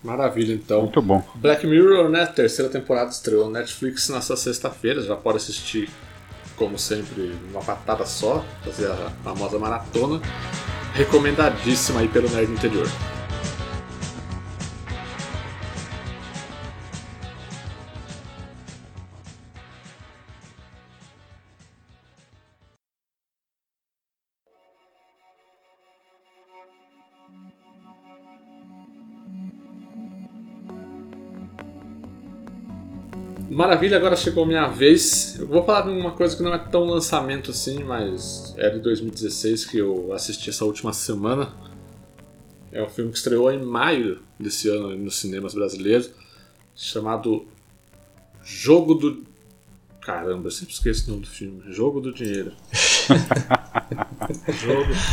Maravilha, 0.00 0.54
então. 0.54 0.82
Muito 0.82 1.02
bom. 1.02 1.24
Black 1.34 1.66
Mirror, 1.66 2.08
né? 2.08 2.24
Terceira 2.24 2.70
temporada 2.70 3.10
estreou 3.10 3.46
no 3.46 3.50
Netflix 3.50 4.08
nessa 4.10 4.36
sexta-feira. 4.36 5.02
Já 5.02 5.16
pode 5.16 5.38
assistir, 5.38 5.90
como 6.60 6.78
sempre, 6.78 7.34
uma 7.50 7.62
patada 7.62 8.04
só, 8.04 8.44
fazer 8.62 8.90
a 8.90 9.10
famosa 9.24 9.58
maratona. 9.58 10.20
Recomendadíssima 10.92 12.00
aí 12.00 12.08
pelo 12.08 12.28
Nerd 12.28 12.52
Interior. 12.52 12.86
Maravilha, 33.50 33.96
agora 33.96 34.14
chegou 34.14 34.44
a 34.44 34.46
minha 34.46 34.68
vez. 34.68 35.36
Eu 35.36 35.48
vou 35.48 35.64
falar 35.64 35.80
de 35.82 35.88
uma 35.88 36.12
coisa 36.12 36.36
que 36.36 36.42
não 36.42 36.54
é 36.54 36.58
tão 36.58 36.84
lançamento 36.84 37.50
assim, 37.50 37.82
mas 37.82 38.54
é 38.56 38.70
de 38.70 38.78
2016 38.78 39.64
que 39.64 39.78
eu 39.78 40.12
assisti 40.12 40.50
essa 40.50 40.64
última 40.64 40.92
semana. 40.92 41.52
É 42.70 42.80
um 42.80 42.88
filme 42.88 43.10
que 43.10 43.18
estreou 43.18 43.50
em 43.50 43.60
maio 43.60 44.22
desse 44.38 44.68
ano 44.68 44.96
nos 44.96 45.16
cinemas 45.16 45.52
brasileiros, 45.52 46.12
chamado 46.76 47.44
Jogo 48.44 48.94
do. 48.94 49.24
Caramba, 50.00 50.46
eu 50.46 50.52
sempre 50.52 50.72
esqueço 50.72 51.08
o 51.08 51.10
nome 51.10 51.22
do 51.22 51.28
filme. 51.28 51.60
Jogo 51.72 52.00
do 52.00 52.14
Dinheiro. 52.14 52.52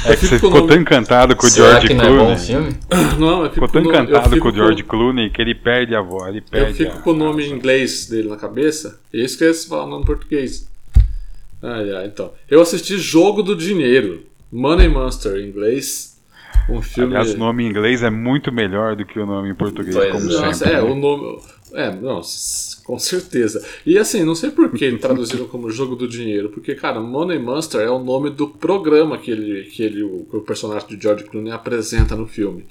É 0.05 0.15
que 0.15 0.25
você 0.25 0.39
ficou 0.39 0.67
tão 0.67 0.77
encantado 0.77 1.35
com 1.35 1.47
o 1.47 1.49
George 1.49 1.87
Clooney. 1.87 2.09
Não, 2.09 2.21
é 2.21 2.25
bom 2.25 2.37
filme? 2.37 2.69
não 3.17 3.43
eu 3.45 3.51
ficou 3.51 3.67
tão 3.67 3.81
no... 3.81 3.89
encantado 3.89 4.39
com 4.39 4.49
o 4.49 4.53
George 4.53 4.83
com... 4.83 4.89
Clooney 4.89 5.29
que 5.29 5.41
ele 5.41 5.55
perde 5.55 5.95
a 5.95 6.01
voz. 6.01 6.29
Ele 6.29 6.41
perde 6.41 6.69
eu 6.69 6.75
fico 6.75 6.99
a... 6.99 7.01
com 7.01 7.11
o 7.11 7.15
nome 7.15 7.45
em 7.45 7.51
inglês 7.51 8.07
dele 8.07 8.29
na 8.29 8.37
cabeça 8.37 8.99
e 9.13 9.23
esqueço 9.23 9.67
falar 9.67 9.85
o 9.85 9.89
nome 9.89 10.03
em 10.03 10.05
português. 10.05 10.69
Ai, 11.61 11.91
ai, 11.95 12.05
então. 12.05 12.31
Eu 12.49 12.61
assisti 12.61 12.97
Jogo 12.97 13.41
do 13.41 13.55
Dinheiro. 13.55 14.23
Money 14.51 14.87
Monster 14.87 15.37
em 15.37 15.49
inglês. 15.49 16.17
Um 16.69 16.81
filme. 16.81 17.15
Aliás, 17.15 17.33
o 17.33 17.37
nome 17.37 17.63
em 17.63 17.69
inglês 17.69 18.03
é 18.03 18.09
muito 18.09 18.51
melhor 18.51 18.95
do 18.95 19.05
que 19.05 19.19
o 19.19 19.25
nome 19.25 19.49
em 19.49 19.55
português, 19.55 19.95
pois 19.95 20.11
como 20.11 20.25
nossa, 20.25 20.53
sempre. 20.53 20.73
É, 20.73 20.81
né? 20.81 20.81
o 20.81 20.95
nome. 20.95 21.39
É, 21.73 21.93
não, 21.93 22.21
com 22.83 22.99
certeza. 22.99 23.65
E 23.85 23.97
assim, 23.97 24.23
não 24.23 24.35
sei 24.35 24.51
por 24.51 24.71
que 24.71 24.91
traduziram 24.97 25.47
como 25.47 25.69
Jogo 25.69 25.95
do 25.95 26.07
Dinheiro, 26.07 26.49
porque, 26.49 26.75
cara, 26.75 26.99
Money 26.99 27.39
Monster 27.39 27.81
é 27.81 27.89
o 27.89 27.99
nome 27.99 28.29
do 28.29 28.47
programa 28.47 29.17
que 29.17 29.31
ele, 29.31 29.63
que 29.63 29.83
ele 29.83 30.03
o, 30.03 30.27
o 30.31 30.41
personagem 30.41 30.87
de 30.87 31.01
George 31.01 31.25
Clooney 31.25 31.51
apresenta 31.51 32.15
no 32.15 32.25
filme. 32.25 32.65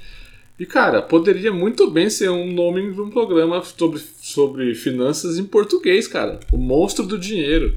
E, 0.59 0.65
cara, 0.65 1.03
poderia 1.03 1.53
muito 1.53 1.91
bem 1.91 2.09
ser 2.09 2.31
um 2.31 2.51
nome 2.51 2.91
de 2.91 3.01
um 3.01 3.11
programa 3.11 3.63
sobre, 3.63 4.01
sobre 4.21 4.75
finanças 4.75 5.39
em 5.39 5.45
português, 5.45 6.09
cara. 6.09 6.41
O 6.51 6.57
Monstro 6.57 7.05
do 7.05 7.19
Dinheiro. 7.19 7.77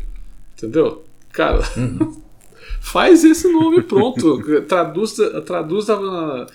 Entendeu? 0.56 1.04
Cara, 1.34 1.62
uhum. 1.76 2.22
faz 2.80 3.26
esse 3.26 3.52
nome 3.52 3.82
pronto. 3.82 4.62
traduz, 4.64 5.18
traduz 5.46 5.88
na, 5.88 6.48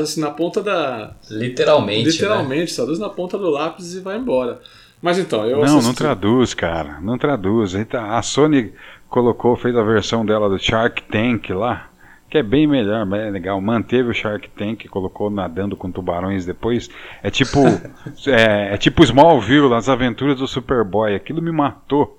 assim, 0.00 0.20
na 0.20 0.30
ponta 0.30 0.62
da. 0.62 1.14
Literalmente. 1.30 2.04
Né? 2.04 2.10
Literalmente, 2.10 2.70
né? 2.70 2.76
traduz 2.76 2.98
na 2.98 3.08
ponta 3.08 3.38
do 3.38 3.50
lápis 3.50 3.94
e 3.94 4.00
vai 4.00 4.16
embora. 4.16 4.60
Mas 5.00 5.18
então, 5.18 5.46
eu 5.46 5.58
Não, 5.58 5.64
assisti... 5.64 5.86
não 5.86 5.94
traduz, 5.94 6.54
cara. 6.54 7.00
Não 7.00 7.16
traduz. 7.16 7.74
A 7.92 8.22
Sony 8.22 8.72
colocou, 9.08 9.56
fez 9.56 9.76
a 9.76 9.82
versão 9.82 10.24
dela 10.24 10.48
do 10.48 10.58
Shark 10.58 11.02
Tank 11.04 11.50
lá, 11.52 11.88
que 12.28 12.36
é 12.36 12.42
bem 12.42 12.66
melhor, 12.66 13.06
é 13.14 13.30
legal. 13.30 13.60
Manteve 13.60 14.10
o 14.10 14.14
Shark 14.14 14.48
Tank, 14.50 14.86
colocou 14.88 15.30
nadando 15.30 15.76
com 15.76 15.90
tubarões 15.90 16.44
depois. 16.44 16.90
É 17.22 17.30
tipo. 17.30 17.60
é, 18.26 18.74
é 18.74 18.76
tipo 18.76 19.02
Smallville, 19.04 19.72
as 19.74 19.88
aventuras 19.88 20.38
do 20.38 20.48
Superboy. 20.48 21.14
Aquilo 21.14 21.40
me 21.40 21.52
matou. 21.52 22.18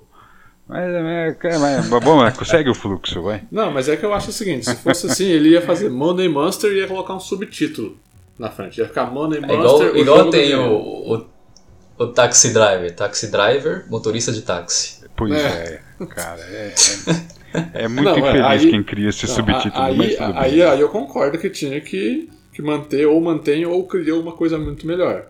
Mas, 0.70 0.88
é, 0.88 1.58
mas, 1.58 1.88
mas 1.88 2.04
bom, 2.04 2.16
mas 2.16 2.36
segue 2.48 2.70
o 2.70 2.74
fluxo, 2.74 3.20
vai. 3.22 3.42
Não, 3.50 3.72
mas 3.72 3.88
é 3.88 3.96
que 3.96 4.04
eu 4.06 4.14
acho 4.14 4.30
o 4.30 4.32
seguinte: 4.32 4.64
se 4.66 4.76
fosse 4.76 5.06
assim, 5.08 5.26
ele 5.26 5.48
ia 5.50 5.60
fazer 5.60 5.90
Money 5.90 6.28
Monster 6.28 6.70
e 6.70 6.76
ia 6.78 6.86
colocar 6.86 7.12
um 7.14 7.18
subtítulo 7.20 7.96
na 8.38 8.50
frente. 8.50 8.78
Ia 8.78 8.86
ficar 8.86 9.06
Money 9.06 9.38
É 9.42 9.46
Monster. 9.46 9.88
igual, 9.88 9.96
igual 9.96 10.30
tem 10.30 10.54
o, 10.54 10.72
o, 11.16 11.26
o 11.98 12.06
Taxi 12.06 12.52
Driver. 12.52 12.94
Taxi 12.94 13.32
Driver, 13.32 13.84
motorista 13.90 14.30
de 14.30 14.42
táxi. 14.42 15.00
Pois 15.16 15.32
É. 15.34 15.82
é, 16.00 16.06
cara, 16.06 16.40
é, 16.40 16.72
é, 17.74 17.84
é 17.84 17.88
muito 17.90 18.04
Não, 18.04 18.14
é, 18.14 18.20
infeliz 18.20 18.46
aí- 18.46 18.70
quem 18.70 18.82
cria 18.84 19.08
esse 19.08 19.26
Não, 19.26 19.34
subtítulo, 19.34 19.74
aí, 19.84 20.16
tudo 20.16 20.22
aí, 20.38 20.50
bem. 20.52 20.62
aí 20.62 20.80
eu 20.80 20.88
concordo 20.88 21.36
que 21.36 21.50
tinha 21.50 21.80
que, 21.80 22.30
que 22.54 22.62
manter, 22.62 23.06
ou 23.06 23.20
mantém, 23.20 23.66
ou 23.66 23.84
criou 23.88 24.22
uma 24.22 24.32
coisa 24.32 24.56
muito 24.56 24.86
melhor. 24.86 25.26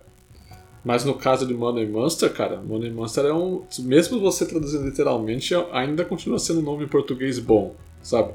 Mas 0.85 1.05
no 1.05 1.15
caso 1.15 1.47
de 1.47 1.53
Money 1.53 1.87
Monster, 1.87 2.33
cara, 2.33 2.57
Money 2.61 2.91
Monster 2.91 3.27
é 3.27 3.33
um. 3.33 3.65
Mesmo 3.81 4.19
você 4.19 4.47
traduzindo 4.47 4.85
literalmente, 4.85 5.55
ainda 5.73 6.05
continua 6.05 6.39
sendo 6.39 6.61
um 6.61 6.63
nome 6.63 6.85
em 6.85 6.89
português 6.89 7.39
bom, 7.39 7.75
sabe? 8.03 8.33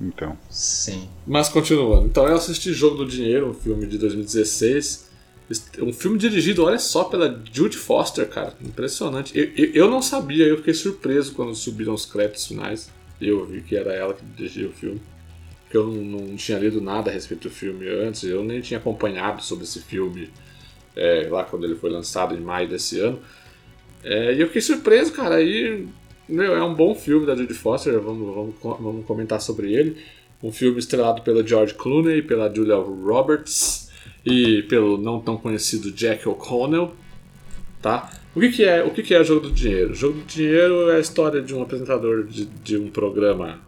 Então, 0.00 0.38
Sim. 0.48 1.08
Mas 1.26 1.48
continuando. 1.48 2.06
Então 2.06 2.26
eu 2.26 2.36
assisti 2.36 2.72
Jogo 2.72 2.98
do 2.98 3.06
Dinheiro, 3.06 3.50
um 3.50 3.54
filme 3.54 3.86
de 3.86 3.98
2016. 3.98 5.08
Um 5.80 5.92
filme 5.92 6.18
dirigido, 6.18 6.62
olha 6.62 6.78
só, 6.78 7.04
pela 7.04 7.42
Judy 7.50 7.76
Foster, 7.76 8.28
cara. 8.28 8.54
Impressionante. 8.62 9.36
Eu, 9.36 9.50
eu, 9.56 9.72
eu 9.72 9.90
não 9.90 10.02
sabia, 10.02 10.46
eu 10.46 10.58
fiquei 10.58 10.74
surpreso 10.74 11.32
quando 11.32 11.54
subiram 11.54 11.94
os 11.94 12.06
créditos 12.06 12.46
finais. 12.46 12.90
Eu 13.20 13.44
vi 13.46 13.62
que 13.62 13.74
era 13.74 13.92
ela 13.92 14.14
que 14.14 14.24
dirigia 14.24 14.68
o 14.68 14.72
filme. 14.72 15.00
Porque 15.64 15.76
eu 15.76 15.86
não, 15.86 16.20
não 16.20 16.36
tinha 16.36 16.58
lido 16.58 16.80
nada 16.80 17.10
a 17.10 17.14
respeito 17.14 17.48
do 17.48 17.54
filme 17.54 17.88
antes, 17.88 18.22
eu 18.22 18.44
nem 18.44 18.60
tinha 18.60 18.78
acompanhado 18.78 19.42
sobre 19.42 19.64
esse 19.64 19.80
filme 19.80 20.30
é, 20.96 21.28
lá 21.30 21.44
quando 21.44 21.64
ele 21.64 21.74
foi 21.74 21.90
lançado 21.90 22.34
em 22.34 22.40
maio 22.40 22.68
desse 22.68 22.98
ano. 23.00 23.18
É, 24.02 24.34
e 24.34 24.40
eu 24.40 24.46
fiquei 24.46 24.62
surpreso, 24.62 25.12
cara. 25.12 25.36
Aí, 25.36 25.86
meu, 26.28 26.54
é 26.56 26.62
um 26.62 26.74
bom 26.74 26.94
filme 26.94 27.26
da 27.26 27.34
Judy 27.34 27.54
Foster, 27.54 28.00
vamos, 28.00 28.34
vamos, 28.62 28.80
vamos 28.80 29.06
comentar 29.06 29.40
sobre 29.40 29.72
ele. 29.72 29.96
Um 30.42 30.52
filme 30.52 30.78
estrelado 30.78 31.22
pela 31.22 31.46
George 31.46 31.74
Clooney, 31.74 32.22
pela 32.22 32.52
Julia 32.52 32.76
Roberts 32.76 33.90
e 34.24 34.62
pelo 34.62 34.96
não 34.96 35.20
tão 35.20 35.36
conhecido 35.36 35.90
Jack 35.90 36.28
O'Connell. 36.28 36.92
Tá? 37.82 38.10
O 38.34 38.40
que, 38.40 38.50
que 38.50 38.64
é 38.64 38.82
o 38.82 38.90
que, 38.90 39.02
que 39.02 39.14
é 39.14 39.22
Jogo 39.24 39.48
do 39.48 39.52
Dinheiro? 39.52 39.94
Jogo 39.94 40.18
do 40.20 40.24
Dinheiro 40.24 40.90
é 40.90 40.96
a 40.96 41.00
história 41.00 41.40
de 41.40 41.54
um 41.54 41.62
apresentador 41.62 42.24
de, 42.24 42.44
de 42.44 42.76
um 42.76 42.88
programa 42.88 43.60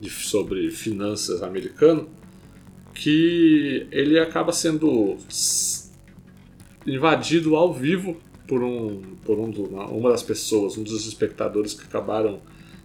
de- 0.00 0.10
sobre 0.10 0.70
finanças 0.70 1.42
americano 1.42 2.08
que 2.94 3.86
ele 3.90 4.18
acaba 4.18 4.52
sendo 4.52 5.16
invadido 6.86 7.56
ao 7.56 7.72
vivo 7.72 8.16
por 8.46 8.62
um 8.62 9.02
por 9.24 9.38
um 9.38 9.50
uma 9.90 10.10
das 10.10 10.22
pessoas, 10.22 10.78
um 10.78 10.82
dos 10.82 11.06
espectadores 11.06 11.74
que 11.74 11.84
acabaram 11.84 12.40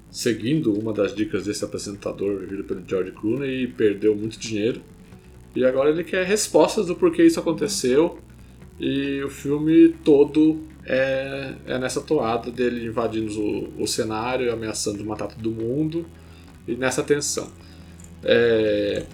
seguindo 0.09 0.73
uma 0.73 0.91
das 0.91 1.15
dicas 1.15 1.45
desse 1.45 1.63
apresentador 1.63 2.39
vivido 2.39 2.63
pelo 2.63 2.83
George 2.85 3.11
Clooney 3.11 3.63
e 3.63 3.67
perdeu 3.67 4.15
muito 4.15 4.37
dinheiro. 4.37 4.81
E 5.55 5.63
agora 5.63 5.89
ele 5.89 6.03
quer 6.03 6.25
respostas 6.25 6.87
do 6.87 6.95
porquê 6.95 7.23
isso 7.23 7.39
aconteceu. 7.39 8.19
E 8.79 9.21
o 9.23 9.29
filme 9.29 9.89
todo 10.03 10.59
é, 10.85 11.53
é 11.65 11.77
nessa 11.77 12.01
toada 12.01 12.51
dele 12.51 12.85
invadindo 12.87 13.39
o, 13.39 13.83
o 13.83 13.87
cenário, 13.87 14.51
ameaçando 14.51 15.03
matar 15.05 15.27
todo 15.27 15.51
mundo 15.51 16.05
e 16.67 16.75
nessa 16.75 17.03
tensão. 17.03 17.49
É, 18.23 19.05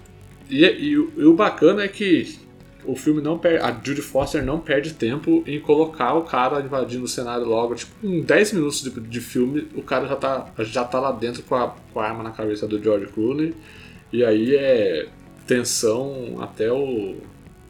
e, 0.50 0.64
e 0.64 0.92
e 0.92 0.98
o 0.98 1.34
bacana 1.34 1.82
é 1.82 1.88
que 1.88 2.38
o 2.84 2.94
filme 2.96 3.20
não 3.20 3.38
perde. 3.38 3.64
A 3.64 3.70
Judy 3.70 4.02
Foster 4.02 4.42
não 4.44 4.60
perde 4.60 4.94
tempo 4.94 5.42
em 5.46 5.60
colocar 5.60 6.14
o 6.14 6.22
cara 6.22 6.60
invadindo 6.60 7.04
o 7.04 7.08
cenário 7.08 7.44
logo. 7.44 7.74
Tipo, 7.74 8.06
em 8.06 8.22
10 8.22 8.52
minutos 8.52 8.82
de, 8.82 8.90
de 8.90 9.20
filme, 9.20 9.68
o 9.74 9.82
cara 9.82 10.06
já 10.06 10.16
tá, 10.16 10.52
já 10.60 10.84
tá 10.84 11.00
lá 11.00 11.12
dentro 11.12 11.42
com 11.42 11.54
a, 11.54 11.74
com 11.92 12.00
a 12.00 12.06
arma 12.06 12.22
na 12.22 12.30
cabeça 12.30 12.66
do 12.66 12.82
George 12.82 13.06
Clooney. 13.06 13.54
E 14.12 14.24
aí 14.24 14.56
é 14.56 15.08
tensão 15.46 16.36
até 16.40 16.72
o. 16.72 17.16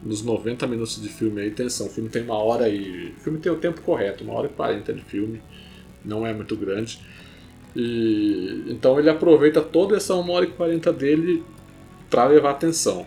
Nos 0.01 0.23
90 0.23 0.65
minutos 0.65 1.01
de 1.01 1.09
filme 1.09 1.41
aí, 1.41 1.51
tensão. 1.51 1.87
O 1.87 1.89
filme 1.89 2.09
tem 2.09 2.23
uma 2.23 2.37
hora 2.37 2.69
e. 2.69 3.13
O 3.17 3.19
filme 3.19 3.39
tem 3.39 3.51
o 3.51 3.57
tempo 3.57 3.81
correto, 3.81 4.23
uma 4.23 4.33
hora 4.33 4.47
e 4.47 4.49
40 4.49 4.93
de 4.93 5.01
filme. 5.01 5.41
Não 6.05 6.25
é 6.25 6.33
muito 6.33 6.55
grande. 6.55 7.01
E 7.75 8.63
então 8.67 8.97
ele 8.97 9.09
aproveita 9.09 9.61
toda 9.61 9.97
essa 9.97 10.15
1 10.15 10.29
hora 10.29 10.45
e 10.45 10.49
40 10.49 10.93
dele 10.93 11.43
para 12.09 12.25
levar 12.25 12.51
atenção. 12.51 13.05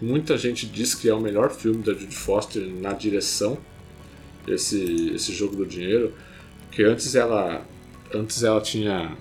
Muita 0.00 0.38
gente 0.38 0.66
diz 0.66 0.94
que 0.94 1.08
é 1.08 1.14
o 1.14 1.20
melhor 1.20 1.50
filme 1.50 1.82
da 1.82 1.92
Judy 1.92 2.16
Foster 2.16 2.66
na 2.66 2.92
direção, 2.92 3.58
esse, 4.48 5.12
esse 5.14 5.32
jogo 5.32 5.56
do 5.56 5.66
dinheiro, 5.66 6.14
que 6.72 6.82
antes 6.82 7.14
ela 7.14 7.64
antes 8.12 8.42
ela 8.42 8.60
tinha 8.60 9.16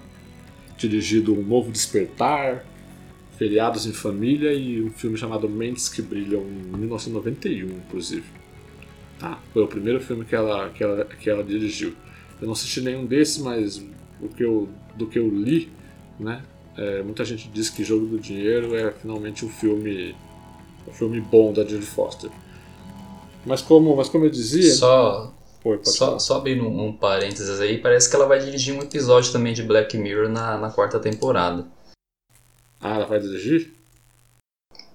dirigido 0.78 1.34
um 1.34 1.44
Novo 1.44 1.72
Despertar, 1.72 2.66
Feriados 3.38 3.86
em 3.86 3.94
Família 3.94 4.54
e 4.54 4.82
um 4.82 4.90
filme 4.90 5.18
chamado 5.18 5.48
Mentes 5.48 5.88
que 5.88 6.02
Brilham 6.02 6.42
em 6.42 6.78
1991, 6.78 7.68
inclusive. 7.68 8.26
Tá? 9.20 9.40
Foi 9.54 9.64
o 9.64 9.68
primeiro 9.68 10.00
filme 10.00 10.26
que 10.26 10.36
ela, 10.36 10.70
que 10.70 10.84
ela, 10.84 11.06
que 11.06 11.30
ela 11.30 11.44
dirigiu. 11.44 11.94
Eu 12.42 12.48
não 12.48 12.54
assisti 12.54 12.82
nenhum 12.82 13.06
desses, 13.06 13.38
mas 13.38 13.86
o 14.22 14.28
que 14.28 14.44
eu, 14.44 14.68
do 14.96 15.08
que 15.08 15.20
eu 15.20 15.30
li, 15.30 15.70
né? 16.20 16.42
é, 16.80 17.04
muita 17.04 17.26
gente 17.26 17.50
diz 17.50 17.70
que 17.70 17.84
Jogo 17.84 18.06
do 18.06 18.18
Dinheiro 18.18 18.74
é 18.74 18.92
finalmente 18.92 19.46
um 19.46 19.50
filme, 19.50 20.16
um 20.90 20.94
filme 20.94 21.22
bom 21.22 21.54
da 21.54 21.64
Judy 21.64 21.86
Foster. 21.86 22.30
Mas 23.46 23.62
como, 23.62 23.96
mas 23.96 24.10
como 24.10 24.26
eu 24.26 24.30
dizia, 24.30 24.74
Só, 24.74 25.32
Oi, 25.64 25.80
só, 25.84 26.06
falar. 26.08 26.20
só 26.20 26.38
abrindo 26.38 26.64
um, 26.66 26.88
um 26.88 26.94
parênteses 26.94 27.60
aí, 27.60 27.78
parece 27.78 28.10
que 28.10 28.16
ela 28.16 28.26
vai 28.26 28.40
dirigir 28.40 28.74
um 28.76 28.82
episódio 28.82 29.32
também 29.32 29.54
de 29.54 29.64
Black 29.64 29.98
Mirror 29.98 30.30
na, 30.30 30.58
na 30.58 30.70
quarta 30.72 31.00
temporada. 31.00 31.66
Ah, 32.82 32.96
ela 32.96 33.06
vai 33.06 33.20
dirigir? 33.20 33.74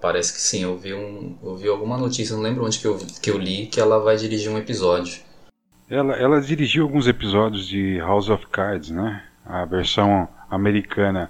Parece 0.01 0.33
que 0.33 0.39
sim, 0.41 0.63
eu 0.63 0.77
vi, 0.77 0.93
um, 0.93 1.37
eu 1.43 1.55
vi 1.55 1.67
alguma 1.67 1.97
notícia, 1.97 2.35
não 2.35 2.43
lembro 2.43 2.65
onde 2.65 2.79
que 2.79 2.85
eu, 2.85 2.97
que 3.21 3.29
eu 3.31 3.37
li, 3.37 3.67
que 3.67 3.79
ela 3.79 3.99
vai 3.99 4.17
dirigir 4.17 4.51
um 4.51 4.57
episódio. 4.57 5.19
ela, 5.89 6.13
ela 6.15 6.41
dirigiu 6.41 6.83
alguns 6.83 7.07
episódios 7.07 7.67
de 7.67 7.97
House 7.99 8.29
of 8.29 8.45
Cards, 8.47 8.89
né? 8.91 9.23
A 9.45 9.65
versão 9.65 10.27
americana. 10.49 11.29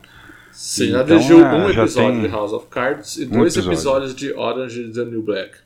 Sim, 0.57 0.89
Então, 0.91 1.03
dirigiu 1.05 1.45
é, 1.45 1.53
um 1.53 1.71
já 1.73 1.81
episódio 1.83 2.21
de 2.21 2.27
House 2.27 2.53
of 2.53 2.67
Cards 2.67 3.17
e 3.17 3.25
um 3.25 3.29
dois 3.29 3.53
episódio. 3.55 3.73
episódios 3.75 4.15
de 4.15 4.33
Orange 4.33 4.81
is 4.89 4.95
the 4.95 5.03
New 5.03 5.21
Black. 5.21 5.57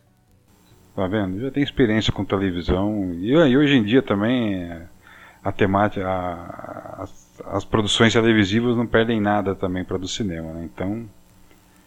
Tá 0.96 1.08
vendo? 1.08 1.40
Já 1.40 1.52
tem 1.52 1.62
experiência 1.64 2.12
com 2.12 2.26
televisão. 2.26 3.14
E, 3.20 3.30
e 3.32 3.58
hoje 3.58 3.76
em 3.76 3.84
dia 3.84 4.02
também 4.02 4.56
é, 4.64 4.82
a 5.44 5.52
temática, 5.52 6.08
a- 6.08 7.04
as, 7.04 7.42
as 7.46 7.64
produções 7.66 8.12
televisivas 8.14 8.76
não 8.76 8.88
perdem 8.88 9.22
nada 9.22 9.54
também 9.56 9.84
para 9.86 9.98
do 10.00 10.08
cinema, 10.08 10.52
né? 10.54 10.68
Então, 10.74 11.06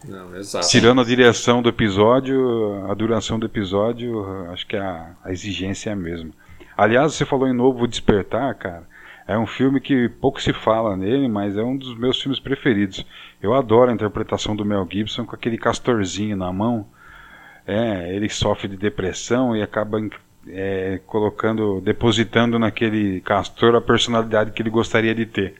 Não, 0.09 0.34
exato. 0.36 0.68
tirando 0.68 1.00
a 1.00 1.05
direção 1.05 1.61
do 1.61 1.68
episódio, 1.68 2.86
a 2.88 2.94
duração 2.94 3.36
do 3.38 3.46
episódio, 3.46 4.24
acho 4.53 4.64
que 4.66 4.76
a, 4.76 5.11
a 5.24 5.32
exigência 5.32 5.90
é 5.90 5.92
a 5.92 5.96
mesma. 5.96 6.30
Aliás, 6.76 7.12
você 7.14 7.24
falou 7.26 7.48
em 7.48 7.53
Novo 7.53 7.86
Despertar, 7.88 8.55
cara. 8.55 8.84
É 9.26 9.38
um 9.38 9.46
filme 9.46 9.80
que 9.80 10.08
pouco 10.08 10.42
se 10.42 10.52
fala 10.52 10.96
nele, 10.96 11.28
mas 11.28 11.56
é 11.56 11.62
um 11.62 11.76
dos 11.76 11.96
meus 11.96 12.20
filmes 12.20 12.40
preferidos. 12.40 13.06
Eu 13.40 13.54
adoro 13.54 13.90
a 13.90 13.94
interpretação 13.94 14.56
do 14.56 14.64
Mel 14.64 14.86
Gibson 14.90 15.24
com 15.24 15.34
aquele 15.34 15.56
castorzinho 15.56 16.36
na 16.36 16.52
mão. 16.52 16.86
É, 17.66 18.14
ele 18.14 18.28
sofre 18.28 18.68
de 18.68 18.76
depressão 18.76 19.56
e 19.56 19.62
acaba 19.62 19.98
é, 20.48 21.00
colocando, 21.06 21.80
depositando 21.80 22.58
naquele 22.58 23.20
castor 23.20 23.74
a 23.76 23.80
personalidade 23.80 24.50
que 24.50 24.60
ele 24.60 24.70
gostaria 24.70 25.14
de 25.14 25.26
ter. 25.26 25.54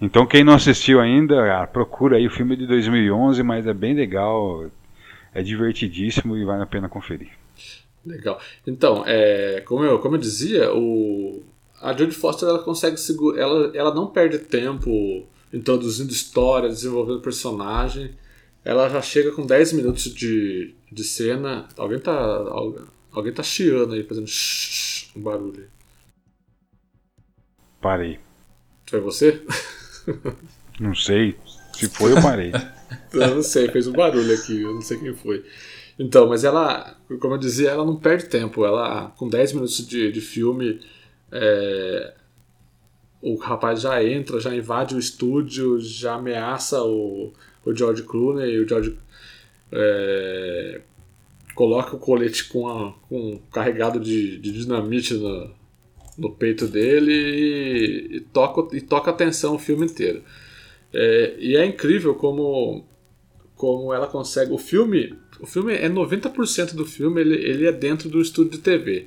Então 0.00 0.26
quem 0.26 0.42
não 0.42 0.54
assistiu 0.54 1.00
ainda, 1.00 1.62
ah, 1.62 1.66
procura 1.66 2.16
aí 2.16 2.26
o 2.26 2.30
filme 2.30 2.56
de 2.56 2.66
2011, 2.66 3.42
mas 3.42 3.66
é 3.66 3.74
bem 3.74 3.94
legal, 3.94 4.66
é 5.34 5.42
divertidíssimo 5.42 6.36
e 6.36 6.44
vale 6.44 6.62
a 6.62 6.66
pena 6.66 6.88
conferir. 6.88 7.30
Legal. 8.04 8.40
Então, 8.66 9.04
é, 9.06 9.62
como, 9.64 9.84
eu, 9.84 9.98
como 10.00 10.16
eu 10.16 10.20
dizia, 10.20 10.72
o, 10.74 11.42
a 11.82 11.92
Jodie 11.92 12.14
Foster 12.14 12.48
ela 12.48 12.60
consegue 12.60 12.96
segurar. 12.96 13.40
Ela, 13.40 13.72
ela 13.74 13.94
não 13.94 14.06
perde 14.06 14.38
tempo 14.38 15.26
introduzindo 15.52 16.12
história, 16.12 16.68
desenvolvendo 16.68 17.20
personagem. 17.20 18.14
Ela 18.64 18.88
já 18.88 19.02
chega 19.02 19.32
com 19.32 19.44
10 19.44 19.72
minutos 19.72 20.04
de, 20.04 20.74
de 20.90 21.02
cena. 21.02 21.68
Alguém 21.76 21.98
tá. 21.98 22.12
Alguém, 22.12 22.84
alguém 23.10 23.32
tá 23.32 23.42
chiando 23.42 23.94
aí, 23.94 24.04
fazendo 24.04 24.28
um 25.16 25.20
barulho. 25.20 25.68
Parei. 27.80 28.20
Foi 28.88 29.00
você? 29.00 29.42
Não 30.78 30.94
sei, 30.94 31.36
se 31.74 31.88
foi 31.88 32.12
eu 32.12 32.22
parei. 32.22 32.52
Eu 33.12 33.36
não 33.36 33.42
sei, 33.42 33.68
fez 33.68 33.86
um 33.86 33.92
barulho 33.92 34.34
aqui, 34.34 34.60
eu 34.60 34.74
não 34.74 34.80
sei 34.80 34.98
quem 34.98 35.14
foi. 35.14 35.44
Então, 35.98 36.28
mas 36.28 36.44
ela, 36.44 36.96
como 37.20 37.34
eu 37.34 37.38
dizia, 37.38 37.70
ela 37.70 37.84
não 37.84 37.96
perde 37.96 38.26
tempo. 38.26 38.64
Ela, 38.64 39.12
com 39.16 39.28
10 39.28 39.52
minutos 39.52 39.86
de, 39.86 40.10
de 40.10 40.20
filme, 40.20 40.80
é, 41.32 42.12
o 43.22 43.36
rapaz 43.36 43.80
já 43.80 44.04
entra, 44.04 44.38
já 44.38 44.54
invade 44.54 44.94
o 44.94 44.98
estúdio, 44.98 45.80
já 45.80 46.14
ameaça 46.14 46.82
o, 46.82 47.32
o 47.64 47.74
George 47.74 48.02
Clooney, 48.02 48.58
o 48.58 48.68
George 48.68 48.98
é, 49.70 50.80
coloca 51.54 51.96
o 51.96 51.98
colete 51.98 52.44
com, 52.48 52.68
a, 52.68 52.92
com 53.08 53.38
carregado 53.50 53.98
de, 53.98 54.38
de 54.38 54.52
dinamite 54.52 55.14
na, 55.14 55.50
no 56.18 56.30
peito 56.30 56.66
dele 56.66 57.12
e, 57.12 58.16
e 58.16 58.20
toca, 58.20 58.76
e 58.76 58.80
toca 58.80 59.10
atenção 59.10 59.54
o 59.54 59.58
filme 59.58 59.86
inteiro. 59.86 60.22
É, 60.92 61.36
e 61.38 61.56
é 61.56 61.64
incrível 61.64 62.14
como, 62.14 62.84
como 63.56 63.94
ela 63.94 64.06
consegue. 64.06 64.52
O 64.52 64.58
filme, 64.58 65.14
o 65.40 65.46
filme 65.46 65.74
é 65.74 65.88
90% 65.88 66.74
do 66.74 66.84
filme 66.84 67.20
ele, 67.20 67.34
ele 67.34 67.66
é 67.66 67.72
dentro 67.72 68.08
do 68.08 68.20
estúdio 68.20 68.52
de 68.52 68.58
TV. 68.58 69.06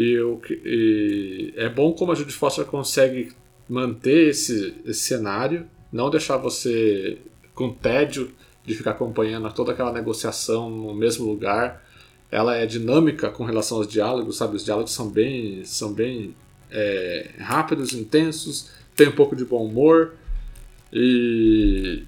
E, 0.00 0.18
e 0.64 1.52
é 1.56 1.68
bom 1.68 1.92
como 1.92 2.10
a 2.10 2.14
Judy 2.14 2.32
Foster 2.32 2.64
consegue 2.64 3.32
manter 3.68 4.30
esse, 4.30 4.74
esse 4.86 5.00
cenário, 5.00 5.66
não 5.92 6.08
deixar 6.08 6.38
você 6.38 7.18
com 7.54 7.70
tédio 7.70 8.32
de 8.64 8.74
ficar 8.74 8.92
acompanhando 8.92 9.52
toda 9.52 9.72
aquela 9.72 9.92
negociação 9.92 10.70
no 10.70 10.94
mesmo 10.94 11.26
lugar. 11.26 11.84
Ela 12.30 12.56
é 12.56 12.64
dinâmica 12.64 13.28
com 13.28 13.44
relação 13.44 13.76
aos 13.76 13.86
diálogos, 13.86 14.38
sabe? 14.38 14.56
Os 14.56 14.64
diálogos 14.64 14.92
são 14.92 15.10
bem, 15.10 15.62
são 15.66 15.92
bem 15.92 16.34
é, 16.70 17.32
rápidos, 17.38 17.92
intensos, 17.92 18.70
tem 18.96 19.08
um 19.08 19.12
pouco 19.12 19.36
de 19.36 19.44
bom 19.44 19.66
humor. 19.66 20.14
E 20.90 22.04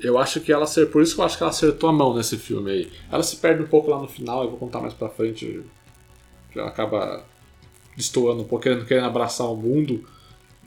eu 0.00 0.16
acho 0.16 0.40
que 0.40 0.50
ela 0.50 0.64
por 0.90 1.02
isso 1.02 1.14
que 1.14 1.20
eu 1.20 1.24
acho 1.26 1.36
que 1.36 1.42
ela 1.42 1.50
acertou 1.50 1.90
a 1.90 1.92
mão 1.92 2.16
nesse 2.16 2.38
filme 2.38 2.70
aí. 2.70 2.92
Ela 3.12 3.22
se 3.22 3.36
perde 3.36 3.62
um 3.62 3.66
pouco 3.66 3.90
lá 3.90 4.00
no 4.00 4.08
final, 4.08 4.42
eu 4.42 4.48
vou 4.48 4.58
contar 4.58 4.80
mais 4.80 4.94
pra 4.94 5.10
frente. 5.10 5.62
Acaba 6.64 7.24
destoando 7.96 8.42
um 8.42 8.44
pouco, 8.44 8.62
querendo, 8.62 8.84
querendo 8.84 9.06
abraçar 9.06 9.50
o 9.50 9.56
mundo 9.56 10.04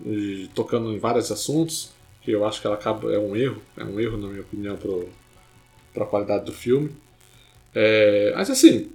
e 0.05 0.49
tocando 0.55 0.91
em 0.91 0.97
vários 0.97 1.31
assuntos, 1.31 1.91
que 2.21 2.31
eu 2.31 2.45
acho 2.45 2.61
que 2.61 2.67
ela 2.67 2.75
acaba 2.75 3.13
é 3.13 3.19
um 3.19 3.35
erro, 3.35 3.61
é 3.77 3.83
um 3.83 3.99
erro 3.99 4.17
na 4.17 4.27
minha 4.27 4.41
opinião 4.41 4.77
para 5.93 6.03
a 6.03 6.07
qualidade 6.07 6.45
do 6.45 6.53
filme. 6.53 6.91
É, 7.73 8.33
mas 8.35 8.49
assim, 8.49 8.89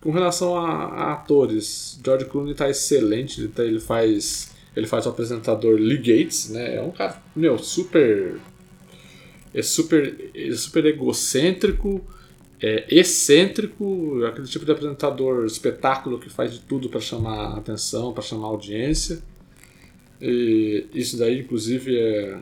com 0.00 0.10
relação 0.10 0.56
a, 0.56 0.70
a, 0.70 1.12
atores, 1.12 2.00
George 2.04 2.24
Clooney 2.24 2.52
está 2.52 2.68
excelente, 2.68 3.40
ele, 3.40 3.48
tá, 3.48 3.64
ele 3.64 3.80
faz 3.80 4.52
ele 4.74 4.86
faz 4.86 5.06
o 5.06 5.10
apresentador 5.10 5.78
Lee 5.78 5.98
Gates, 5.98 6.48
né? 6.48 6.76
É 6.76 6.82
um 6.82 6.90
cara, 6.90 7.22
meu, 7.36 7.58
super. 7.58 8.36
É 9.54 9.62
super, 9.62 10.30
é 10.34 10.50
super 10.52 10.86
egocêntrico, 10.86 12.02
é 12.62 12.86
excêntrico, 12.88 14.24
aquele 14.24 14.46
tipo 14.46 14.64
de 14.64 14.70
apresentador 14.70 15.44
espetáculo 15.44 16.20
que 16.20 16.30
faz 16.30 16.52
de 16.52 16.60
tudo 16.60 16.88
para 16.88 17.00
chamar 17.00 17.58
atenção, 17.58 18.12
para 18.12 18.22
chamar 18.22 18.46
audiência. 18.46 19.20
E 20.20 20.86
isso 20.94 21.18
daí, 21.18 21.40
inclusive, 21.40 21.98
é 21.98 22.38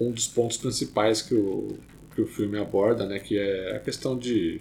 um 0.00 0.10
dos 0.10 0.26
pontos 0.26 0.56
principais 0.56 1.22
que 1.22 1.36
o, 1.36 1.78
que 2.12 2.20
o 2.20 2.26
filme 2.26 2.58
aborda, 2.58 3.06
né? 3.06 3.20
Que 3.20 3.38
é 3.38 3.76
a 3.76 3.78
questão 3.78 4.18
de, 4.18 4.60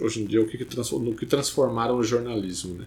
hoje 0.00 0.22
em 0.22 0.24
dia, 0.24 0.40
o 0.40 0.46
que, 0.46 0.56
que, 0.56 0.76
no 0.98 1.14
que 1.14 1.26
transformaram 1.26 1.96
o 1.98 2.02
jornalismo, 2.02 2.74
né? 2.74 2.86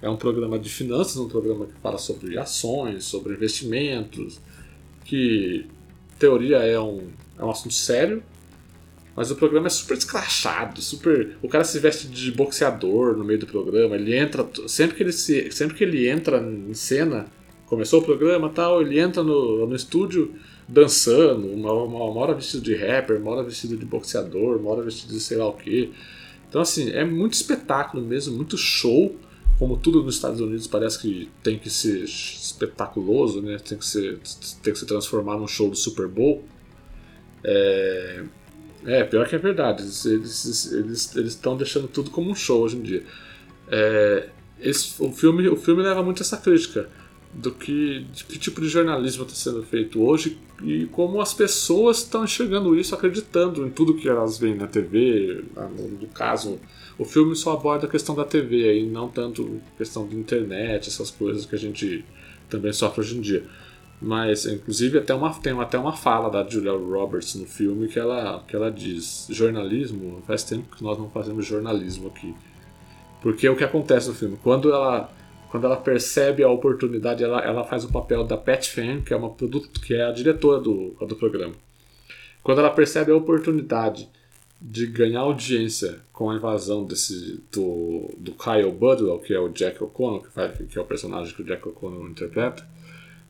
É 0.00 0.08
um 0.08 0.16
programa 0.16 0.58
de 0.58 0.70
finanças, 0.70 1.16
um 1.18 1.28
programa 1.28 1.66
que 1.66 1.78
fala 1.80 1.98
sobre 1.98 2.38
ações, 2.38 3.04
sobre 3.04 3.34
investimentos, 3.34 4.40
que 5.04 5.66
teoria 6.18 6.56
é 6.56 6.80
um, 6.80 7.08
é 7.38 7.44
um 7.44 7.50
assunto 7.50 7.74
sério, 7.74 8.22
mas 9.14 9.30
o 9.30 9.36
programa 9.36 9.66
é 9.66 9.70
super 9.70 9.96
escrachado, 9.96 10.80
super. 10.80 11.36
O 11.42 11.48
cara 11.48 11.64
se 11.64 11.78
veste 11.78 12.08
de 12.08 12.32
boxeador 12.32 13.16
no 13.16 13.24
meio 13.24 13.38
do 13.38 13.46
programa, 13.46 13.94
ele 13.94 14.16
entra. 14.16 14.46
Sempre 14.66 14.96
que 14.96 15.02
ele, 15.02 15.12
se, 15.12 15.50
sempre 15.50 15.76
que 15.76 15.84
ele 15.84 16.08
entra 16.08 16.38
em 16.38 16.72
cena, 16.72 17.26
começou 17.66 18.00
o 18.00 18.04
programa 18.04 18.48
tal, 18.48 18.80
ele 18.80 18.98
entra 18.98 19.22
no, 19.22 19.66
no 19.66 19.76
estúdio 19.76 20.34
dançando, 20.66 21.48
uma, 21.48 21.72
uma, 21.72 22.04
uma 22.04 22.20
hora 22.20 22.34
vestido 22.34 22.62
de 22.62 22.74
rapper, 22.74 23.20
uma 23.20 23.32
hora 23.32 23.42
vestido 23.42 23.76
de 23.76 23.84
boxeador, 23.84 24.58
uma 24.58 24.70
hora 24.70 24.82
vestido 24.82 25.12
de 25.12 25.20
sei 25.20 25.36
lá 25.36 25.46
o 25.46 25.52
que. 25.52 25.92
Então, 26.48 26.60
assim, 26.60 26.90
é 26.90 27.04
muito 27.04 27.34
espetáculo 27.34 28.02
mesmo, 28.02 28.36
muito 28.36 28.56
show 28.56 29.14
como 29.62 29.76
tudo 29.76 30.02
nos 30.02 30.16
Estados 30.16 30.40
Unidos 30.40 30.66
parece 30.66 30.98
que 31.00 31.28
tem 31.40 31.56
que 31.56 31.70
ser 31.70 32.02
espetaculoso, 32.02 33.40
né? 33.40 33.58
tem, 33.58 33.78
que 33.78 33.86
ser, 33.86 34.18
tem 34.60 34.72
que 34.72 34.78
se 34.78 34.86
transformar 34.86 35.36
num 35.36 35.46
show 35.46 35.70
do 35.70 35.76
Super 35.76 36.08
Bowl. 36.08 36.42
É, 37.44 38.24
é 38.86 39.04
pior 39.04 39.28
que 39.28 39.34
é 39.34 39.38
verdade, 39.38 39.82
eles 39.82 40.04
estão 40.44 40.78
eles, 40.78 41.16
eles, 41.16 41.40
deixando 41.58 41.88
tudo 41.88 42.10
como 42.10 42.30
um 42.30 42.34
show 42.34 42.62
hoje 42.62 42.76
em 42.76 42.82
dia. 42.82 43.04
É, 43.68 44.28
esse, 44.60 45.02
o, 45.02 45.12
filme, 45.12 45.48
o 45.48 45.56
filme 45.56 45.82
leva 45.82 46.02
muito 46.02 46.22
essa 46.22 46.36
crítica 46.36 46.88
do 47.32 47.50
que, 47.50 48.06
de 48.12 48.24
que 48.24 48.38
tipo 48.38 48.60
de 48.60 48.68
jornalismo 48.68 49.24
está 49.24 49.34
sendo 49.34 49.62
feito 49.62 50.02
hoje 50.02 50.38
e 50.62 50.86
como 50.86 51.20
as 51.20 51.32
pessoas 51.32 51.98
estão 51.98 52.24
enxergando 52.24 52.78
isso, 52.78 52.94
acreditando 52.94 53.66
em 53.66 53.70
tudo 53.70 53.94
que 53.94 54.08
elas 54.08 54.38
veem 54.38 54.54
na 54.54 54.66
TV, 54.66 55.44
no 56.00 56.06
caso 56.08 56.60
o 56.98 57.04
filme 57.04 57.34
só 57.34 57.54
aborda 57.54 57.86
a 57.86 57.90
questão 57.90 58.14
da 58.14 58.24
TV 58.24 58.68
aí, 58.68 58.86
não 58.86 59.08
tanto 59.08 59.60
a 59.74 59.78
questão 59.78 60.06
da 60.06 60.14
internet, 60.14 60.88
essas 60.88 61.10
coisas 61.10 61.46
que 61.46 61.54
a 61.54 61.58
gente 61.58 62.04
também 62.48 62.72
sofre 62.72 63.00
hoje 63.00 63.16
em 63.16 63.20
dia. 63.20 63.44
Mas, 64.04 64.46
inclusive, 64.46 64.98
até 64.98 65.14
uma, 65.14 65.32
tem 65.32 65.58
até 65.60 65.78
uma 65.78 65.92
fala 65.92 66.28
da 66.28 66.48
Julia 66.48 66.72
Roberts 66.72 67.36
no 67.36 67.46
filme 67.46 67.86
que 67.86 68.00
ela, 68.00 68.42
que 68.48 68.56
ela 68.56 68.68
diz: 68.68 69.28
jornalismo, 69.30 70.20
faz 70.26 70.42
tempo 70.42 70.76
que 70.76 70.82
nós 70.82 70.98
não 70.98 71.08
fazemos 71.08 71.46
jornalismo 71.46 72.08
aqui. 72.08 72.34
Porque 73.20 73.48
o 73.48 73.54
que 73.54 73.62
acontece 73.62 74.08
no 74.08 74.14
filme? 74.14 74.36
Quando 74.42 74.72
ela, 74.72 75.08
quando 75.48 75.66
ela 75.66 75.76
percebe 75.76 76.42
a 76.42 76.50
oportunidade, 76.50 77.22
ela, 77.22 77.40
ela 77.42 77.62
faz 77.62 77.84
o 77.84 77.92
papel 77.92 78.24
da 78.24 78.36
Pat 78.36 78.66
Fan, 78.66 79.02
que 79.02 79.14
é, 79.14 79.16
uma 79.16 79.30
produto, 79.30 79.80
que 79.80 79.94
é 79.94 80.04
a 80.04 80.10
diretora 80.10 80.60
do, 80.60 80.96
do 81.06 81.14
programa. 81.14 81.54
Quando 82.42 82.58
ela 82.58 82.70
percebe 82.70 83.12
a 83.12 83.16
oportunidade 83.16 84.08
de 84.60 84.86
ganhar 84.86 85.20
audiência 85.20 86.00
com 86.12 86.28
a 86.28 86.34
invasão 86.34 86.84
desse 86.84 87.40
do, 87.52 88.10
do 88.18 88.32
Kyle 88.32 88.72
Budwell, 88.72 89.20
que 89.20 89.32
é 89.32 89.38
o 89.38 89.48
Jack 89.48 89.82
O'Connor, 89.82 90.22
que, 90.22 90.64
que 90.64 90.76
é 90.76 90.82
o 90.82 90.84
personagem 90.84 91.32
que 91.32 91.42
o 91.42 91.44
Jack 91.44 91.68
O'Connor 91.68 92.10
interpreta, 92.10 92.66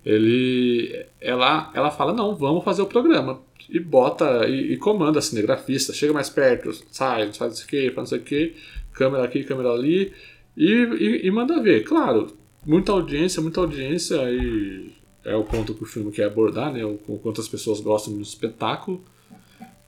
ele 0.05 1.07
ela 1.21 1.71
ela 1.75 1.91
fala 1.91 2.13
não, 2.13 2.35
vamos 2.35 2.65
fazer 2.65 2.83
o 2.83 2.87
programa 2.87 3.41
e 3.69 3.79
bota 3.79 4.47
e, 4.49 4.73
e 4.73 4.77
comanda 4.77 5.19
a 5.19 5.23
cinegrafista, 5.23 5.93
chega 5.93 6.13
mais 6.13 6.29
perto, 6.29 6.73
sai, 6.91 7.33
faz 7.33 7.55
isso 7.55 7.65
aqui, 7.65 7.91
faz 7.91 8.09
isso 8.09 8.15
aqui, 8.15 8.57
câmera 8.93 9.25
aqui, 9.25 9.45
câmera 9.45 9.71
ali 9.71 10.13
e, 10.57 10.73
e, 10.73 11.27
e 11.27 11.31
manda 11.31 11.63
ver. 11.63 11.85
Claro, 11.85 12.37
muita 12.67 12.93
audiência, 12.93 13.41
muita 13.41 13.61
audiência 13.61 14.17
e 14.31 14.93
é 15.25 15.35
o 15.37 15.45
ponto 15.45 15.75
que 15.75 15.83
o 15.83 15.87
filme 15.87 16.11
quer 16.11 16.25
abordar, 16.25 16.73
né? 16.73 16.85
O, 16.85 16.99
o 17.07 17.19
quanto 17.19 17.41
as 17.41 17.49
pessoas 17.49 17.81
gostam 17.81 18.15
do 18.15 18.23
espetáculo. 18.23 19.03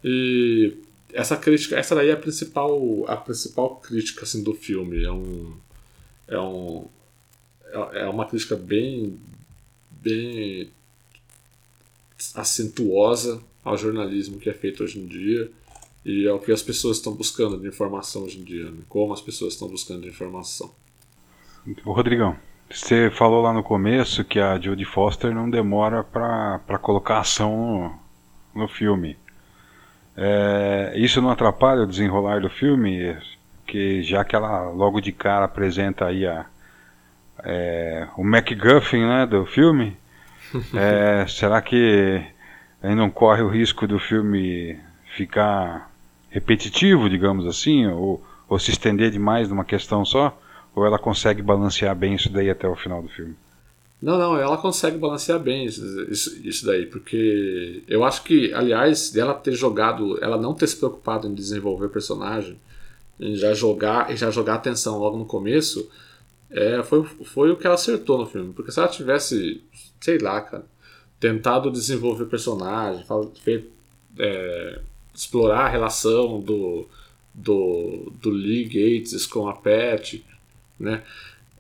E 0.03 0.77
essa 1.13 1.37
crítica, 1.37 1.77
essa 1.77 1.95
daí 1.95 2.11
é 2.11 2.13
a 2.13 2.17
principal, 2.17 3.05
a 3.09 3.17
principal 3.17 3.77
crítica 3.77 4.23
assim, 4.23 4.43
do 4.43 4.55
filme. 4.55 5.05
É 5.05 5.11
um, 5.11 5.53
é 6.29 6.39
um, 6.39 6.87
é, 7.67 8.01
é 8.03 8.09
uma 8.09 8.27
crítica 8.27 8.55
bem, 8.55 9.19
bem 10.05 10.71
acentuosa 12.35 13.43
ao 13.65 13.77
jornalismo 13.77 14.39
que 14.39 14.51
é 14.51 14.55
feito 14.55 14.85
hoje 14.85 15.01
em 15.01 15.07
dia 15.07 15.51
e 16.05 16.27
é 16.27 16.33
o 16.33 16.39
que 16.39 16.53
as 16.53 16.63
pessoas 16.63 16.99
estão 16.99 17.15
buscando 17.15 17.59
de 17.59 17.67
informação 17.67 18.25
hoje 18.25 18.39
em 18.39 18.45
dia, 18.45 18.71
né? 18.71 18.83
como 18.89 19.13
as 19.15 19.23
pessoas 19.23 19.55
estão 19.55 19.69
buscando 19.69 20.03
de 20.03 20.09
informação. 20.09 20.71
Rodrigão, 21.83 22.37
você 22.71 23.11
falou 23.11 23.41
lá 23.41 23.55
no 23.55 23.63
começo 23.63 24.23
que 24.23 24.39
a 24.39 24.61
Jodie 24.61 24.85
Foster 24.85 25.35
não 25.35 25.49
demora 25.49 26.05
para 26.05 26.79
colocar 26.79 27.21
ação 27.21 27.99
no, 28.55 28.63
no 28.63 28.69
filme. 28.69 29.17
É, 30.15 30.93
isso 30.97 31.23
não 31.23 31.31
atrapalha 31.31 31.83
o 31.83 31.87
desenrolar 31.87 32.43
do 32.43 32.51
filme, 32.51 33.17
que 33.67 34.03
já 34.03 34.23
que 34.25 34.37
ela 34.37 34.69
logo 34.69 35.01
de 35.01 35.11
cara 35.11 35.47
apresenta 35.47 36.05
aí 36.05 36.27
a, 36.27 36.45
é, 37.43 38.07
o 38.17 38.25
MacGuffin 38.25 39.01
né, 39.01 39.27
do 39.27 39.45
filme, 39.47 39.97
é, 40.75 41.27
será 41.27 41.61
que 41.61 42.23
aí 42.83 42.95
não 42.95 43.11
corre 43.11 43.43
o 43.43 43.49
risco 43.49 43.87
do 43.87 43.99
filme 43.99 44.79
ficar 45.17 45.91
repetitivo, 46.31 47.09
digamos 47.09 47.47
assim, 47.47 47.87
ou, 47.87 48.25
ou 48.49 48.59
se 48.59 48.71
estender 48.71 49.11
demais 49.11 49.49
numa 49.49 49.65
questão 49.65 50.05
só? 50.05 50.39
Ou 50.75 50.85
ela 50.85 50.99
consegue 50.99 51.41
balancear 51.41 51.95
bem 51.95 52.15
isso 52.15 52.31
daí 52.31 52.51
até 52.51 52.69
o 52.69 52.75
final 52.75 53.01
do 53.01 53.09
filme? 53.09 53.37
Não, 54.03 54.19
não, 54.19 54.37
ela 54.37 54.59
consegue 54.59 54.99
balancear 54.99 55.39
bem 55.39 55.65
isso, 55.65 55.83
isso, 56.11 56.67
daí, 56.67 56.85
porque 56.85 57.83
eu 57.89 58.05
acho 58.05 58.23
que, 58.23 58.53
aliás, 58.53 59.11
dela 59.11 59.33
ter 59.33 59.53
jogado, 59.53 60.23
ela 60.23 60.37
não 60.37 60.53
ter 60.53 60.67
se 60.67 60.77
preocupado 60.77 61.27
em 61.27 61.33
desenvolver 61.33 61.89
personagem, 61.89 62.59
em 63.19 63.35
já 63.35 63.55
jogar, 63.55 64.13
em 64.13 64.17
já 64.17 64.31
jogar 64.31 64.57
atenção 64.57 64.99
logo 64.99 65.17
no 65.17 65.25
começo, 65.25 65.89
é, 66.55 66.83
foi, 66.83 67.05
foi 67.05 67.51
o 67.51 67.57
que 67.57 67.67
ela 67.67 67.75
acertou 67.75 68.19
no 68.19 68.27
filme. 68.27 68.53
Porque 68.55 68.71
se 68.71 68.79
ela 68.79 68.89
tivesse, 68.89 69.63
sei 70.01 70.19
lá, 70.19 70.41
cara, 70.41 70.65
tentado 71.19 71.71
desenvolver 71.71 72.27
personagem, 72.27 73.05
feito, 73.43 73.71
é, 74.19 74.81
explorar 75.15 75.67
a 75.67 75.69
relação 75.69 76.41
do, 76.41 76.87
do, 77.35 78.13
do 78.21 78.31
Lee 78.31 78.65
Gates 78.65 79.27
com 79.27 79.49
a 79.49 79.55
Pat, 79.55 80.21
né? 80.79 81.03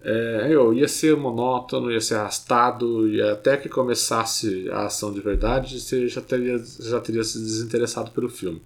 é, 0.04 0.48
eu 0.50 0.74
ia 0.74 0.86
ser 0.86 1.16
monótono, 1.16 1.90
ia 1.90 2.00
ser 2.00 2.16
arrastado, 2.16 3.08
e 3.08 3.22
até 3.22 3.56
que 3.56 3.70
começasse 3.70 4.68
a 4.70 4.84
ação 4.84 5.12
de 5.12 5.20
verdade, 5.20 5.80
você 5.80 6.06
já 6.06 6.20
teria, 6.20 6.62
já 6.80 7.00
teria 7.00 7.24
se 7.24 7.38
desinteressado 7.38 8.10
pelo 8.10 8.28
filme. 8.28 8.60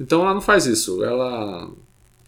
Então 0.00 0.22
ela 0.22 0.32
não 0.32 0.40
faz 0.40 0.64
isso, 0.66 1.04
ela 1.04 1.70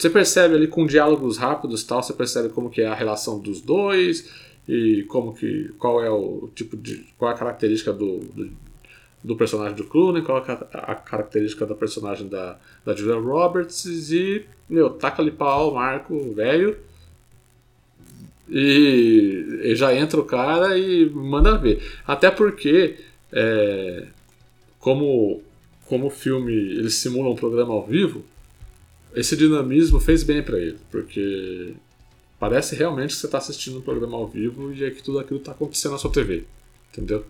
você 0.04 0.10
percebe 0.10 0.54
ali 0.54 0.68
com 0.68 0.86
diálogos 0.86 1.38
rápidos 1.38 1.82
tal, 1.82 2.02
você 2.02 2.12
percebe 2.12 2.50
como 2.50 2.68
que 2.68 2.82
é 2.82 2.86
a 2.86 2.94
relação 2.94 3.38
dos 3.38 3.62
dois 3.62 4.30
e 4.68 5.02
como 5.04 5.32
que 5.32 5.70
qual 5.78 6.02
é 6.04 6.10
o 6.10 6.50
tipo 6.54 6.76
de 6.76 7.06
qual 7.16 7.30
é 7.30 7.34
a 7.34 7.38
característica 7.38 7.90
do, 7.90 8.18
do, 8.18 8.50
do 9.22 9.36
personagem 9.36 9.74
do 9.74 9.84
Clooney, 9.84 10.22
qual 10.22 10.44
é 10.44 10.52
a 10.74 10.94
característica 10.94 11.64
da 11.64 11.74
personagem 11.74 12.28
da, 12.28 12.58
da 12.84 12.94
Julia 12.94 13.18
Roberts 13.18 14.10
e 14.10 14.44
meu, 14.68 14.90
taca 14.90 15.22
ali 15.22 15.30
pau, 15.30 15.72
Marco, 15.72 16.34
velho 16.34 16.76
e, 18.46 19.62
e, 19.62 19.74
já 19.74 19.94
entra 19.94 20.20
o 20.20 20.24
cara 20.24 20.76
e 20.76 21.08
manda 21.08 21.56
ver. 21.56 21.82
Até 22.06 22.30
porque, 22.30 22.98
é, 23.32 24.06
como, 24.78 25.42
como 25.86 26.08
o 26.08 26.10
filme 26.10 26.52
ele 26.52 26.90
simula 26.90 27.30
um 27.30 27.34
programa 27.34 27.72
ao 27.72 27.86
vivo, 27.86 28.22
esse 29.14 29.36
dinamismo 29.36 30.00
fez 30.00 30.22
bem 30.22 30.42
para 30.42 30.58
ele, 30.58 30.78
porque 30.90 31.74
parece 32.38 32.74
realmente 32.74 33.14
que 33.14 33.20
você 33.20 33.26
está 33.26 33.38
assistindo 33.38 33.78
um 33.78 33.82
programa 33.82 34.16
ao 34.16 34.26
vivo 34.26 34.72
e 34.72 34.84
é 34.84 34.90
que 34.90 35.02
tudo 35.02 35.18
aquilo 35.18 35.38
está 35.38 35.52
acontecendo 35.52 35.92
na 35.92 35.98
sua 35.98 36.10
TV, 36.10 36.44
entendeu? 36.92 37.24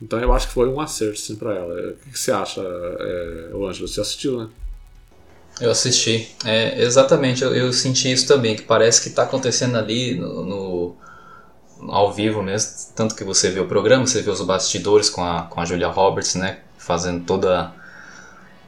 Então 0.00 0.18
eu 0.20 0.32
acho 0.32 0.48
que 0.48 0.54
foi 0.54 0.68
um 0.68 0.80
acerto 0.80 1.18
sim 1.18 1.36
para 1.36 1.54
ela. 1.54 1.74
O 1.90 2.10
que, 2.10 2.18
você 2.18 2.30
acha, 2.30 2.60
é, 2.60 3.50
Ângelo? 3.54 3.88
Você 3.88 4.00
assistiu, 4.00 4.38
né? 4.38 4.48
Eu 5.60 5.70
assisti. 5.70 6.28
É, 6.44 6.80
exatamente, 6.82 7.42
eu, 7.42 7.54
eu, 7.54 7.72
senti 7.72 8.12
isso 8.12 8.26
também, 8.26 8.54
que 8.54 8.62
parece 8.62 9.02
que 9.02 9.08
está 9.08 9.24
acontecendo 9.24 9.76
ali 9.76 10.14
no, 10.14 10.44
no, 10.44 10.96
ao 11.88 12.12
vivo 12.12 12.42
mesmo. 12.42 12.70
Tanto 12.94 13.14
que 13.14 13.24
você 13.24 13.50
vê 13.50 13.58
o 13.58 13.66
programa, 13.66 14.06
você 14.06 14.22
vê 14.22 14.30
os 14.30 14.40
bastidores 14.42 15.10
com 15.10 15.24
a, 15.24 15.42
com 15.42 15.60
a 15.60 15.64
Julia 15.64 15.88
Roberts, 15.88 16.36
né? 16.36 16.60
Fazendo 16.78 17.24
toda. 17.24 17.72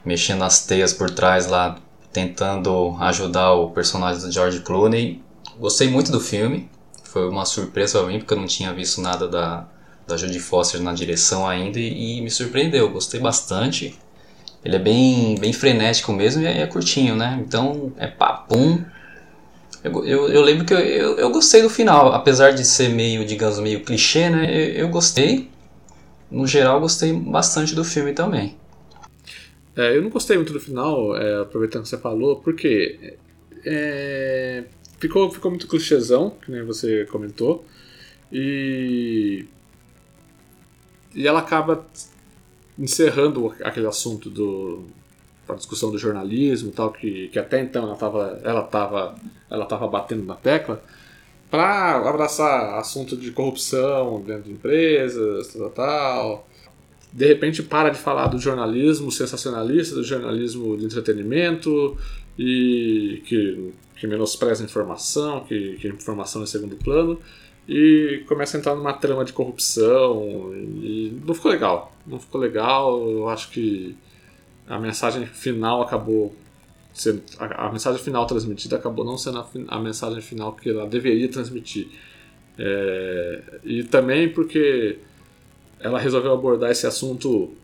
mexendo 0.03 0.43
as 0.43 0.65
teias 0.65 0.91
por 0.93 1.09
trás 1.09 1.47
lá, 1.47 1.79
tentando 2.11 2.95
ajudar 2.99 3.53
o 3.53 3.69
personagem 3.71 4.21
do 4.21 4.31
George 4.31 4.59
Clooney. 4.61 5.21
Gostei 5.59 5.89
muito 5.89 6.11
do 6.11 6.19
filme. 6.19 6.69
Foi 7.03 7.27
uma 7.27 7.45
surpresa 7.45 7.99
para 7.99 8.07
mim, 8.07 8.19
porque 8.19 8.33
eu 8.33 8.37
não 8.37 8.47
tinha 8.47 8.73
visto 8.73 9.01
nada 9.01 9.27
da, 9.27 9.67
da 10.07 10.17
Jodie 10.17 10.39
Foster 10.39 10.81
na 10.81 10.93
direção 10.93 11.47
ainda 11.47 11.79
e, 11.79 12.17
e 12.17 12.21
me 12.21 12.29
surpreendeu. 12.29 12.89
Gostei 12.89 13.19
bastante. 13.19 13.97
Ele 14.63 14.75
é 14.75 14.79
bem, 14.79 15.35
bem 15.39 15.51
frenético 15.51 16.13
mesmo 16.13 16.43
e 16.43 16.45
é, 16.45 16.61
é 16.61 16.67
curtinho, 16.67 17.15
né? 17.15 17.41
Então 17.45 17.91
é 17.97 18.07
papum. 18.07 18.83
Eu, 19.83 20.05
eu, 20.05 20.27
eu 20.29 20.41
lembro 20.41 20.65
que 20.65 20.73
eu, 20.73 20.79
eu, 20.79 21.17
eu, 21.17 21.31
gostei 21.31 21.63
do 21.63 21.69
final, 21.69 22.13
apesar 22.13 22.51
de 22.51 22.63
ser 22.63 22.89
meio, 22.89 23.25
digamos, 23.25 23.57
meio 23.59 23.83
clichê, 23.83 24.29
né? 24.29 24.45
Eu, 24.45 24.85
eu 24.85 24.89
gostei. 24.89 25.49
No 26.29 26.45
geral, 26.47 26.79
gostei 26.79 27.11
bastante 27.11 27.75
do 27.75 27.83
filme 27.83 28.13
também. 28.13 28.55
É, 29.75 29.95
eu 29.95 30.01
não 30.01 30.09
gostei 30.09 30.35
muito 30.35 30.53
do 30.53 30.59
final, 30.59 31.15
é, 31.15 31.41
aproveitando 31.41 31.83
que 31.83 31.89
você 31.89 31.97
falou, 31.97 32.37
porque 32.37 33.17
é, 33.65 34.65
ficou, 34.99 35.31
ficou 35.31 35.51
muito 35.51 35.67
clichêzão, 35.67 36.31
que 36.43 36.51
nem 36.51 36.63
você 36.63 37.05
comentou, 37.05 37.65
e, 38.31 39.45
e 41.15 41.27
ela 41.27 41.39
acaba 41.39 41.85
encerrando 42.77 43.53
aquele 43.63 43.87
assunto 43.87 44.29
do 44.29 44.85
a 45.47 45.55
discussão 45.55 45.91
do 45.91 45.97
jornalismo 45.97 46.69
e 46.69 46.71
tal 46.71 46.91
que, 46.93 47.27
que 47.27 47.37
até 47.37 47.59
então 47.59 47.83
ela 47.83 47.93
estava 47.93 48.39
ela 48.43 48.63
tava, 48.63 49.15
ela 49.49 49.65
tava 49.65 49.85
batendo 49.87 50.23
na 50.23 50.35
tecla 50.35 50.81
para 51.49 51.97
abraçar 52.07 52.79
assunto 52.79 53.17
de 53.17 53.31
corrupção 53.31 54.21
dentro 54.21 54.43
de 54.43 54.51
empresas 54.51 55.53
tal, 55.53 55.69
tal 55.71 56.47
de 57.11 57.27
repente 57.27 57.61
para 57.61 57.89
de 57.89 57.97
falar 57.97 58.27
do 58.27 58.39
jornalismo 58.39 59.11
sensacionalista 59.11 59.95
do 59.95 60.03
jornalismo 60.03 60.77
de 60.77 60.85
entretenimento 60.85 61.97
e 62.37 63.21
que, 63.25 63.73
que 63.97 64.07
menospreza 64.07 64.63
a 64.63 64.65
informação 64.65 65.41
que, 65.41 65.77
que 65.77 65.87
a 65.87 65.91
informação 65.91 66.43
é 66.43 66.45
segundo 66.45 66.75
plano 66.77 67.19
e 67.67 68.23
começa 68.27 68.57
a 68.57 68.59
entrar 68.59 68.75
numa 68.75 68.93
trama 68.93 69.23
de 69.23 69.33
corrupção 69.33 70.51
e 70.53 71.17
não 71.25 71.33
ficou 71.33 71.51
legal. 71.51 71.95
Não 72.05 72.19
ficou 72.19 72.41
legal, 72.41 73.09
eu 73.09 73.29
acho 73.29 73.49
que 73.49 73.95
a 74.67 74.79
mensagem 74.79 75.25
final 75.25 75.81
acabou 75.81 76.35
sendo, 76.93 77.21
a, 77.39 77.67
a 77.67 77.71
mensagem 77.71 78.01
final 78.01 78.25
transmitida 78.25 78.75
acabou 78.75 79.05
não 79.05 79.17
sendo 79.17 79.39
a, 79.39 79.47
a, 79.69 79.79
mensagem 79.79 80.21
final 80.21 80.53
que 80.53 80.69
ela 80.69 80.87
deveria 80.87 81.29
transmitir. 81.29 81.87
É, 82.57 83.41
e 83.63 83.83
também 83.83 84.27
porque 84.27 84.97
ela 85.83 85.99
resolveu 85.99 86.33
abordar 86.33 86.71
esse 86.71 86.87
assunto 86.87 87.55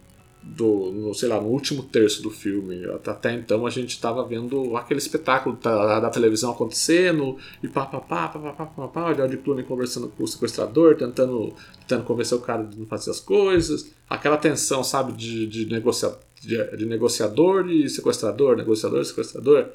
do, 0.56 0.92
no, 0.92 1.14
sei 1.14 1.28
lá, 1.28 1.42
no 1.42 1.48
último 1.48 1.84
terço 1.84 2.22
do 2.22 2.30
filme. 2.30 2.86
Até 3.06 3.34
então 3.34 3.66
a 3.66 3.70
gente 3.70 3.92
estava 3.92 4.24
vendo 4.24 4.78
aquele 4.78 5.00
espetáculo 5.00 5.58
da, 5.58 6.00
da, 6.00 6.10
televisão 6.10 6.52
acontecendo 6.52 7.38
e 7.62 7.68
pá, 7.68 7.86
pá, 7.86 8.00
pá, 8.00 8.28
pá, 8.28 8.40
pá, 8.40 8.52
pá, 8.54 8.66
pá, 8.66 8.88
pá 8.88 9.12
o 9.12 9.16
George 9.16 9.38
Clooney 9.38 9.66
conversando 9.66 10.08
com 10.10 10.24
o 10.24 10.28
sequestrador, 10.28 10.96
tentando, 10.96 11.54
tentando 11.82 12.06
convencer 12.06 12.38
o 12.38 12.42
cara 12.42 12.64
de 12.64 12.78
não 12.78 12.86
fazer 12.86 13.12
as 13.12 13.20
coisas. 13.20 13.92
Aquela 14.10 14.38
tensão, 14.38 14.84
sabe, 14.84 15.14
de, 15.14 15.46
de, 15.48 15.66
negocia, 15.66 16.14
de, 16.42 16.78
de 16.78 16.86
negociador 16.86 17.70
e 17.70 17.90
sequestrador, 17.90 18.56
negociador 18.56 19.02
e 19.02 19.06
sequestrador. 19.06 19.70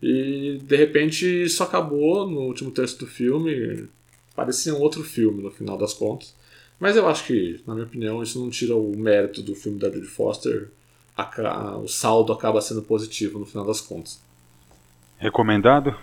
E 0.00 0.60
de 0.62 0.76
repente 0.76 1.26
isso 1.26 1.62
acabou 1.62 2.28
no 2.28 2.42
último 2.42 2.70
terço 2.70 2.98
do 2.98 3.06
filme. 3.06 3.88
Parecia 4.36 4.72
um 4.72 4.80
outro 4.80 5.02
filme 5.02 5.42
no 5.42 5.50
final 5.50 5.76
das 5.76 5.92
contas. 5.92 6.37
Mas 6.78 6.96
eu 6.96 7.08
acho 7.08 7.24
que, 7.24 7.60
na 7.66 7.74
minha 7.74 7.86
opinião, 7.86 8.22
isso 8.22 8.38
não 8.40 8.50
tira 8.50 8.76
o 8.76 8.96
mérito 8.96 9.42
do 9.42 9.54
filme 9.54 9.78
da 9.78 9.90
Judy 9.90 10.06
Foster. 10.06 10.70
O 11.82 11.88
saldo 11.88 12.32
acaba 12.32 12.60
sendo 12.60 12.82
positivo 12.82 13.38
no 13.38 13.46
final 13.46 13.66
das 13.66 13.80
contas. 13.80 14.20
Recomendado? 15.16 15.96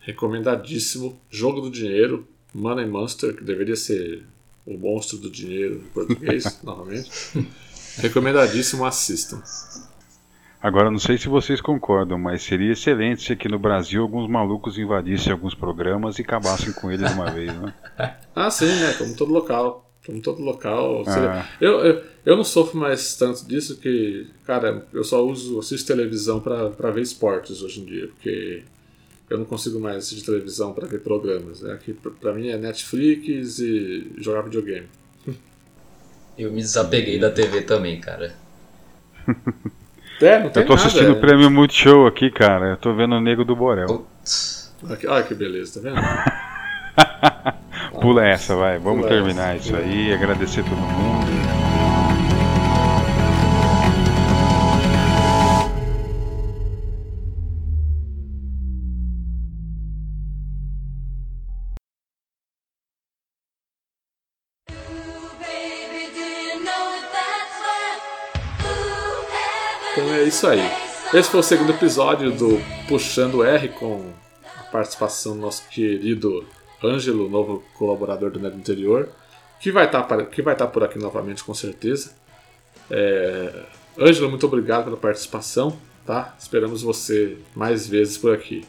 Recomendadíssimo. 0.00 1.20
Jogo 1.30 1.60
do 1.60 1.70
Dinheiro, 1.70 2.26
Money 2.54 2.86
Monster, 2.86 3.36
que 3.36 3.44
deveria 3.44 3.76
ser 3.76 4.24
o 4.64 4.78
monstro 4.78 5.18
do 5.18 5.30
dinheiro 5.30 5.76
em 5.76 5.88
português, 5.90 6.60
novamente. 6.64 7.10
Recomendadíssimo, 7.98 8.84
assistam. 8.84 9.42
Agora, 10.60 10.90
não 10.90 10.98
sei 10.98 11.18
se 11.18 11.28
vocês 11.28 11.60
concordam, 11.60 12.18
mas 12.18 12.42
seria 12.42 12.72
excelente 12.72 13.22
se 13.22 13.32
aqui 13.32 13.48
no 13.48 13.58
Brasil 13.58 14.02
alguns 14.02 14.28
malucos 14.28 14.78
invadissem 14.78 15.32
alguns 15.32 15.54
programas 15.54 16.18
e 16.18 16.22
acabassem 16.22 16.72
com 16.72 16.90
eles 16.90 17.12
uma 17.12 17.30
vez, 17.30 17.54
né? 17.54 17.74
ah, 18.34 18.50
sim, 18.50 18.66
né? 18.66 18.94
Como 18.94 19.14
todo 19.14 19.32
local 19.32 19.85
como 20.06 20.20
todo 20.20 20.40
local. 20.40 21.02
Ah. 21.06 21.46
Eu, 21.60 21.80
eu, 21.80 22.04
eu 22.24 22.36
não 22.36 22.44
sofro 22.44 22.78
mais 22.78 23.16
tanto 23.16 23.44
disso 23.46 23.78
que, 23.78 24.28
cara, 24.44 24.86
eu 24.92 25.02
só 25.02 25.24
uso, 25.26 25.58
assisto 25.58 25.86
televisão 25.86 26.40
para 26.40 26.90
ver 26.90 27.02
esportes 27.02 27.60
hoje 27.60 27.80
em 27.80 27.84
dia, 27.84 28.06
porque 28.06 28.62
eu 29.28 29.38
não 29.38 29.44
consigo 29.44 29.80
mais 29.80 29.98
assistir 29.98 30.24
televisão 30.24 30.72
para 30.72 30.86
ver 30.86 31.00
programas. 31.00 31.60
Né? 31.60 31.72
Aqui, 31.72 31.92
pra 32.20 32.32
mim 32.32 32.48
é 32.48 32.56
Netflix 32.56 33.58
e 33.58 34.12
jogar 34.18 34.42
videogame. 34.42 34.86
Eu 36.38 36.52
me 36.52 36.60
desapeguei 36.60 37.18
da 37.18 37.30
TV 37.30 37.62
também, 37.62 37.98
cara. 37.98 38.34
É, 40.20 40.38
não 40.38 40.50
tem 40.50 40.62
eu 40.62 40.66
tô 40.66 40.74
nada, 40.74 40.86
assistindo 40.86 41.08
é. 41.08 41.12
o 41.12 41.20
prêmio 41.20 41.50
Multishow 41.50 42.06
aqui, 42.06 42.30
cara. 42.30 42.70
Eu 42.72 42.76
tô 42.76 42.94
vendo 42.94 43.14
o 43.14 43.20
Nego 43.20 43.42
do 43.42 43.56
Borel. 43.56 43.86
Putz. 43.86 44.74
Olha 45.06 45.22
que 45.22 45.34
beleza, 45.34 45.80
tá 45.80 45.88
vendo? 45.88 47.32
Pula 48.06 48.24
essa, 48.24 48.54
vai. 48.54 48.78
Vamos 48.78 49.04
Pula 49.04 49.08
terminar 49.08 49.56
essa. 49.56 49.66
isso 49.66 49.76
aí. 49.76 50.14
Agradecer 50.14 50.62
todo 50.62 50.76
mundo. 50.76 51.26
Então 69.90 70.14
é 70.14 70.22
isso 70.22 70.46
aí. 70.46 70.60
Esse 71.12 71.28
foi 71.28 71.40
o 71.40 71.42
segundo 71.42 71.72
episódio 71.72 72.30
do 72.30 72.60
Puxando 72.86 73.42
R 73.42 73.68
com 73.70 74.12
a 74.60 74.62
participação 74.70 75.34
do 75.34 75.40
nosso 75.40 75.68
querido 75.68 76.46
Ângelo, 76.82 77.28
novo 77.28 77.64
colaborador 77.78 78.30
do 78.30 78.38
Nerd 78.38 78.56
Interior, 78.56 79.08
que 79.60 79.70
vai 79.72 79.86
estar 79.86 80.02
tá, 80.02 80.24
que 80.24 80.42
vai 80.42 80.54
estar 80.54 80.66
tá 80.66 80.72
por 80.72 80.84
aqui 80.84 80.98
novamente 80.98 81.42
com 81.42 81.54
certeza. 81.54 82.14
É... 82.90 83.64
Ângelo, 83.98 84.28
muito 84.28 84.46
obrigado 84.46 84.84
pela 84.84 84.96
participação, 84.96 85.76
tá? 86.04 86.34
Esperamos 86.38 86.82
você 86.82 87.38
mais 87.54 87.86
vezes 87.86 88.18
por 88.18 88.34
aqui. 88.34 88.64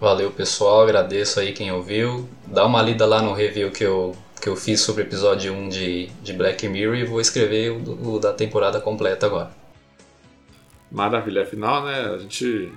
Valeu, 0.00 0.30
pessoal, 0.30 0.82
agradeço 0.82 1.40
aí 1.40 1.52
quem 1.52 1.72
ouviu. 1.72 2.28
Dá 2.46 2.64
uma 2.64 2.82
lida 2.82 3.04
lá 3.06 3.20
no 3.20 3.32
review 3.32 3.70
que 3.70 3.84
eu, 3.84 4.16
que 4.40 4.48
eu 4.48 4.54
fiz 4.54 4.80
sobre 4.80 5.02
o 5.02 5.06
episódio 5.06 5.52
1 5.52 5.68
de, 5.68 6.06
de 6.22 6.32
Black 6.32 6.68
Mirror 6.68 6.96
e 6.96 7.04
vou 7.04 7.20
escrever 7.20 7.72
o, 7.72 8.14
o 8.14 8.18
da 8.18 8.32
temporada 8.32 8.80
completa 8.80 9.26
agora. 9.26 9.50
Maravilha, 10.90 11.42
afinal, 11.42 11.84
né, 11.84 12.14
a 12.14 12.18
gente 12.18 12.72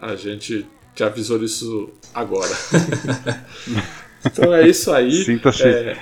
a 0.00 0.14
gente 0.16 0.66
já 0.96 1.10
isso 1.44 1.90
agora. 2.14 2.52
então 4.24 4.54
é 4.54 4.66
isso 4.66 4.92
aí. 4.92 5.24
Sinta-se 5.24 5.62
é... 5.68 5.96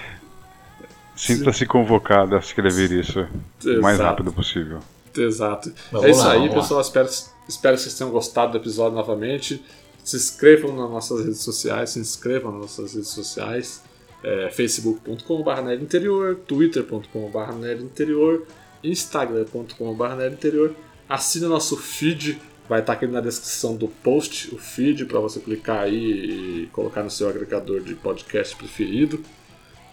sinta 1.16 1.53
convocado 1.66 2.36
a 2.36 2.38
escrever 2.38 2.92
isso 2.92 3.26
o 3.64 3.82
mais 3.82 3.99
rápido 3.99 4.32
possível. 4.32 4.80
Exato. 5.16 5.72
Vamos 5.92 6.07
é 6.07 6.11
isso 6.11 6.24
lá, 6.24 6.32
aí, 6.32 6.51
pessoal. 6.51 6.80
Espero, 6.80 7.09
Espero 7.49 7.76
que 7.76 7.82
vocês 7.82 7.95
tenham 7.95 8.11
gostado 8.11 8.53
do 8.53 8.59
episódio 8.59 8.95
novamente. 8.95 9.62
Se 10.03 10.16
inscrevam 10.16 10.74
nas 10.74 10.90
nossas 10.90 11.24
redes 11.24 11.40
sociais, 11.40 11.90
se 11.90 11.99
inscrevam 11.99 12.53
nas 12.53 12.61
nossas 12.62 12.95
redes 12.95 13.11
sociais. 13.11 13.82
É, 14.22 14.51
facebook.com.br 14.51 15.72
interior, 15.80 16.36
twitter.com.br 16.47 17.80
interior, 17.80 18.47
instagram.com.br 18.82 20.32
interior. 20.32 20.74
Assine 21.07 21.47
nosso 21.47 21.76
feed, 21.76 22.40
vai 22.69 22.81
estar 22.81 22.95
aqui 22.95 23.07
na 23.07 23.21
descrição 23.21 23.77
do 23.77 23.89
post 23.89 24.55
o 24.55 24.59
feed 24.59 25.05
para 25.07 25.21
você 25.21 25.41
clicar 25.41 25.81
aí 25.83 26.65
e 26.65 26.67
colocar 26.73 27.03
no 27.03 27.11
seu 27.11 27.29
agregador 27.29 27.81
de 27.81 27.95
podcast 27.95 28.57
preferido, 28.57 29.23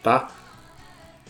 tá? 0.02 0.32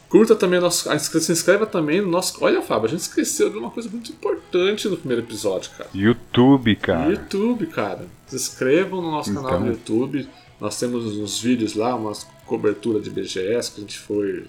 Curta 0.10 0.36
também 0.36 0.60
nosso. 0.60 0.90
Se 1.00 1.32
inscreva 1.32 1.66
também 1.66 2.02
no 2.02 2.10
nosso. 2.10 2.44
Olha, 2.44 2.62
Fábio, 2.62 2.86
a 2.88 2.90
gente 2.90 3.00
esqueceu 3.00 3.50
de 3.50 3.58
uma 3.58 3.72
coisa 3.72 3.90
muito 3.90 4.12
importante 4.12 4.90
no 4.90 4.98
primeiro 4.98 5.24
episódio, 5.24 5.72
cara. 5.72 5.90
YouTube, 5.96 6.76
cara. 6.76 7.10
YouTube, 7.12 7.66
cara. 7.68 8.06
Se 8.28 8.36
inscrevam 8.36 9.02
no 9.02 9.10
nosso 9.10 9.30
Então. 9.32 9.44
canal 9.44 9.62
no 9.62 9.68
YouTube. 9.68 10.28
Nós 10.60 10.78
temos 10.78 11.06
uns 11.18 11.40
vídeos 11.40 11.76
lá, 11.76 11.96
uma 11.96 12.12
cobertura 12.46 13.00
de 13.00 13.10
BGS 13.10 13.72
que 13.72 13.78
a 13.78 13.82
gente 13.82 13.98
foi. 13.98 14.48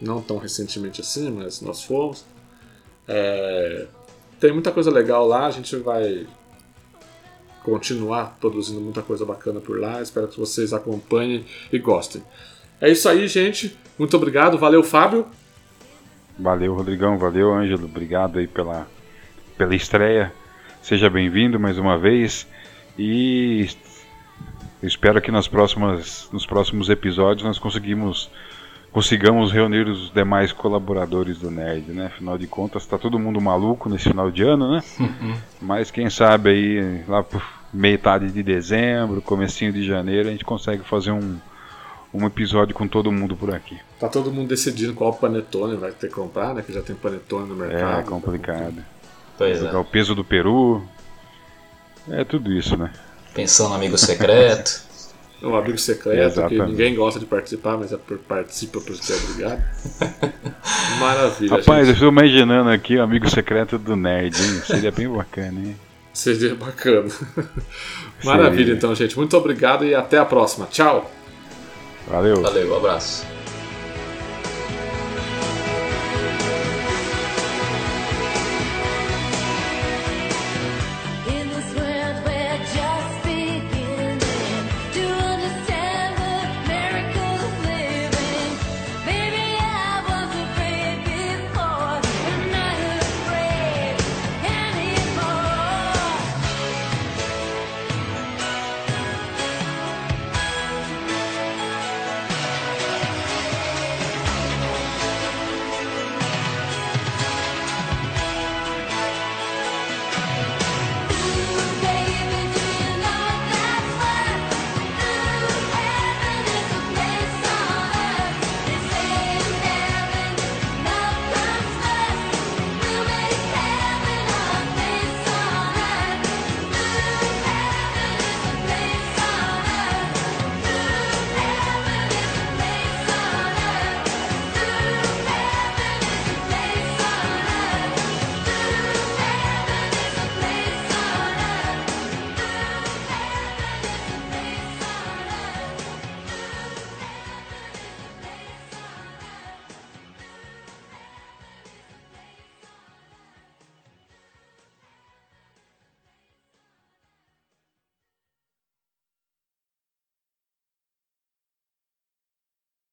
Não 0.00 0.20
tão 0.20 0.36
recentemente 0.36 1.00
assim, 1.00 1.30
mas 1.30 1.62
nós 1.62 1.82
fomos. 1.82 2.26
É, 3.08 3.86
Tem 4.40 4.52
muita 4.52 4.70
coisa 4.70 4.90
legal 4.90 5.26
lá, 5.26 5.46
a 5.46 5.50
gente 5.50 5.74
vai 5.76 6.26
continuar 7.62 8.36
produzindo 8.40 8.80
muita 8.80 9.02
coisa 9.02 9.24
bacana 9.24 9.60
por 9.60 9.78
lá. 9.78 10.00
Espero 10.00 10.28
que 10.28 10.38
vocês 10.38 10.72
acompanhem 10.72 11.44
e 11.72 11.78
gostem. 11.78 12.22
É 12.80 12.90
isso 12.90 13.08
aí, 13.08 13.26
gente. 13.26 13.76
Muito 13.98 14.16
obrigado. 14.16 14.56
Valeu, 14.56 14.82
Fábio. 14.82 15.26
Valeu, 16.38 16.74
Rodrigão. 16.74 17.18
Valeu, 17.18 17.52
Ângelo. 17.52 17.84
Obrigado 17.86 18.38
aí 18.38 18.46
pela, 18.46 18.86
pela 19.56 19.74
estreia. 19.74 20.32
Seja 20.80 21.10
bem-vindo 21.10 21.58
mais 21.58 21.76
uma 21.76 21.98
vez. 21.98 22.46
E 22.96 23.68
espero 24.82 25.20
que 25.20 25.30
nas 25.30 25.48
próximas, 25.48 26.28
nos 26.32 26.46
próximos 26.46 26.88
episódios 26.88 27.44
nós 27.44 27.58
conseguimos, 27.58 28.30
consigamos 28.92 29.52
reunir 29.52 29.86
os 29.86 30.12
demais 30.12 30.52
colaboradores 30.52 31.38
do 31.38 31.50
Nerd, 31.50 31.90
né? 31.92 32.06
Afinal 32.06 32.38
de 32.38 32.46
contas, 32.46 32.82
está 32.82 32.98
todo 32.98 33.18
mundo 33.18 33.40
maluco 33.40 33.88
nesse 33.88 34.08
final 34.08 34.30
de 34.30 34.42
ano, 34.42 34.72
né? 34.72 34.82
Mas 35.60 35.90
quem 35.90 36.08
sabe 36.10 36.50
aí, 36.50 37.04
lá 37.06 37.22
por 37.22 37.42
metade 37.72 38.30
de 38.30 38.42
dezembro, 38.42 39.20
comecinho 39.20 39.72
de 39.72 39.84
janeiro, 39.84 40.28
a 40.28 40.32
gente 40.32 40.44
consegue 40.44 40.82
fazer 40.82 41.12
um, 41.12 41.38
um 42.12 42.26
episódio 42.26 42.74
com 42.74 42.88
todo 42.88 43.12
mundo 43.12 43.36
por 43.36 43.54
aqui. 43.54 43.78
Tá 44.00 44.08
todo 44.08 44.32
mundo 44.32 44.48
decidindo 44.48 44.94
qual 44.94 45.12
panetone 45.12 45.76
vai 45.76 45.92
ter 45.92 46.08
que 46.08 46.14
comprar, 46.14 46.54
né? 46.54 46.62
Que 46.62 46.72
já 46.72 46.82
tem 46.82 46.96
panetone 46.96 47.48
no 47.48 47.54
mercado. 47.54 48.00
É 48.00 48.02
complicado. 48.02 48.84
Pois 49.36 49.62
é. 49.62 49.76
o 49.76 49.84
peso 49.84 50.14
do 50.14 50.24
Peru. 50.24 50.82
É 52.10 52.24
tudo 52.24 52.50
isso, 52.50 52.74
né? 52.76 52.90
Pensando 53.34 53.68
no 53.70 53.74
amigo 53.74 53.98
secreto. 53.98 54.82
Um 55.40 55.54
amigo 55.54 55.78
secreto 55.78 56.16
que 56.16 56.20
Exatamente. 56.20 56.70
ninguém 56.70 56.94
gosta 56.96 57.20
de 57.20 57.26
participar, 57.26 57.76
mas 57.76 57.92
é 57.92 57.96
por, 57.96 58.18
participa 58.18 58.80
por 58.80 58.96
ser 58.96 59.14
obrigado. 59.24 59.62
Maravilha, 60.98 61.56
Rapaz, 61.56 61.80
eu 61.80 61.84
gente. 61.86 61.94
estou 61.94 62.08
imaginando 62.08 62.70
aqui 62.70 62.96
o 62.96 63.02
amigo 63.02 63.30
secreto 63.30 63.78
do 63.78 63.94
Nerd, 63.94 64.36
hein? 64.36 64.62
Seria 64.66 64.90
bem 64.90 65.08
bacana, 65.08 65.60
hein? 65.60 65.76
Seria 66.12 66.56
bacana. 66.56 67.08
Maravilha, 68.24 68.58
Seria. 68.64 68.74
então, 68.74 68.94
gente. 68.96 69.16
Muito 69.16 69.36
obrigado 69.36 69.84
e 69.84 69.94
até 69.94 70.18
a 70.18 70.24
próxima. 70.24 70.66
Tchau! 70.66 71.08
Valeu. 72.08 72.42
Valeu, 72.42 72.72
um 72.72 72.76
abraço. 72.76 73.37